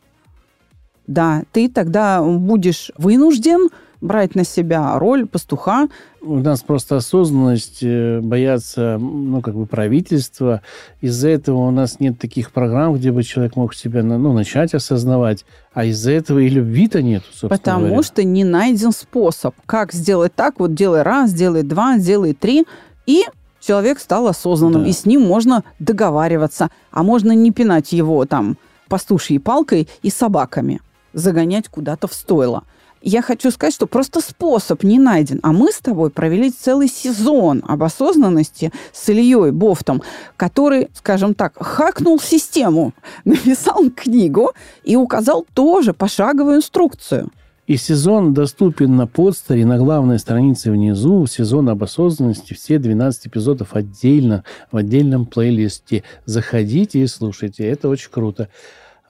Да, 1.08 1.44
ты 1.52 1.70
тогда 1.70 2.24
будешь 2.24 2.92
вынужден 2.98 3.70
брать 4.02 4.36
на 4.36 4.44
себя 4.44 4.98
роль 4.98 5.26
пастуха. 5.28 5.88
У 6.22 6.40
нас 6.40 6.62
просто 6.62 6.98
осознанность, 6.98 7.80
э, 7.82 8.20
боятся, 8.22 8.98
ну, 9.00 9.42
как 9.42 9.56
бы 9.56 9.66
правительства. 9.66 10.62
Из-за 11.02 11.30
этого 11.30 11.58
у 11.68 11.72
нас 11.72 12.00
нет 12.00 12.20
таких 12.20 12.52
программ, 12.52 12.96
где 12.96 13.12
бы 13.12 13.24
человек 13.24 13.56
мог 13.56 13.74
себя, 13.76 14.04
ну, 14.04 14.34
начать 14.34 14.74
осознавать. 14.74 15.46
А 15.74 15.86
из-за 15.86 16.12
этого 16.12 16.40
и 16.40 16.50
любви-то 16.50 17.02
нет, 17.02 17.24
Потому 17.42 17.88
говоря. 17.88 18.04
что 18.04 18.24
не 18.24 18.44
найден 18.44 18.92
способ, 18.92 19.56
как 19.66 19.94
сделать 19.94 20.34
так, 20.36 20.60
вот 20.60 20.74
делай 20.74 21.04
раз, 21.04 21.34
делай 21.34 21.64
два, 21.64 21.98
делай 21.98 22.34
три, 22.34 22.66
и 23.06 23.24
человек 23.60 24.00
стал 24.00 24.28
осознанным, 24.28 24.84
Да. 24.84 24.90
и 24.90 24.92
с 24.92 25.06
ним 25.06 25.22
можно 25.22 25.64
договариваться. 25.80 26.70
А 26.92 27.04
можно 27.04 27.32
не 27.32 27.52
пинать 27.52 27.92
его 27.94 28.26
там 28.26 28.58
пастушьей 28.90 29.40
палкой 29.40 29.88
и 30.02 30.10
собаками, 30.10 30.82
загонять 31.14 31.70
куда-то 31.70 32.08
в 32.08 32.14
стойло. 32.14 32.64
Я 33.02 33.24
хочу 33.24 33.50
сказать, 33.50 33.74
что 33.74 33.88
просто 33.88 34.22
способ 34.22 34.84
не 34.84 35.00
найден. 35.00 35.40
А 35.42 35.52
мы 35.52 35.72
с 35.72 35.80
тобой 35.80 36.12
провели 36.12 36.52
целый 36.52 36.88
сезон 36.88 37.64
об 37.68 37.82
осознанности 37.82 38.72
с 38.94 39.10
Ильей 39.10 39.52
Бофтом, 39.52 40.04
который, 40.38 40.90
скажем 40.94 41.34
так, 41.34 41.54
хакнул 41.58 42.20
систему, 42.20 42.94
написал 43.26 43.90
книгу 43.90 44.52
и 44.84 44.96
указал 44.96 45.48
тоже 45.54 45.94
пошаговую 45.94 46.58
инструкцию. 46.58 47.32
И 47.68 47.78
сезон 47.78 48.34
доступен 48.34 48.96
на 48.98 49.08
подстере, 49.08 49.66
на 49.66 49.78
главной 49.78 50.20
странице 50.20 50.72
внизу. 50.72 51.26
Сезон 51.26 51.70
об 51.70 51.84
осознанности. 51.84 52.54
Все 52.54 52.80
12 52.80 53.28
эпизодов 53.28 53.76
отдельно, 53.76 54.44
в 54.72 54.78
отдельном 54.78 55.26
плейлисте. 55.26 56.04
Заходите 56.26 57.00
и 57.00 57.08
слушайте. 57.08 57.66
Это 57.66 57.88
очень 57.88 58.12
круто. 58.12 58.50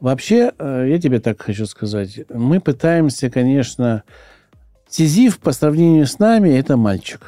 Вообще, 0.02 0.52
э, 0.58 0.88
я 0.90 1.00
тебе 1.00 1.20
так 1.20 1.42
хочу 1.42 1.66
сказать. 1.66 2.20
Мы 2.30 2.60
пытаемся, 2.60 3.30
конечно... 3.30 4.04
Сизиф 4.90 5.40
по 5.40 5.54
сравнению 5.54 6.06
с 6.06 6.20
нами– 6.20 6.50
это 6.60 6.76
мальчик. 6.76 7.22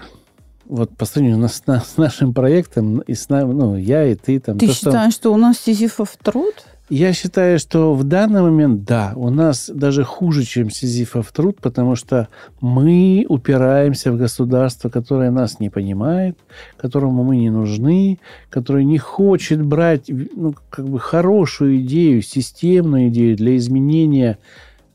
Вот 0.65 0.97
по 0.97 1.05
сравнению 1.05 1.47
с, 1.47 1.63
с 1.65 1.97
нашим 1.97 2.33
проектом, 2.33 2.99
и 2.99 3.13
с 3.13 3.29
нами, 3.29 3.53
ну, 3.53 3.77
я 3.77 4.05
и 4.05 4.15
ты. 4.15 4.37
Там, 4.41 4.57
Ты 4.57 4.67
то, 4.67 4.73
что- 4.73 4.89
считаешь, 4.89 5.13
что 5.13 5.33
у 5.33 5.37
нас 5.37 5.59
сизифов 5.59 6.17
труд? 6.21 6.53
Я 6.89 7.13
считаю, 7.13 7.59
что 7.59 7.93
в 7.93 8.03
данный 8.03 8.41
момент, 8.41 8.83
да, 8.83 9.13
у 9.15 9.29
нас 9.29 9.71
даже 9.73 10.03
хуже, 10.03 10.43
чем 10.43 10.69
Сизифов 10.69 11.31
труд, 11.31 11.57
потому 11.61 11.95
что 11.95 12.27
мы 12.59 13.25
упираемся 13.29 14.11
в 14.11 14.17
государство, 14.17 14.89
которое 14.89 15.31
нас 15.31 15.59
не 15.59 15.69
понимает, 15.69 16.37
которому 16.77 17.23
мы 17.23 17.37
не 17.37 17.49
нужны, 17.49 18.19
которое 18.49 18.83
не 18.83 18.97
хочет 18.97 19.63
брать 19.65 20.09
ну, 20.09 20.53
как 20.69 20.89
бы 20.89 20.99
хорошую 20.99 21.79
идею, 21.81 22.21
системную 22.21 23.07
идею 23.07 23.37
для 23.37 23.55
изменения 23.55 24.37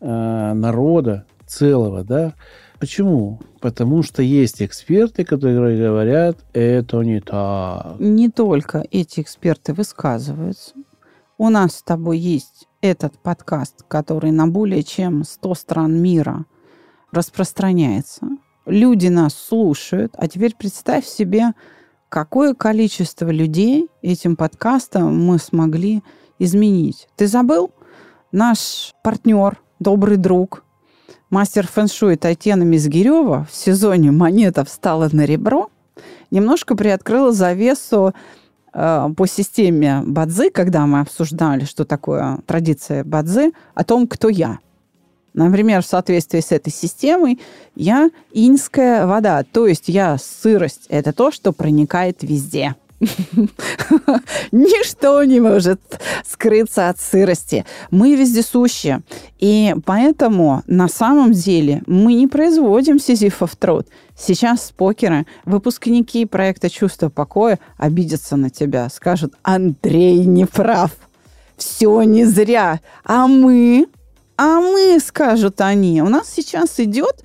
э, 0.00 0.52
народа 0.54 1.24
целого, 1.46 2.04
да. 2.04 2.34
Почему? 2.78 3.40
Потому 3.60 4.04
что 4.04 4.22
есть 4.22 4.62
эксперты, 4.62 5.24
которые 5.24 5.78
говорят, 5.78 6.36
это 6.52 7.00
не 7.00 7.20
так. 7.20 7.96
Не 7.98 8.28
только 8.28 8.84
эти 8.90 9.20
эксперты 9.20 9.72
высказываются. 9.72 10.74
У 11.40 11.50
нас 11.50 11.76
с 11.76 11.82
тобой 11.84 12.18
есть 12.18 12.66
этот 12.80 13.16
подкаст, 13.16 13.84
который 13.86 14.32
на 14.32 14.48
более 14.48 14.82
чем 14.82 15.22
100 15.22 15.54
стран 15.54 16.02
мира 16.02 16.46
распространяется. 17.12 18.26
Люди 18.66 19.06
нас 19.06 19.34
слушают. 19.34 20.14
А 20.18 20.26
теперь 20.26 20.56
представь 20.56 21.06
себе, 21.06 21.52
какое 22.08 22.54
количество 22.54 23.30
людей 23.30 23.88
этим 24.02 24.34
подкастом 24.34 25.16
мы 25.24 25.38
смогли 25.38 26.02
изменить. 26.40 27.08
Ты 27.14 27.28
забыл? 27.28 27.70
Наш 28.32 28.92
партнер, 29.04 29.60
добрый 29.78 30.16
друг, 30.16 30.64
мастер 31.30 31.68
фэншуй 31.68 32.16
Татьяна 32.16 32.64
Мизгирева 32.64 33.46
в 33.48 33.54
сезоне 33.54 34.10
«Монета 34.10 34.64
встала 34.64 35.08
на 35.12 35.24
ребро» 35.24 35.70
немножко 36.30 36.74
приоткрыла 36.74 37.32
завесу 37.32 38.12
по 38.72 39.26
системе 39.26 40.02
Бадзи, 40.04 40.50
когда 40.50 40.86
мы 40.86 41.00
обсуждали, 41.00 41.64
что 41.64 41.84
такое 41.84 42.38
традиция 42.46 43.04
Бадзи, 43.04 43.52
о 43.74 43.84
том, 43.84 44.06
кто 44.06 44.28
я. 44.28 44.58
Например, 45.34 45.82
в 45.82 45.86
соответствии 45.86 46.40
с 46.40 46.50
этой 46.50 46.72
системой 46.72 47.38
я 47.76 48.10
иньская 48.32 49.06
вода, 49.06 49.44
то 49.44 49.66
есть 49.66 49.84
я 49.88 50.18
сырость. 50.18 50.86
Это 50.88 51.12
то, 51.12 51.30
что 51.30 51.52
проникает 51.52 52.22
везде. 52.22 52.74
Ничто 54.52 55.22
не 55.22 55.38
может 55.38 55.80
скрыться 56.26 56.88
от 56.88 57.00
сырости. 57.00 57.64
Мы 57.92 58.16
вездесущие. 58.16 59.02
И 59.38 59.76
поэтому 59.84 60.62
на 60.66 60.88
самом 60.88 61.32
деле 61.32 61.82
мы 61.86 62.14
не 62.14 62.26
производим 62.26 62.98
сизифов 62.98 63.54
труд. 63.54 63.86
Сейчас 64.18 64.66
спокеры, 64.66 65.26
выпускники 65.44 66.26
проекта 66.26 66.68
«Чувство 66.68 67.08
покоя» 67.08 67.60
обидятся 67.76 68.36
на 68.36 68.50
тебя, 68.50 68.88
скажут 68.88 69.34
«Андрей 69.42 70.24
не 70.24 70.44
прав, 70.44 70.90
все 71.56 72.02
не 72.02 72.24
зря, 72.24 72.80
а 73.04 73.26
мы...» 73.26 73.86
А 74.40 74.60
мы, 74.60 75.00
скажут 75.04 75.60
они, 75.60 76.00
у 76.00 76.08
нас 76.08 76.32
сейчас 76.32 76.78
идет 76.78 77.24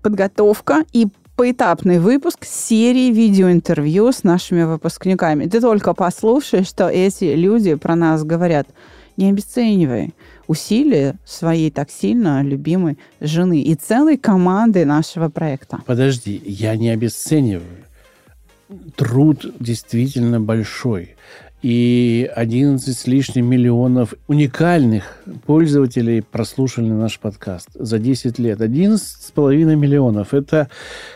подготовка 0.00 0.84
и 0.94 1.08
поэтапный 1.36 1.98
выпуск 1.98 2.46
серии 2.46 3.12
видеоинтервью 3.12 4.10
с 4.12 4.22
нашими 4.22 4.62
выпускниками. 4.62 5.46
Ты 5.46 5.60
только 5.60 5.92
послушай, 5.92 6.64
что 6.64 6.88
эти 6.88 7.34
люди 7.34 7.74
про 7.74 7.96
нас 7.96 8.24
говорят. 8.24 8.66
Не 9.18 9.28
обесценивай 9.28 10.14
усилия 10.46 11.18
своей 11.24 11.70
так 11.70 11.90
сильно 11.90 12.42
любимой 12.42 12.98
жены 13.20 13.62
и 13.62 13.74
целой 13.74 14.16
команды 14.16 14.84
нашего 14.84 15.28
проекта. 15.28 15.80
Подожди, 15.86 16.40
я 16.44 16.76
не 16.76 16.90
обесцениваю. 16.90 17.84
Труд 18.96 19.54
действительно 19.60 20.40
большой. 20.40 21.16
И 21.62 22.28
11 22.34 22.98
с 22.98 23.06
лишним 23.06 23.46
миллионов 23.46 24.14
уникальных 24.26 25.22
пользователей 25.46 26.20
прослушали 26.20 26.88
наш 26.88 27.20
подкаст 27.20 27.68
за 27.74 28.00
10 28.00 28.40
лет. 28.40 28.60
11 28.60 29.00
с 29.06 29.30
половиной 29.30 29.76
миллионов. 29.76 30.34
Это 30.34 30.68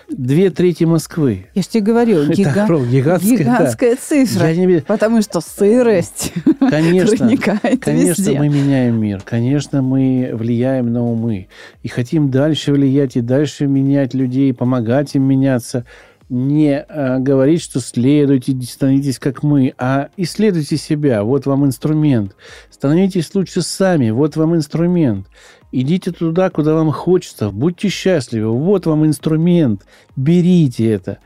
две 0.08 0.50
трети 0.50 0.84
Москвы. 0.84 1.46
Я 1.54 1.62
же 1.62 1.68
тебе 1.68 1.82
говорю, 1.82 2.18
Это 2.22 2.32
гига- 2.34 2.64
огром- 2.66 2.88
гигантская, 2.88 3.38
да. 3.38 3.42
гигантская 3.44 3.96
цифра. 3.96 4.52
Я 4.52 4.66
не... 4.66 4.80
Потому 4.82 5.20
что 5.20 5.40
сырость 5.40 6.32
Конечно, 6.60 7.16
проникает 7.16 7.80
Конечно, 7.82 8.22
везде. 8.22 8.38
мы 8.38 8.48
меняем 8.48 9.00
мир. 9.00 9.22
Конечно, 9.24 9.82
мы 9.82 10.30
влияем 10.32 10.92
на 10.92 11.02
умы. 11.04 11.48
И 11.82 11.88
хотим 11.88 12.30
дальше 12.30 12.70
влиять 12.72 13.16
и 13.16 13.20
дальше 13.20 13.66
менять 13.66 14.14
людей, 14.14 14.54
помогать 14.54 15.16
им 15.16 15.24
меняться. 15.24 15.84
Не 16.28 16.80
э, 16.80 17.18
говорить, 17.20 17.62
что 17.62 17.78
следуйте, 17.80 18.52
становитесь 18.62 19.20
как 19.20 19.44
мы, 19.44 19.74
а 19.78 20.08
исследуйте 20.16 20.76
себя. 20.76 21.22
Вот 21.22 21.46
вам 21.46 21.66
инструмент. 21.66 22.34
Становитесь 22.68 23.32
лучше 23.34 23.62
сами. 23.62 24.10
Вот 24.10 24.34
вам 24.34 24.56
инструмент. 24.56 25.28
Идите 25.70 26.10
туда, 26.10 26.50
куда 26.50 26.74
вам 26.74 26.90
хочется. 26.90 27.50
Будьте 27.50 27.88
счастливы. 27.88 28.50
Вот 28.50 28.86
вам 28.86 29.06
инструмент. 29.06 29.86
Берите 30.16 30.90
это. 30.90 31.18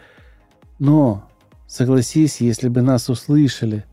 Но 0.79 1.25
согласись, 1.67 2.41
если 2.41 2.69
бы 2.69 2.83
нас 2.83 3.09
услышали, 3.09 3.85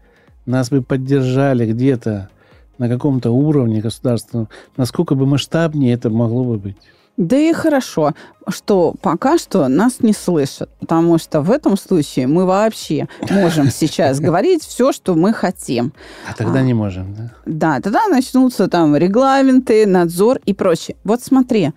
нас 0.46 0.70
бы 0.70 0.82
поддержали 0.82 1.72
где-то 1.72 2.30
на 2.78 2.90
каком-то 2.90 3.32
уровне 3.32 3.82
государственном, 3.82 4.50
насколько 4.76 5.16
бы 5.16 5.26
масштабнее 5.26 5.94
это 5.94 6.10
могло 6.10 6.44
бы 6.44 6.58
быть. 6.58 6.78
Да 7.18 7.36
и 7.36 7.52
хорошо, 7.52 8.14
что 8.48 8.94
пока 9.02 9.40
что 9.40 9.68
нас 9.68 10.02
не 10.02 10.14
слышат, 10.14 10.70
потому 10.80 11.18
что 11.18 11.42
в 11.42 11.50
этом 11.50 11.76
случае 11.76 12.28
мы 12.28 12.46
вообще 12.46 13.08
можем 13.32 13.72
сейчас 13.72 14.20
говорить 14.20 14.64
все, 14.64 14.92
что 14.92 15.16
мы 15.16 15.34
хотим. 15.34 15.94
А 16.30 16.36
тогда 16.36 16.60
А. 16.60 16.62
не 16.62 16.76
можем, 16.76 17.16
да? 17.16 17.32
Да, 17.46 17.82
тогда 17.82 18.08
начнутся 18.08 18.68
там 18.68 18.96
регламенты, 18.96 19.88
надзор 19.88 20.40
и 20.46 20.54
прочее. 20.54 20.96
Вот 21.04 21.24
смотри, 21.24 21.72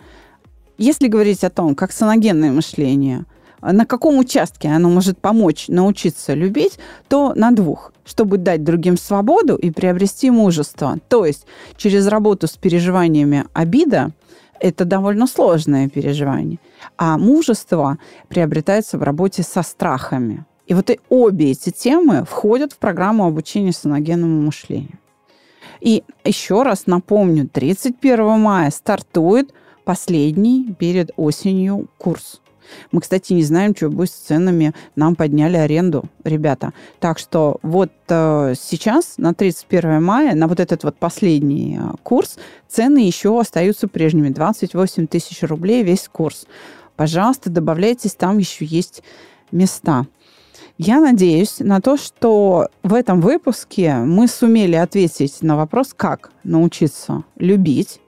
если 0.76 1.08
говорить 1.08 1.42
о 1.42 1.48
том, 1.50 1.74
как 1.74 1.92
саногенное 1.92 2.52
мышление, 2.52 3.24
на 3.62 3.86
каком 3.86 4.18
участке 4.18 4.68
оно 4.68 4.90
может 4.90 5.18
помочь 5.18 5.68
научиться 5.68 6.34
любить, 6.34 6.78
то 7.08 7.32
на 7.34 7.50
двух, 7.50 7.92
чтобы 8.04 8.36
дать 8.36 8.62
другим 8.62 8.98
свободу 8.98 9.56
и 9.56 9.70
приобрести 9.70 10.30
мужество. 10.30 10.98
То 11.08 11.24
есть 11.24 11.46
через 11.78 12.06
работу 12.08 12.46
с 12.46 12.52
переживаниями 12.52 13.46
обида 13.54 14.12
это 14.60 14.84
довольно 14.84 15.26
сложное 15.26 15.88
переживание. 15.88 16.58
А 16.96 17.18
мужество 17.18 17.98
приобретается 18.28 18.98
в 18.98 19.02
работе 19.02 19.42
со 19.42 19.62
страхами. 19.62 20.44
И 20.66 20.74
вот 20.74 20.90
и 20.90 21.00
обе 21.08 21.50
эти 21.50 21.70
темы 21.70 22.24
входят 22.24 22.72
в 22.72 22.78
программу 22.78 23.26
обучения 23.26 23.72
саногенному 23.72 24.42
мышлению. 24.42 24.98
И 25.80 26.04
еще 26.24 26.62
раз 26.62 26.86
напомню, 26.86 27.48
31 27.48 28.38
мая 28.38 28.70
стартует 28.70 29.52
последний 29.84 30.72
перед 30.78 31.10
осенью 31.16 31.88
курс. 31.98 32.39
Мы, 32.92 33.00
кстати, 33.00 33.32
не 33.32 33.42
знаем, 33.42 33.74
что 33.74 33.88
будет 33.88 34.10
с 34.10 34.14
ценами. 34.14 34.72
Нам 34.96 35.14
подняли 35.14 35.56
аренду, 35.56 36.04
ребята. 36.24 36.72
Так 36.98 37.18
что 37.18 37.58
вот 37.62 37.90
э, 38.08 38.54
сейчас, 38.60 39.14
на 39.16 39.34
31 39.34 40.02
мая, 40.02 40.34
на 40.34 40.46
вот 40.46 40.60
этот 40.60 40.84
вот 40.84 40.96
последний 40.96 41.78
э, 41.78 41.94
курс, 42.02 42.38
цены 42.68 42.98
еще 42.98 43.38
остаются 43.40 43.88
прежними. 43.88 44.28
28 44.28 45.06
тысяч 45.06 45.42
рублей 45.42 45.82
весь 45.82 46.08
курс. 46.08 46.46
Пожалуйста, 46.96 47.50
добавляйтесь, 47.50 48.14
там 48.14 48.38
еще 48.38 48.64
есть 48.64 49.02
места. 49.52 50.06
Я 50.82 51.00
надеюсь 51.00 51.56
на 51.58 51.82
то, 51.82 51.98
что 51.98 52.68
в 52.82 52.94
этом 52.94 53.20
выпуске 53.20 53.96
мы 53.96 54.26
сумели 54.28 54.76
ответить 54.76 55.42
на 55.42 55.56
вопрос, 55.56 55.92
как 55.94 56.30
научиться 56.42 57.24
любить. 57.36 58.00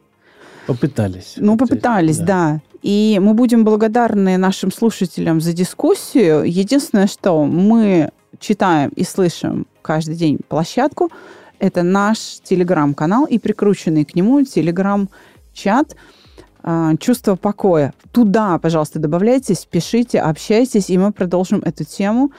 Попытались. 0.66 1.34
Ну, 1.36 1.58
попытались, 1.58 2.16
да. 2.18 2.24
да. 2.24 2.60
И 2.83 3.20
мы 3.22 3.35
будем 3.35 3.64
благодарны 3.64 4.37
нашим 4.37 4.72
слушателям 4.72 5.41
за 5.41 5.53
дискуссию. 5.53 6.43
Единственное, 6.45 7.07
что 7.07 7.45
мы 7.45 8.11
читаем 8.39 8.91
и 8.91 9.05
слышим 9.05 9.66
каждый 9.83 10.16
день 10.16 10.39
площадку, 10.49 11.11
это 11.59 11.83
наш 11.83 12.18
телеграм-канал 12.43 13.24
и 13.24 13.39
прикрученный 13.39 14.05
к 14.05 14.14
нему 14.14 14.43
телеграм-чат– 14.45 15.97
а, 16.62 16.97
чувство 16.97 17.35
покоя. 17.35 17.93
Туда, 18.12 18.59
пожалуйста, 18.59 19.01
добавляйтесь, 19.01 19.66
пишите, 19.68 20.20
общайтесь, 20.20 20.91
и 20.91 20.99
мы 20.99 21.12
продолжим 21.12 21.61
эту 21.64 21.85
тему, 21.85 22.30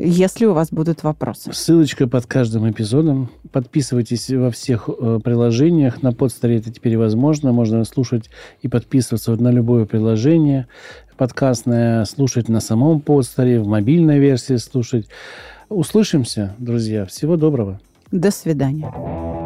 если 0.00 0.46
у 0.46 0.52
вас 0.52 0.70
будут 0.70 1.02
вопросы. 1.02 1.52
Ссылочка 1.52 2.06
под 2.06 2.26
каждым 2.26 2.70
эпизодом. 2.70 3.30
Подписывайтесь 3.52 4.28
во 4.30 4.50
всех 4.50 4.88
э, 4.88 5.18
приложениях. 5.22 6.02
На 6.02 6.12
подстере 6.12 6.58
это 6.58 6.70
теперь 6.70 6.98
возможно. 6.98 7.52
Можно 7.52 7.84
слушать 7.84 8.28
и 8.62 8.68
подписываться 8.68 9.34
на 9.36 9.50
любое 9.50 9.86
приложение 9.86 10.66
подкастное, 11.16 12.04
слушать 12.04 12.48
на 12.48 12.60
самом 12.60 13.00
подстере, 13.00 13.60
в 13.60 13.66
мобильной 13.66 14.18
версии 14.18 14.56
слушать. 14.56 15.08
Услышимся, 15.68 16.54
друзья. 16.58 17.06
Всего 17.06 17.36
доброго. 17.36 17.80
До 18.12 18.30
свидания. 18.30 19.45